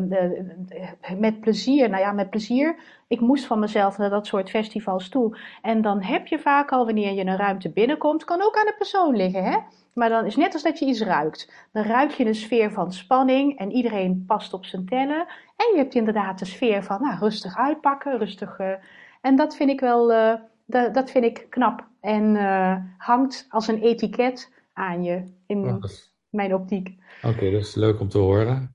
met 1.18 1.40
plezier, 1.40 1.88
nou 1.88 2.02
ja, 2.02 2.12
met 2.12 2.30
plezier. 2.30 2.76
Ik 3.08 3.20
moest 3.20 3.44
van 3.44 3.58
mezelf 3.58 3.98
naar 3.98 4.10
dat 4.10 4.26
soort 4.26 4.50
festivals 4.50 5.08
toe. 5.08 5.38
En 5.62 5.82
dan 5.82 6.02
heb 6.02 6.26
je 6.26 6.38
vaak 6.38 6.70
al, 6.70 6.84
wanneer 6.84 7.12
je 7.12 7.24
een 7.24 7.36
ruimte 7.36 7.70
binnenkomt, 7.70 8.24
kan 8.24 8.42
ook 8.42 8.56
aan 8.56 8.66
de 8.66 8.74
persoon 8.78 9.16
liggen, 9.16 9.44
hè? 9.44 9.58
Maar 9.98 10.08
dan 10.08 10.26
is 10.26 10.36
net 10.36 10.52
als 10.52 10.62
dat 10.62 10.78
je 10.78 10.86
iets 10.86 11.02
ruikt. 11.02 11.52
Dan 11.72 11.84
ruik 11.84 12.10
je 12.10 12.26
een 12.26 12.34
sfeer 12.34 12.72
van 12.72 12.92
spanning 12.92 13.58
en 13.58 13.72
iedereen 13.72 14.24
past 14.26 14.52
op 14.52 14.64
zijn 14.64 14.86
tellen. 14.86 15.26
En 15.56 15.66
je 15.72 15.76
hebt 15.76 15.94
inderdaad 15.94 16.38
de 16.38 16.44
sfeer 16.44 16.82
van 16.82 17.02
nou, 17.02 17.18
rustig 17.18 17.56
uitpakken, 17.56 18.18
rustig. 18.18 18.58
Uh, 18.58 18.72
en 19.20 19.36
dat 19.36 19.56
vind 19.56 19.70
ik 19.70 19.80
wel, 19.80 20.12
uh, 20.12 20.34
dat, 20.66 20.94
dat 20.94 21.10
vind 21.10 21.24
ik 21.24 21.46
knap. 21.48 21.86
En 22.00 22.34
uh, 22.34 22.76
hangt 22.98 23.46
als 23.48 23.68
een 23.68 23.82
etiket 23.82 24.52
aan 24.72 25.02
je 25.02 25.22
in 25.46 25.68
oh, 25.68 25.84
is... 25.84 26.14
mijn 26.30 26.54
optiek. 26.54 26.88
Oké, 27.22 27.34
okay, 27.34 27.50
dat 27.50 27.60
is 27.60 27.74
leuk 27.74 28.00
om 28.00 28.08
te 28.08 28.18
horen. 28.18 28.74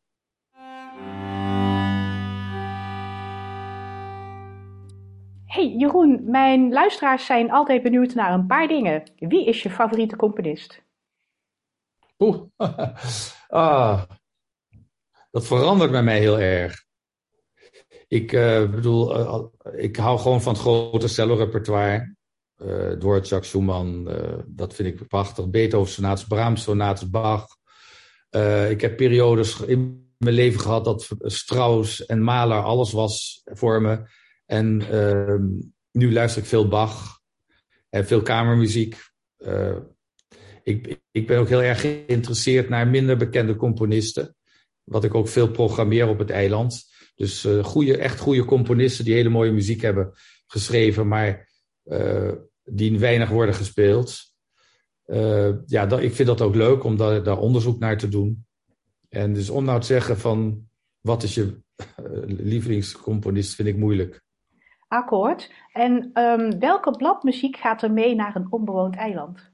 Hey 5.46 5.76
Jeroen, 5.78 6.22
mijn 6.26 6.72
luisteraars 6.72 7.26
zijn 7.26 7.52
altijd 7.52 7.84
benieuwd 7.84 8.14
naar 8.14 8.34
een 8.34 8.46
paar 8.46 8.68
dingen. 8.68 9.04
Wie 9.18 9.46
is 9.46 9.64
je 9.64 9.70
favoriete 9.70 10.16
componist? 10.16 10.90
Ah, 13.48 14.04
dat 15.32 15.46
verandert 15.46 15.92
bij 15.92 16.04
mij 16.04 16.20
heel 16.20 16.40
erg. 16.40 16.86
Ik 18.08 18.32
uh, 18.32 18.70
bedoel, 18.70 19.20
uh, 19.20 19.44
ik 19.84 19.96
hou 19.96 20.20
gewoon 20.20 20.42
van 20.42 20.54
het 20.54 20.62
grote 20.62 21.08
cello-repertoire. 21.08 22.16
Uh, 22.58 22.92
Dvorak, 22.92 23.44
Schumann, 23.44 24.10
dat 24.48 24.74
vind 24.74 24.88
ik 24.88 25.08
prachtig. 25.08 25.50
Beethoven, 25.50 25.92
sonates, 25.92 26.28
Brahms, 26.28 26.64
sonates, 26.64 27.10
Bach. 27.10 27.48
ik 28.70 28.82
heb 28.82 28.98
periodes 28.98 29.60
in 29.60 30.10
mijn 30.18 30.36
leven 30.36 30.60
gehad 30.60 30.86
dat 30.86 31.10
Strauss 31.20 32.06
en 32.06 32.22
Mahler 32.22 32.64
alles 32.64 32.92
was 32.92 33.42
voor 33.44 33.82
me. 33.82 34.02
En 34.46 34.82
ehm, 34.90 35.44
nu 35.92 36.14
luister 36.14 36.42
ik 36.42 36.48
veel 36.48 36.68
Bach 36.68 37.20
en 37.90 38.06
veel 38.06 38.22
kamermuziek 38.22 38.98
ik, 40.64 41.00
ik 41.12 41.28
ben 41.28 41.40
ook 41.40 41.48
heel 41.48 41.62
erg 41.62 41.82
geïnteresseerd 41.82 42.70
naar 42.70 42.88
minder 42.88 43.18
bekende 43.18 43.56
componisten. 43.56 44.36
Wat 44.84 45.04
ik 45.04 45.16
ook 45.16 45.28
veel 45.28 45.52
programmeer 45.52 46.08
op 46.08 46.20
het 46.20 46.30
eiland. 46.30 46.90
Dus 47.16 47.46
uh, 47.46 47.64
goede, 47.64 47.98
echt 47.98 48.20
goede 48.20 48.46
componisten 48.46 49.06
die 49.06 49.14
hele 49.14 49.30
mooie 49.30 49.52
muziek 49.52 49.82
hebben 49.82 50.14
geschreven, 50.48 51.08
maar 51.08 51.50
uh, 51.86 52.32
die 52.64 53.00
weinig 53.00 53.30
worden 53.30 53.56
gespeeld. 53.56 54.20
Uh, 55.06 55.50
ja, 55.66 55.86
dat, 55.86 56.02
ik 56.02 56.14
vind 56.14 56.28
dat 56.28 56.42
ook 56.42 56.56
leuk 56.56 56.84
om 56.84 56.98
daar, 56.98 57.38
onderzoek 57.38 57.80
naar 57.80 57.98
te 57.98 58.08
doen. 58.08 58.46
En 59.10 59.34
dus 59.34 59.50
om 59.50 59.64
nou 59.64 59.80
te 59.80 59.86
zeggen 59.86 60.18
van 60.18 60.68
wat 61.00 61.24
is 61.24 61.36
je 61.36 61.60
lievelingscomponist 62.26 63.56
vind 63.56 63.68
ik 63.68 63.78
moeilijk. 63.78 64.22
Akkoord. 64.88 65.52
En 65.72 66.12
um, 66.14 66.60
welke 66.60 66.92
bladmuziek 66.92 67.58
gaat 67.58 67.82
er 67.82 67.92
mee 67.92 68.16
naar 68.16 68.36
een 68.36 68.52
onbewoond 68.52 68.96
eiland? 68.96 69.51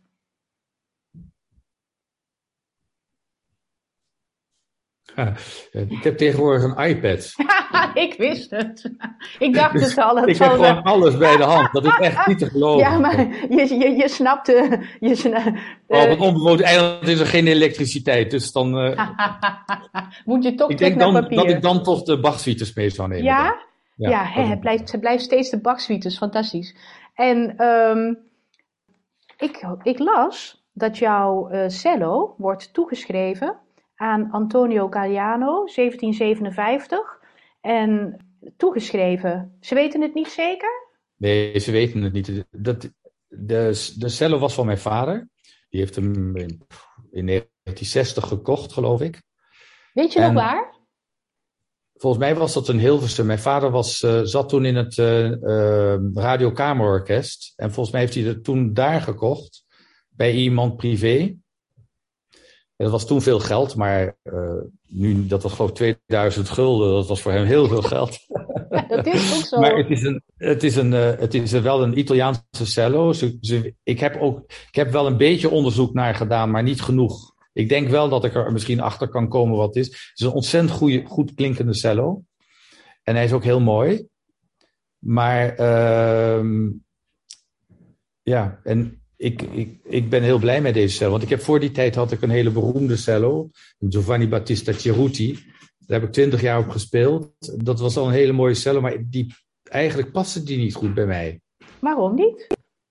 Ik 5.71 6.03
heb 6.03 6.17
tegenwoordig 6.17 6.63
een 6.63 6.85
iPad. 6.85 7.33
ik 8.05 8.15
wist 8.17 8.51
het. 8.51 8.91
Ik 9.39 9.53
dacht 9.53 9.73
dus, 9.73 9.89
het 9.89 9.97
al. 9.97 10.15
Het 10.15 10.29
ik 10.29 10.37
heb 10.37 10.51
gewoon 10.51 10.83
alles 10.83 11.17
bij 11.17 11.37
de 11.37 11.43
hand. 11.43 11.73
Dat 11.73 11.85
is 11.85 11.97
echt 12.07 12.27
niet 12.27 12.39
te 12.39 12.49
geloven. 12.49 12.89
Ja, 12.89 12.97
maar 12.97 13.19
je, 13.49 13.75
je, 13.79 13.95
je 13.95 14.09
snapte... 14.09 14.79
Je 14.99 15.15
sna 15.15 15.47
uh, 15.47 16.01
op 16.01 16.09
een 16.09 16.19
onbewoond 16.19 16.61
eiland 16.61 17.07
is 17.07 17.19
er 17.19 17.25
geen 17.25 17.47
elektriciteit. 17.47 18.31
Dus 18.31 18.51
dan... 18.51 18.85
Uh, 18.85 19.09
Moet 20.25 20.43
je 20.43 20.55
toch 20.55 20.69
ik 20.69 20.77
denk 20.77 20.99
dan, 20.99 21.13
dat 21.13 21.49
ik 21.49 21.61
dan 21.61 21.83
toch 21.83 22.03
de 22.03 22.19
Bach-suites 22.19 22.73
mee 22.73 22.89
zou 22.89 23.07
nemen. 23.07 23.23
Ja? 23.23 23.65
Ja, 23.95 24.09
ja 24.09 24.23
hè, 24.23 24.41
het, 24.43 24.59
blijft, 24.59 24.91
het 24.91 25.01
blijft 25.01 25.23
steeds 25.23 25.49
de 25.49 25.59
Bach-suites. 25.59 26.17
Fantastisch. 26.17 26.75
En 27.13 27.63
um, 27.65 28.17
ik, 29.37 29.67
ik 29.83 29.99
las 29.99 30.65
dat 30.73 30.97
jouw 30.97 31.49
cello 31.67 32.35
wordt 32.37 32.73
toegeschreven 32.73 33.59
aan 33.97 34.31
Antonio 34.31 34.87
Galliano, 34.89 35.65
1757. 35.65 37.19
En 37.61 38.17
toegeschreven. 38.57 39.57
Ze 39.59 39.75
weten 39.75 40.01
het 40.01 40.13
niet 40.13 40.27
zeker? 40.27 40.87
Nee, 41.15 41.59
ze 41.59 41.71
weten 41.71 42.01
het 42.01 42.13
niet. 42.13 42.45
Dat, 42.51 42.89
de, 43.27 43.91
de 43.97 44.09
cello 44.09 44.39
was 44.39 44.53
van 44.53 44.65
mijn 44.65 44.77
vader. 44.77 45.29
Die 45.69 45.79
heeft 45.79 45.95
hem 45.95 46.35
in, 46.35 46.61
in 47.11 47.25
1960 47.25 48.27
gekocht, 48.27 48.73
geloof 48.73 49.01
ik. 49.01 49.21
Weet 49.93 50.13
je 50.13 50.19
en, 50.19 50.33
nog 50.33 50.43
waar? 50.43 50.75
Volgens 51.93 52.23
mij 52.23 52.35
was 52.35 52.53
dat 52.53 52.67
een 52.67 52.79
Hilversum. 52.79 53.25
Mijn 53.25 53.39
vader 53.39 53.71
was, 53.71 54.01
uh, 54.01 54.21
zat 54.23 54.49
toen 54.49 54.65
in 54.65 54.75
het 54.75 54.97
uh, 54.97 55.31
uh, 55.31 55.95
Radiokamerorkest. 56.13 57.53
En 57.55 57.71
volgens 57.71 57.91
mij 57.91 58.01
heeft 58.01 58.13
hij 58.13 58.23
het 58.23 58.43
toen 58.43 58.73
daar 58.73 59.01
gekocht. 59.01 59.65
Bij 60.09 60.31
iemand 60.31 60.75
privé. 60.75 61.35
Dat 62.77 62.91
was 62.91 63.07
toen 63.07 63.21
veel 63.21 63.39
geld, 63.39 63.75
maar 63.75 64.17
nu, 64.87 65.27
dat 65.27 65.43
was 65.43 65.53
geloof 65.53 65.69
ik 65.69 65.75
2000 65.75 66.49
gulden. 66.49 66.91
Dat 66.91 67.07
was 67.07 67.21
voor 67.21 67.31
hem 67.31 67.45
heel 67.45 67.67
veel 67.67 67.81
geld. 67.81 68.17
dat 68.87 69.05
is 69.05 69.35
ook 69.37 69.45
zo. 69.45 69.59
maar 69.59 69.77
het 69.77 69.89
is, 69.89 70.03
een, 70.03 70.23
het 70.37 70.63
is, 70.63 70.75
een, 70.75 70.91
het 70.91 71.33
is 71.33 71.51
wel 71.51 71.83
een 71.83 71.97
Italiaanse 71.97 72.41
cello. 72.51 73.13
Ze, 73.13 73.37
ze, 73.41 73.73
ik, 73.83 73.99
heb 73.99 74.21
ook, 74.21 74.39
ik 74.47 74.75
heb 74.75 74.91
wel 74.91 75.07
een 75.07 75.17
beetje 75.17 75.49
onderzoek 75.49 75.93
naar 75.93 76.15
gedaan, 76.15 76.51
maar 76.51 76.63
niet 76.63 76.81
genoeg. 76.81 77.35
Ik 77.53 77.69
denk 77.69 77.89
wel 77.89 78.09
dat 78.09 78.25
ik 78.25 78.35
er 78.35 78.51
misschien 78.51 78.79
achter 78.79 79.07
kan 79.07 79.29
komen 79.29 79.57
wat 79.57 79.67
het 79.67 79.75
is. 79.75 79.85
Het 79.85 80.11
is 80.19 80.25
een 80.25 80.31
ontzettend 80.31 80.73
goede, 80.73 81.05
goed 81.05 81.33
klinkende 81.33 81.73
cello. 81.73 82.23
En 83.03 83.15
hij 83.15 83.23
is 83.23 83.33
ook 83.33 83.43
heel 83.43 83.59
mooi. 83.59 84.07
Maar 84.97 85.59
uh, 85.59 86.69
ja, 88.21 88.59
en 88.63 89.01
ik, 89.17 89.41
ik, 89.41 89.77
ik 89.83 90.09
ben 90.09 90.23
heel 90.23 90.39
blij 90.39 90.61
met 90.61 90.73
deze 90.73 90.95
cello. 90.95 91.11
Want 91.11 91.23
ik 91.23 91.29
heb 91.29 91.41
voor 91.41 91.59
die 91.59 91.71
tijd 91.71 91.95
had 91.95 92.11
ik 92.11 92.21
een 92.21 92.29
hele 92.29 92.51
beroemde 92.51 92.97
cello. 92.97 93.49
Giovanni 93.89 94.27
Battista 94.27 94.71
Ceruti. 94.71 95.39
Daar 95.77 95.99
heb 95.99 96.07
ik 96.07 96.13
twintig 96.13 96.41
jaar 96.41 96.59
op 96.59 96.69
gespeeld. 96.69 97.31
Dat 97.65 97.79
was 97.79 97.97
al 97.97 98.07
een 98.07 98.13
hele 98.13 98.31
mooie 98.31 98.53
cello. 98.53 98.81
Maar 98.81 98.97
die, 99.05 99.33
eigenlijk 99.63 100.11
paste 100.11 100.43
die 100.43 100.57
niet 100.57 100.75
goed 100.75 100.93
bij 100.93 101.05
mij. 101.05 101.41
Waarom 101.79 102.15
niet? 102.15 102.47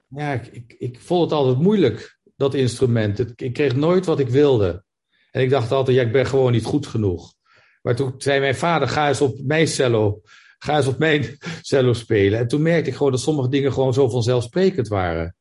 Ja, 0.08 0.32
ik, 0.32 0.46
ik, 0.46 0.76
ik 0.78 1.00
vond 1.00 1.22
het 1.22 1.32
altijd 1.32 1.58
moeilijk 1.58 2.18
dat 2.36 2.54
instrument. 2.54 3.40
ik 3.40 3.52
kreeg 3.52 3.76
nooit 3.76 4.06
wat 4.06 4.18
ik 4.18 4.28
wilde. 4.28 4.84
En 5.30 5.42
ik 5.42 5.50
dacht 5.50 5.72
altijd, 5.72 5.96
ja, 5.96 6.02
ik 6.02 6.12
ben 6.12 6.26
gewoon 6.26 6.52
niet 6.52 6.64
goed 6.64 6.86
genoeg. 6.86 7.34
Maar 7.82 7.96
toen 7.96 8.14
zei 8.18 8.40
mijn 8.40 8.56
vader, 8.56 8.88
ga 8.88 9.08
eens 9.08 9.20
op 9.20 9.40
mijn 9.44 9.68
cello, 9.68 10.20
ga 10.58 10.76
eens 10.76 10.86
op 10.86 10.98
mijn 10.98 11.38
cello 11.62 11.92
spelen. 11.92 12.38
En 12.38 12.48
toen 12.48 12.62
merkte 12.62 12.90
ik 12.90 12.96
gewoon 12.96 13.12
dat 13.12 13.20
sommige 13.20 13.48
dingen 13.48 13.72
gewoon 13.72 13.94
zo 13.94 14.08
vanzelfsprekend 14.08 14.88
waren. 14.88 15.35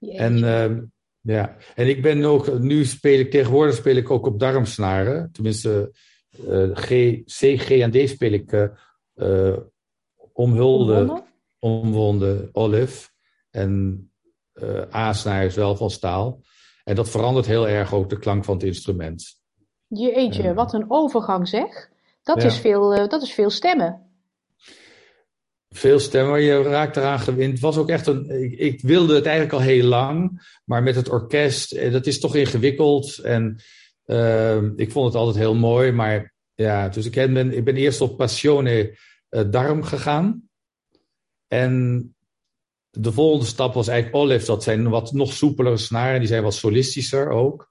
En, 0.00 0.38
uh, 0.38 0.78
ja. 1.20 1.56
en 1.74 1.88
ik 1.88 2.02
ben 2.02 2.24
ook, 2.24 2.58
nu 2.58 2.84
speel 2.84 3.18
ik, 3.18 3.30
tegenwoordig 3.30 3.74
speel 3.74 3.96
ik 3.96 4.10
ook 4.10 4.26
op 4.26 4.40
darmsnaren. 4.40 5.32
Tenminste, 5.32 5.92
uh, 6.46 6.76
G, 6.76 6.88
C, 7.24 7.60
G 7.60 7.70
en 7.70 7.90
D 7.90 8.08
speel 8.08 8.32
ik 8.32 8.70
uh, 9.14 9.56
omhulde, 10.32 11.22
omwonde, 11.58 12.48
olive. 12.52 13.08
En 13.50 14.02
A-snaar 14.94 15.44
is 15.44 15.54
wel 15.54 15.76
van 15.76 15.90
staal. 15.90 16.40
En 16.84 16.94
dat 16.94 17.10
verandert 17.10 17.46
heel 17.46 17.68
erg 17.68 17.94
ook 17.94 18.08
de 18.08 18.18
klank 18.18 18.44
van 18.44 18.54
het 18.54 18.64
instrument. 18.64 19.40
Jeetje, 19.86 20.42
uh, 20.42 20.54
wat 20.54 20.72
een 20.72 20.84
overgang 20.88 21.48
zeg. 21.48 21.90
Dat, 22.22 22.42
ja. 22.42 22.48
is 22.48 22.58
veel, 22.58 23.08
dat 23.08 23.22
is 23.22 23.32
veel 23.32 23.50
stemmen. 23.50 24.07
Veel 25.78 25.98
stemmen, 25.98 26.40
je 26.40 26.62
raakt 26.62 26.96
eraan 26.96 27.20
gewend. 27.20 27.52
Het 27.52 27.60
was 27.60 27.76
ook 27.76 27.88
echt 27.88 28.06
een. 28.06 28.30
Ik, 28.42 28.58
ik, 28.58 28.80
wilde 28.80 29.14
het 29.14 29.26
eigenlijk 29.26 29.56
al 29.56 29.60
heel 29.60 29.84
lang, 29.84 30.46
maar 30.64 30.82
met 30.82 30.94
het 30.94 31.08
orkest, 31.08 31.92
dat 31.92 32.06
is 32.06 32.20
toch 32.20 32.34
ingewikkeld. 32.34 33.18
En 33.18 33.60
ehm, 34.04 34.72
ik 34.76 34.92
vond 34.92 35.06
het 35.06 35.14
altijd 35.14 35.36
heel 35.36 35.54
mooi, 35.54 35.92
maar 35.92 36.34
ja, 36.54 36.88
dus 36.88 37.06
ik 37.06 37.12
ben, 37.12 37.56
ik 37.56 37.64
ben 37.64 37.76
eerst 37.76 38.00
op 38.00 38.16
Passione 38.16 38.98
Darm 39.28 39.82
gegaan. 39.82 40.48
En 41.48 42.02
de 42.90 43.12
volgende 43.12 43.46
stap 43.46 43.74
was 43.74 43.88
eigenlijk 43.88 44.22
Olive. 44.22 44.46
Dat 44.46 44.62
zijn 44.62 44.88
wat 44.88 45.12
nog 45.12 45.32
soepelere 45.32 45.76
snaren. 45.76 46.18
Die 46.18 46.28
zijn 46.28 46.42
wat 46.42 46.54
solistischer 46.54 47.30
ook. 47.30 47.68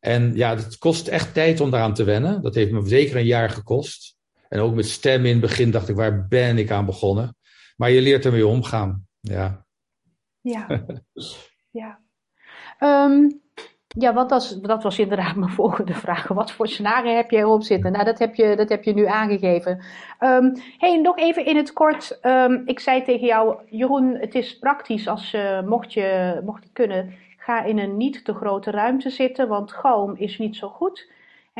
En 0.00 0.36
ja, 0.36 0.56
het 0.56 0.78
kost 0.78 1.08
echt 1.08 1.34
tijd 1.34 1.60
om 1.60 1.70
daaraan 1.70 1.94
te 1.94 2.04
wennen. 2.04 2.42
Dat 2.42 2.54
heeft 2.54 2.70
me 2.70 2.88
zeker 2.88 3.16
een 3.16 3.26
jaar 3.26 3.50
gekost. 3.50 4.18
En 4.50 4.60
ook 4.60 4.74
met 4.74 4.88
stem 4.88 5.24
in 5.24 5.30
het 5.30 5.40
begin 5.40 5.70
dacht 5.70 5.88
ik, 5.88 5.96
waar 5.96 6.26
ben 6.28 6.58
ik 6.58 6.70
aan 6.70 6.86
begonnen? 6.86 7.36
Maar 7.76 7.90
je 7.90 8.00
leert 8.00 8.24
ermee 8.24 8.46
omgaan. 8.46 9.06
Ja. 9.20 9.66
Ja. 10.40 10.84
ja. 11.80 12.00
Um, 12.80 13.40
ja, 13.86 14.14
want 14.14 14.28
dat, 14.28 14.58
dat, 14.62 14.82
was 14.82 14.98
inderdaad 14.98 15.36
mijn 15.36 15.50
volgende 15.50 15.94
vraag. 15.94 16.28
Wat 16.28 16.52
voor 16.52 16.68
scenario 16.68 17.14
heb 17.14 17.30
je 17.30 17.36
erop 17.36 17.62
zitten? 17.62 17.92
Nou, 17.92 18.04
dat 18.04 18.18
heb 18.18 18.34
je, 18.34 18.56
dat 18.56 18.68
heb 18.68 18.84
je 18.84 18.94
nu 18.94 19.06
aangegeven. 19.06 19.84
Um, 20.20 20.52
hey, 20.78 20.96
nog 20.96 21.18
even 21.18 21.44
in 21.44 21.56
het 21.56 21.72
kort. 21.72 22.18
Um, 22.22 22.62
ik 22.66 22.80
zei 22.80 23.02
tegen 23.02 23.26
jou, 23.26 23.56
Jeroen, 23.66 24.16
het 24.20 24.34
is 24.34 24.58
praktisch 24.58 25.08
als 25.08 25.34
uh, 25.34 25.62
mocht, 25.62 25.92
je, 25.92 26.40
mocht 26.44 26.62
het 26.62 26.72
kunnen, 26.72 27.14
ga 27.36 27.62
in 27.62 27.78
een 27.78 27.96
niet 27.96 28.24
te 28.24 28.34
grote 28.34 28.70
ruimte 28.70 29.10
zitten, 29.10 29.48
want 29.48 29.72
galm 29.72 30.16
is 30.16 30.38
niet 30.38 30.56
zo 30.56 30.68
goed. 30.68 31.10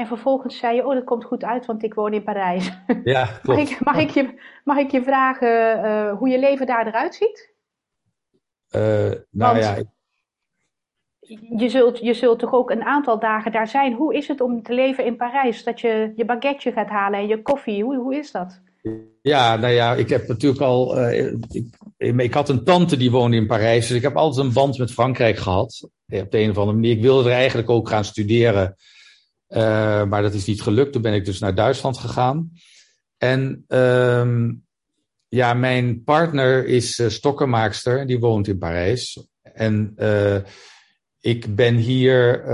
En 0.00 0.06
vervolgens 0.06 0.58
zei 0.58 0.76
je, 0.76 0.86
oh, 0.86 0.94
dat 0.94 1.04
komt 1.04 1.24
goed 1.24 1.44
uit, 1.44 1.66
want 1.66 1.82
ik 1.82 1.94
woon 1.94 2.12
in 2.12 2.22
Parijs. 2.22 2.70
Ja, 3.04 3.24
klopt. 3.42 3.58
mag, 3.58 3.70
ik, 3.70 3.84
mag, 3.84 3.96
ik 3.96 4.10
je, 4.10 4.40
mag 4.64 4.76
ik 4.76 4.90
je 4.90 5.02
vragen 5.02 5.78
uh, 5.84 6.18
hoe 6.18 6.28
je 6.28 6.38
leven 6.38 6.66
daar 6.66 6.86
eruit 6.86 7.14
ziet? 7.14 7.54
Uh, 8.76 8.82
nou 9.30 9.54
want, 9.58 9.64
ja, 9.64 9.76
je 11.56 11.68
zult, 11.68 11.98
je 11.98 12.14
zult 12.14 12.38
toch 12.38 12.52
ook 12.52 12.70
een 12.70 12.82
aantal 12.82 13.18
dagen 13.18 13.52
daar 13.52 13.68
zijn. 13.68 13.92
Hoe 13.92 14.14
is 14.14 14.28
het 14.28 14.40
om 14.40 14.62
te 14.62 14.72
leven 14.72 15.04
in 15.04 15.16
Parijs? 15.16 15.64
Dat 15.64 15.80
je 15.80 16.12
je 16.16 16.24
baguette 16.24 16.72
gaat 16.72 16.88
halen 16.88 17.18
en 17.18 17.26
je 17.26 17.42
koffie. 17.42 17.84
Hoe, 17.84 17.96
hoe 17.96 18.16
is 18.16 18.30
dat? 18.30 18.60
Ja, 19.22 19.56
nou 19.56 19.72
ja, 19.72 19.94
ik 19.94 20.08
heb 20.08 20.28
natuurlijk 20.28 20.62
al. 20.62 20.98
Uh, 20.98 21.32
ik, 21.96 22.16
ik, 22.16 22.34
had 22.34 22.48
een 22.48 22.64
tante 22.64 22.96
die 22.96 23.10
woonde 23.10 23.36
in 23.36 23.46
Parijs. 23.46 23.86
Dus 23.86 23.96
ik 23.96 24.02
heb 24.02 24.16
altijd 24.16 24.46
een 24.46 24.52
band 24.52 24.78
met 24.78 24.92
Frankrijk 24.92 25.36
gehad. 25.36 25.88
Op 26.08 26.30
de 26.30 26.38
een 26.38 26.50
of 26.50 26.58
andere 26.58 26.76
manier. 26.76 26.96
Ik 26.96 27.02
wilde 27.02 27.28
er 27.28 27.36
eigenlijk 27.36 27.70
ook 27.70 27.88
gaan 27.88 28.04
studeren. 28.04 28.76
Uh, 29.50 30.04
maar 30.04 30.22
dat 30.22 30.34
is 30.34 30.44
niet 30.44 30.62
gelukt. 30.62 30.92
Toen 30.92 31.02
ben 31.02 31.14
ik 31.14 31.24
dus 31.24 31.38
naar 31.38 31.54
Duitsland 31.54 31.98
gegaan. 31.98 32.52
En 33.18 33.64
uh, 33.68 34.48
ja, 35.28 35.54
mijn 35.54 36.02
partner 36.04 36.66
is 36.66 36.98
uh, 36.98 37.08
stokkenmaakster. 37.08 38.06
Die 38.06 38.18
woont 38.18 38.48
in 38.48 38.58
Parijs. 38.58 39.26
En 39.42 39.94
ik 41.20 41.54
ben 41.54 41.74
hier, 41.74 42.44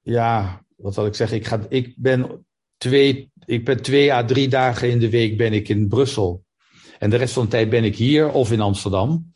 ja, 0.00 0.64
wat 0.76 0.94
zal 0.94 1.06
ik 1.06 1.14
zeggen? 1.14 1.36
Ik, 1.36 1.46
ga, 1.46 1.60
ik, 1.68 1.94
ben 1.96 2.46
twee, 2.76 3.30
ik 3.44 3.64
ben 3.64 3.82
twee 3.82 4.12
à 4.12 4.24
drie 4.24 4.48
dagen 4.48 4.90
in 4.90 4.98
de 4.98 5.10
week 5.10 5.36
ben 5.36 5.52
ik 5.52 5.68
in 5.68 5.88
Brussel. 5.88 6.44
En 6.98 7.10
de 7.10 7.16
rest 7.16 7.32
van 7.32 7.44
de 7.44 7.50
tijd 7.50 7.70
ben 7.70 7.84
ik 7.84 7.96
hier 7.96 8.30
of 8.30 8.52
in 8.52 8.60
Amsterdam. 8.60 9.34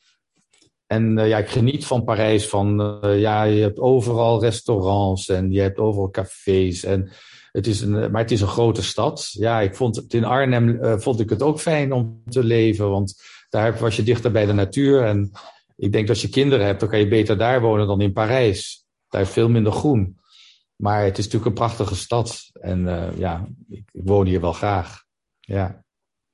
En 0.93 1.19
uh, 1.19 1.29
ja, 1.29 1.39
ik 1.39 1.49
geniet 1.49 1.87
van 1.87 2.05
Parijs. 2.05 2.49
Van 2.49 2.81
uh, 3.05 3.21
ja, 3.21 3.43
je 3.43 3.61
hebt 3.61 3.79
overal 3.79 4.41
restaurants 4.41 5.29
en 5.29 5.53
je 5.53 5.61
hebt 5.61 5.79
overal 5.79 6.11
cafés. 6.11 6.85
En 6.85 7.11
het 7.53 7.67
is 7.67 7.81
een, 7.81 8.11
maar 8.11 8.21
het 8.21 8.31
is 8.31 8.41
een 8.41 8.49
grote 8.49 8.83
stad. 8.83 9.29
Ja, 9.33 9.61
ik 9.61 9.75
vond 9.75 9.97
het 9.97 10.15
in 10.15 10.25
Arnhem 10.25 10.69
uh, 10.69 10.99
vond 10.99 11.21
ik 11.21 11.31
het 11.31 11.43
ook 11.43 11.61
fijn 11.61 11.93
om 11.93 12.23
te 12.29 12.45
leven. 12.45 12.91
Want 12.91 13.23
daar 13.49 13.79
was 13.79 13.97
je 13.97 14.03
dichter 14.03 14.31
bij 14.31 14.47
de 14.47 14.53
natuur. 14.53 15.05
En 15.05 15.31
ik 15.77 15.93
denk 15.93 16.07
dat 16.07 16.17
als 16.17 16.25
je 16.25 16.29
kinderen 16.29 16.67
hebt, 16.67 16.81
dan 16.81 16.89
kan 16.89 16.99
je 16.99 17.09
beter 17.09 17.39
daar 17.39 17.61
wonen 17.61 17.87
dan 17.87 18.01
in 18.01 18.13
Parijs. 18.13 18.85
Daar 19.09 19.21
is 19.21 19.31
veel 19.31 19.49
minder 19.49 19.73
groen. 19.73 20.19
Maar 20.77 21.05
het 21.05 21.19
is 21.19 21.25
natuurlijk 21.25 21.51
een 21.51 21.65
prachtige 21.67 21.97
stad. 21.97 22.51
En 22.61 23.13
ja, 23.17 23.47
ik, 23.69 23.83
ik, 23.93 24.03
woon 24.05 24.27
hier 24.27 24.41
wel 24.41 24.53
graag. 24.53 25.05
Ja. 25.41 25.85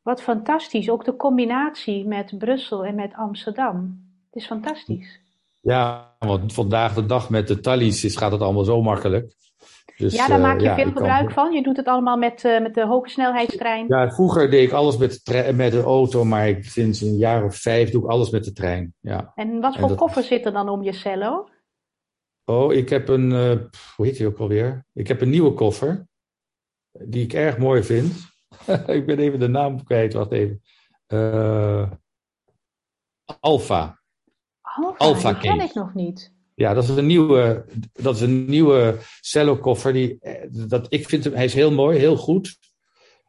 Wat 0.02 0.22
fantastisch. 0.22 0.90
Ook 0.90 1.04
de 1.04 1.16
combinatie 1.16 2.06
met 2.06 2.38
Brussel 2.38 2.84
en 2.84 2.94
met 2.94 3.14
Amsterdam. 3.14 4.05
Het 4.36 4.44
is 4.44 4.50
fantastisch. 4.50 5.20
Ja, 5.60 6.14
want 6.18 6.52
vandaag 6.52 6.94
de 6.94 7.06
dag 7.06 7.30
met 7.30 7.48
de 7.48 7.60
tallies 7.60 8.04
is, 8.04 8.16
gaat 8.16 8.32
het 8.32 8.40
allemaal 8.40 8.64
zo 8.64 8.82
makkelijk. 8.82 9.34
Dus, 9.96 10.14
ja, 10.14 10.26
daar 10.28 10.36
eh, 10.36 10.42
maak 10.42 10.58
je 10.60 10.64
ja, 10.64 10.74
veel 10.74 10.84
kan- 10.84 10.92
gebruik 10.92 11.30
van. 11.30 11.52
Je 11.52 11.62
doet 11.62 11.76
het 11.76 11.86
allemaal 11.86 12.16
met, 12.16 12.44
eh, 12.44 12.60
met 12.62 12.74
de 12.74 12.86
hoge 12.86 13.08
snelheidstrein. 13.08 13.86
Ja, 13.88 14.10
vroeger 14.10 14.50
deed 14.50 14.66
ik 14.66 14.72
alles 14.72 14.96
met 14.96 15.20
de, 15.24 15.52
met 15.54 15.72
de 15.72 15.82
auto, 15.82 16.24
maar 16.24 16.48
ik, 16.48 16.64
sinds 16.64 17.00
een 17.00 17.16
jaar 17.16 17.44
of 17.44 17.56
vijf 17.56 17.90
doe 17.90 18.02
ik 18.04 18.10
alles 18.10 18.30
met 18.30 18.44
de 18.44 18.52
trein. 18.52 18.94
Ja. 19.00 19.32
En 19.34 19.60
wat 19.60 19.74
En 19.74 19.80
voor 19.80 19.88
dat- 19.88 19.98
koffer 19.98 20.22
zit 20.22 20.46
er 20.46 20.52
dan 20.52 20.68
om 20.68 20.82
je 20.82 20.92
cello? 20.92 21.48
Oh, 22.44 22.72
ik 22.72 22.88
heb 22.88 23.08
een, 23.08 23.32
eh, 23.32 23.56
hoe 23.96 24.06
heet 24.06 24.16
die 24.16 24.26
ook 24.26 24.38
alweer? 24.38 24.86
Ik 24.92 25.08
heb 25.08 25.20
een 25.20 25.30
nieuwe 25.30 25.52
koffer, 25.52 26.06
die 26.92 27.22
ik 27.24 27.32
erg 27.32 27.58
mooi 27.58 27.82
vind. 27.82 28.12
ik 28.86 29.06
ben 29.06 29.18
even 29.18 29.38
de 29.40 29.48
naam 29.48 29.84
kwijt, 29.84 30.12
wacht 30.12 30.32
even. 30.32 30.62
Eh 31.06 31.90
Alpha. 34.76 35.04
Alpha, 35.04 35.28
Alpha 35.28 35.40
die 35.40 35.50
ken 35.50 35.60
ik 35.60 35.74
nog 35.74 35.94
niet. 35.94 36.32
Ja, 36.54 36.74
dat 36.74 36.84
is 36.84 36.90
een 36.90 37.06
nieuwe, 37.06 37.64
dat 37.92 38.14
is 38.14 38.20
een 38.20 38.44
nieuwe 38.44 38.98
cello 39.20 39.56
koffer. 39.56 39.92
Die, 39.92 40.18
eh, 40.20 40.46
dat, 40.50 40.86
ik 40.88 41.08
vind 41.08 41.24
hem, 41.24 41.34
hij 41.34 41.44
is 41.44 41.54
heel 41.54 41.72
mooi, 41.72 41.98
heel 41.98 42.16
goed. 42.16 42.58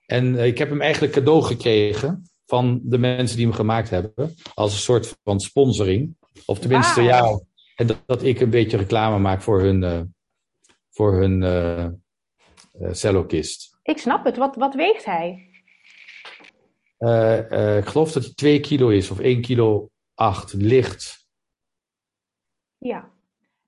En 0.05 0.37
eh, 0.37 0.45
ik 0.45 0.57
heb 0.57 0.69
hem 0.69 0.81
eigenlijk 0.81 1.13
cadeau 1.13 1.43
gekregen 1.43 2.29
van 2.45 2.79
de 2.83 2.97
mensen 2.97 3.37
die 3.37 3.45
hem 3.45 3.55
gemaakt 3.55 3.89
hebben. 3.89 4.35
Als 4.53 4.73
een 4.73 4.79
soort 4.79 5.17
van 5.23 5.39
sponsoring. 5.39 6.15
Of 6.45 6.59
tenminste, 6.59 7.03
Wauw. 7.03 7.31
ja, 7.31 7.39
en 7.75 7.87
dat, 7.87 7.97
dat 8.05 8.23
ik 8.23 8.39
een 8.39 8.49
beetje 8.49 8.77
reclame 8.77 9.19
maak 9.19 9.41
voor 9.41 9.61
hun, 9.61 9.83
eh 9.83 10.01
voor 10.89 11.13
hun 11.13 12.01
cellokist. 12.91 13.77
Ik 13.83 13.97
snap 13.97 14.25
het. 14.25 14.37
Wat, 14.37 14.55
wat 14.55 14.75
weegt 14.75 15.05
hij? 15.05 15.49
Ik 17.77 17.85
geloof 17.85 18.11
dat 18.11 18.23
hij 18.23 18.33
2 18.35 18.59
kilo 18.59 18.89
is, 18.89 19.11
of 19.11 19.19
1 19.19 19.41
kilo 19.41 19.89
8, 20.13 20.53
licht. 20.53 21.26
Ja. 22.78 23.09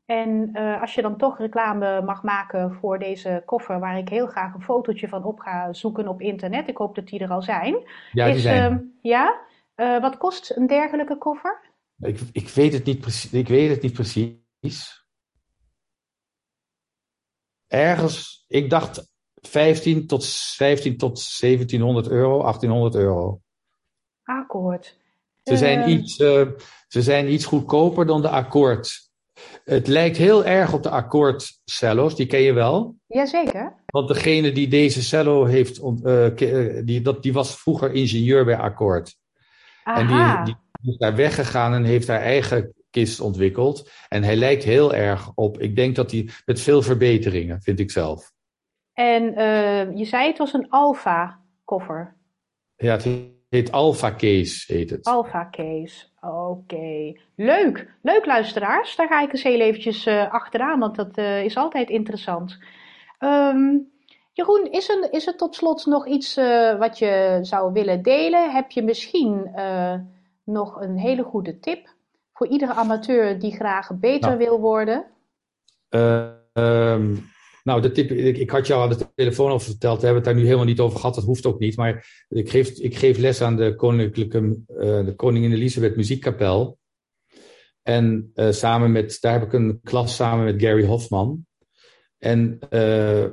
En 0.06 0.50
eh, 0.54 0.82
als 0.82 0.94
je 0.94 1.02
dan 1.02 1.18
toch 1.18 1.38
reclame 1.38 2.02
mag 2.02 2.24
maken 2.24 2.74
voor 2.74 3.00
deze 3.00 3.44
koffer, 3.46 3.80
waar 3.80 3.98
ik 3.98 4.10
heel 4.10 4.28
graag 4.28 4.54
een 4.54 4.62
fotootje 4.62 5.08
van 5.08 5.24
op 5.24 5.40
ga 5.40 5.74
zoeken 5.74 6.08
op 6.08 6.22
internet. 6.22 6.68
Ik 6.68 6.78
hoop 6.78 6.96
dat 6.96 7.08
die 7.08 7.20
er 7.20 7.30
al 7.30 7.42
zijn. 7.42 7.90
Ja, 8.12 8.26
die 8.26 8.36
is, 8.36 8.42
zijn. 8.42 8.72
ehm, 8.72 8.84
ja? 9.02 9.40
Eh, 9.76 10.02
wat 10.02 10.18
kost 10.18 10.56
een 10.56 10.68
dergelijke 10.68 11.18
koffer? 11.18 11.62
Ik, 12.00 12.20
ik, 12.32 12.50
weet 12.50 12.74
het 12.74 12.86
niet 12.86 13.00
precies, 13.00 13.32
ik 13.32 13.48
weet 13.48 13.70
het 13.70 13.82
niet 13.82 13.94
precies. 13.94 15.08
Ergens, 17.68 18.46
ik 18.48 18.70
dacht 18.70 19.14
15 19.34 20.08
tot, 20.08 20.26
15 20.56 20.98
tot 20.98 21.38
1700 21.40 22.10
euro, 22.10 22.42
1800 22.42 22.96
euro. 22.96 23.42
Akkoord. 24.24 24.99
Ze 25.50 25.58
zijn, 25.58 25.80
Ehm, 25.80 25.90
iets, 25.90 26.20
eh, 26.20 26.48
ze 26.88 27.02
zijn 27.02 27.34
iets 27.34 27.46
goedkoper 27.46 28.06
dan 28.06 28.22
de 28.22 28.30
akkoord. 28.30 29.10
Het 29.66 29.88
lijkt 29.88 30.18
heel 30.18 30.46
erg 30.46 30.74
op 30.74 30.84
de 30.84 30.90
akkoord 30.90 31.60
cello's, 31.66 32.16
die 32.16 32.26
ken 32.26 32.42
je 32.42 32.54
wel. 32.54 32.96
Jazeker. 33.08 33.74
Want 33.86 34.08
degene 34.08 34.52
die 34.52 34.68
deze 34.68 35.04
cello 35.04 35.46
heeft, 35.46 35.82
eh, 36.04 36.26
eh, 36.26 36.86
die, 36.86 37.02
dat, 37.02 37.24
die 37.24 37.34
was 37.34 37.56
vroeger 37.62 37.94
ingenieur 37.94 38.46
bij 38.46 38.58
akkoord. 38.58 39.18
En 39.84 40.08
die, 40.08 40.44
die 40.44 40.92
is 40.92 40.98
daar 40.98 41.16
weggegaan 41.16 41.74
en 41.74 41.84
heeft 41.84 42.08
haar 42.08 42.22
eigen 42.22 42.74
kist 42.90 43.20
ontwikkeld. 43.20 43.90
En 44.08 44.24
hij 44.24 44.36
lijkt 44.36 44.64
heel 44.64 44.94
erg 44.94 45.32
op. 45.36 45.60
Ik 45.60 45.76
denk 45.76 45.96
dat 45.96 46.12
hij 46.12 46.30
met 46.46 46.62
veel 46.62 46.82
verbeteringen, 46.82 47.62
vind 47.62 47.80
ik 47.80 47.92
zelf. 47.92 48.32
En 48.94 49.36
eh, 49.36 49.98
je 49.98 50.06
zei 50.06 50.28
het 50.28 50.38
was 50.38 50.54
een 50.54 50.70
alpha 50.70 51.40
koffer. 51.64 52.16
Ja, 52.76 52.92
het 52.92 53.06
heet 53.50 53.72
Alpha 53.72 54.16
Case, 54.16 54.74
heet 54.74 54.90
het. 54.90 55.06
Alpha 55.06 55.50
case. 55.52 56.06
Oké. 56.22 57.14
Leuk. 57.36 57.94
Leuk 58.02 58.26
luisteraars. 58.26 58.96
Daar 58.96 59.08
ga 59.08 59.22
ik 59.22 59.32
eens 59.32 59.44
heel 59.44 59.60
eventjes 59.60 60.06
eh, 60.06 60.34
achteraan, 60.34 60.80
want 60.80 60.96
dat 60.96 61.18
eh, 61.18 61.44
is 61.44 61.58
altijd 61.58 61.90
interessant. 61.90 62.58
Ehm, 63.18 63.78
Jeroen, 64.34 64.72
is 64.72 64.90
er, 64.90 65.14
is 65.14 65.28
er 65.28 65.36
tot 65.36 65.56
slot 65.56 65.86
nog 65.86 66.08
iets 66.08 66.38
eh, 66.38 66.78
wat 66.78 66.98
je 67.00 67.40
zou 67.42 67.74
willen 67.74 68.02
delen? 68.02 68.52
Heb 68.52 68.72
je 68.72 68.84
misschien 68.84 69.52
nog 70.44 70.82
een 70.82 70.98
hele 70.98 71.24
goede 71.24 71.60
tip 71.60 71.98
voor 72.34 72.48
iedere 72.48 72.74
amateur 72.74 73.40
die 73.40 73.52
graag 73.56 73.92
beter 74.00 74.30
Nou. 74.30 74.38
wil 74.38 74.60
worden? 74.60 75.06
Eh, 75.90 76.30
ehm, 76.54 77.16
nou, 77.70 77.82
de 77.82 77.92
tip, 77.92 78.12
ik, 78.12 78.50
had 78.50 78.68
jou 78.68 78.82
aan 78.82 78.98
de 78.98 79.08
telefoon 79.16 79.52
al 79.52 79.60
verteld, 79.60 80.00
we 80.00 80.06
hebben 80.06 80.24
het 80.24 80.32
daar 80.32 80.42
nu 80.42 80.46
helemaal 80.46 80.66
niet 80.66 80.80
over 80.80 81.00
gehad, 81.00 81.16
dat 81.16 81.24
hoeft 81.24 81.46
ook 81.46 81.60
niet. 81.60 81.76
Maar 81.76 82.26
ik 82.30 82.50
geef, 82.50 82.70
ik 82.70 82.96
geef 82.96 83.18
les 83.18 83.42
aan 83.42 83.56
de 83.56 83.76
Koninklijke 83.76 84.58
eh, 84.68 85.06
de 85.06 85.14
Koningin 85.16 85.52
Elisabeth 85.52 85.96
Muziekkapel. 85.96 86.78
En 87.82 88.32
eh, 88.34 88.52
samen 88.52 88.92
met, 88.92 89.18
daar 89.22 89.34
heb 89.34 89.44
ik 89.44 89.54
een 89.54 89.80
klas 89.84 90.16
samen 90.16 90.46
met 90.46 90.62
Gary 90.62 90.86
Hofman. 90.86 91.46
En 92.18 92.60
eh 92.70 93.26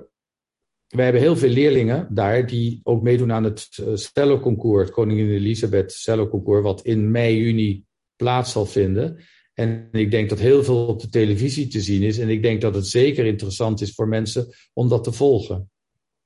wij 0.86 1.04
hebben 1.04 1.22
heel 1.22 1.36
veel 1.36 1.50
leerlingen 1.50 2.08
daar 2.10 2.46
die 2.46 2.80
ook 2.82 3.02
meedoen 3.02 3.32
aan 3.32 3.44
het 3.44 3.68
cello-concours, 3.94 4.84
het 4.84 4.94
Koningin 4.94 5.30
Elisabeth 5.30 5.92
cello-concours, 5.92 6.62
wat 6.62 6.82
in 6.82 7.10
mei, 7.10 7.36
juni 7.36 7.84
plaats 8.16 8.52
zal 8.52 8.66
vinden. 8.66 9.24
En 9.56 9.88
ik 9.92 10.10
denk 10.10 10.28
dat 10.28 10.38
heel 10.38 10.64
veel 10.64 10.86
op 10.86 11.00
de 11.00 11.08
televisie 11.08 11.68
te 11.68 11.80
zien 11.80 12.02
is. 12.02 12.18
En 12.18 12.28
ik 12.28 12.42
denk 12.42 12.60
dat 12.60 12.74
het 12.74 12.86
zeker 12.86 13.26
interessant 13.26 13.80
is 13.80 13.94
voor 13.94 14.08
mensen 14.08 14.46
om 14.72 14.88
dat 14.88 15.04
te 15.04 15.12
volgen. 15.12 15.70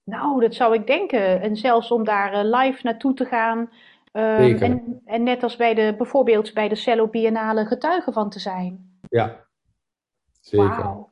Nou, 0.05 0.41
dat 0.41 0.55
zou 0.55 0.75
ik 0.75 0.87
denken. 0.87 1.41
En 1.41 1.57
zelfs 1.57 1.91
om 1.91 2.05
daar 2.05 2.33
eh, 2.33 2.61
live 2.61 2.81
naartoe 2.83 3.15
te 3.15 3.25
gaan. 3.25 3.71
Zeker. 4.13 4.63
en, 4.63 5.01
en 5.05 5.23
net 5.23 5.43
als 5.43 5.57
bij 5.57 5.75
de, 5.75 5.95
bijvoorbeeld 5.97 6.55
bij 6.55 6.69
de 6.69 6.75
Cello 6.75 7.09
Biennale 7.09 7.65
getuige 7.65 8.13
van 8.13 8.31
te 8.31 8.39
zijn. 8.39 8.99
Ja, 9.09 9.47
zeker. 10.41 10.69
Wauw. 10.69 11.11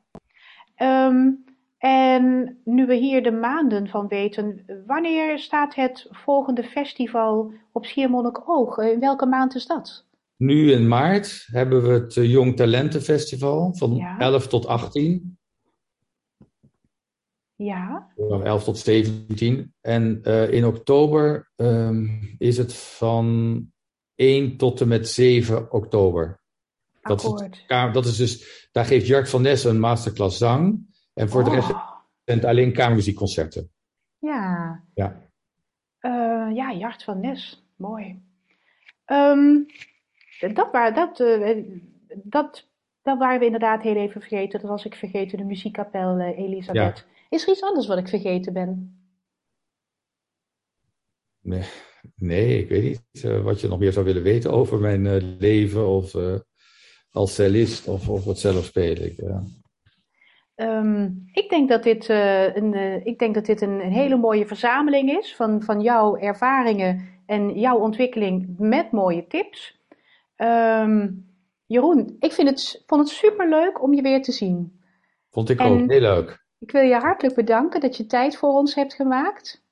Ehm, 0.75 1.29
en 1.77 2.57
nu 2.63 2.85
we 2.85 2.95
hier 2.95 3.23
de 3.23 3.31
maanden 3.31 3.87
van 3.87 4.07
weten, 4.07 4.65
wanneer 4.85 5.39
staat 5.39 5.75
het 5.75 6.07
volgende 6.09 6.63
festival 6.63 7.53
op 7.71 7.85
Schiermonnikoog? 7.85 8.77
In 8.77 8.99
welke 8.99 9.25
maand 9.25 9.55
is 9.55 9.65
dat? 9.65 10.07
Nu 10.39 10.71
in 10.71 10.87
maart 10.87 11.47
hebben 11.51 11.83
we 11.83 11.89
het 11.89 12.17
eh, 12.17 12.31
Jong 12.31 12.55
Talenten 12.55 13.01
Festival 13.01 13.75
van 13.75 13.95
Ja. 13.95 14.19
11 14.19 14.47
tot 14.47 14.65
18. 14.65 15.37
Ja, 17.55 18.11
Van 18.15 18.43
11 18.43 18.63
tot 18.63 18.77
17. 18.77 19.73
En 19.81 20.19
eh, 20.23 20.51
in 20.51 20.65
oktober 20.65 21.51
ehm, 21.55 22.07
is 22.37 22.57
het 22.57 22.73
van 22.73 23.65
1 24.15 24.57
tot 24.57 24.81
en 24.81 24.87
met 24.87 25.07
7 25.07 25.71
oktober. 25.71 26.39
Dat 27.01 27.23
is, 27.23 27.29
het 27.67 27.93
dat 27.93 28.05
is 28.05 28.15
dus, 28.17 28.67
daar 28.71 28.85
geeft 28.85 29.07
Jark 29.07 29.27
van 29.27 29.41
Nessen 29.41 29.69
een 29.69 29.79
masterclass 29.79 30.37
zang. 30.37 30.87
En 31.13 31.29
voor 31.29 31.43
de 31.43 31.49
rest 31.49 31.69
Oh, 31.69 31.91
zijn 32.23 32.37
het 32.37 32.47
alleen 32.47 32.73
kamermuziekconcerten. 32.73 33.71
ja. 34.19 34.83
Ja. 34.93 35.27
Eh, 35.99 36.55
ja, 36.55 36.73
Jart 36.73 37.03
van 37.03 37.19
Nes. 37.19 37.63
Mooi. 37.75 38.21
Dat, 40.39 40.71
waar, 40.71 40.93
dat, 40.93 41.19
eh, 41.19 41.57
dat, 42.23 42.67
dat 43.01 43.17
waren 43.17 43.39
we 43.39 43.45
inderdaad 43.45 43.81
heel 43.81 43.95
even 43.95 44.21
vergeten. 44.21 44.59
Dat 44.59 44.69
was 44.69 44.85
ik 44.85 44.95
vergeten, 44.95 45.37
de 45.37 45.43
muziekkapel 45.43 46.17
eh, 46.17 46.37
Elisabeth. 46.37 47.07
Is 47.29 47.43
er 47.43 47.49
iets 47.49 47.63
anders 47.63 47.87
wat 47.87 47.97
ik 47.97 48.07
vergeten 48.07 48.53
ben? 48.53 48.93
Nee, 51.41 51.63
nee, 52.15 52.59
ik 52.59 52.69
weet 52.69 52.83
niet 52.83 53.23
eh, 53.23 53.41
wat 53.41 53.61
je 53.61 53.67
nog 53.67 53.79
meer 53.79 53.91
zou 53.91 54.05
willen 54.05 54.23
weten 54.23 54.51
over 54.51 54.79
mijn 54.79 55.07
eh, 55.07 55.37
leven 55.39 55.87
of 55.87 56.15
eh, 56.15 56.39
als 57.11 57.35
cellist 57.35 57.87
of, 57.87 58.09
of 58.09 58.25
het 58.25 58.39
zelf 58.39 58.65
spelen. 58.65 59.05
Ik, 59.05 59.17
eh, 59.17 59.41
Ehm, 60.59 61.09
ik 61.31 61.49
denk 61.49 61.69
dat 61.69 61.83
dit, 61.83 62.09
eh, 62.09 62.55
een, 62.55 62.73
eh, 62.73 63.05
ik 63.05 63.19
denk 63.19 63.33
dat 63.35 63.45
dit 63.45 63.61
een, 63.61 63.79
een 63.85 63.91
hele 63.91 64.15
mooie 64.15 64.45
verzameling 64.45 65.11
is 65.11 65.35
van, 65.35 65.61
van 65.61 65.81
jouw 65.81 66.17
ervaringen 66.17 67.07
en 67.25 67.59
jouw 67.59 67.77
ontwikkeling 67.77 68.55
met 68.57 68.91
mooie 68.91 69.27
tips. 69.27 69.78
Ehm, 70.39 71.07
Jeroen, 71.65 72.15
ik 72.19 72.31
vind 72.31 72.49
het, 72.49 72.83
vond 72.85 73.01
het 73.01 73.09
superleuk 73.09 73.81
om 73.83 73.93
je 73.93 74.01
weer 74.01 74.21
te 74.21 74.31
zien. 74.31 74.81
vond 75.31 75.49
ik 75.49 75.59
En- 75.59 75.65
ook 75.83 75.89
heel 75.91 75.99
leuk. 75.99 76.45
Ik 76.59 76.71
wil 76.71 76.81
je 76.81 76.95
hartelijk 76.95 77.35
bedanken 77.35 77.79
dat 77.79 77.97
je 77.97 78.05
tijd 78.05 78.37
voor 78.37 78.49
ons 78.49 78.75
hebt 78.75 78.93
gemaakt. 78.93 79.63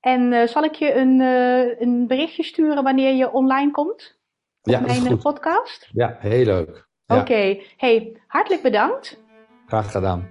En 0.00 0.32
eh, 0.32 0.46
zal 0.46 0.62
ik 0.64 0.74
je 0.74 0.94
een, 0.94 1.20
eh, 1.20 1.80
een 1.80 2.06
berichtje 2.06 2.42
sturen 2.42 2.82
wanneer 2.82 3.14
je 3.14 3.32
online 3.32 3.70
komt? 3.70 4.18
Op 4.62 4.72
Ja, 4.72 4.80
mijn 4.80 5.06
eh, 5.06 5.18
podcast? 5.18 5.88
Ja, 5.92 6.16
heel 6.18 6.44
leuk. 6.44 6.88
Ja, 7.06 7.20
Oké, 7.20 7.60
hey, 7.76 8.22
hartelijk 8.26 8.62
bedankt. 8.62 9.22
graag 9.66 9.90
gedaan. 9.90 10.28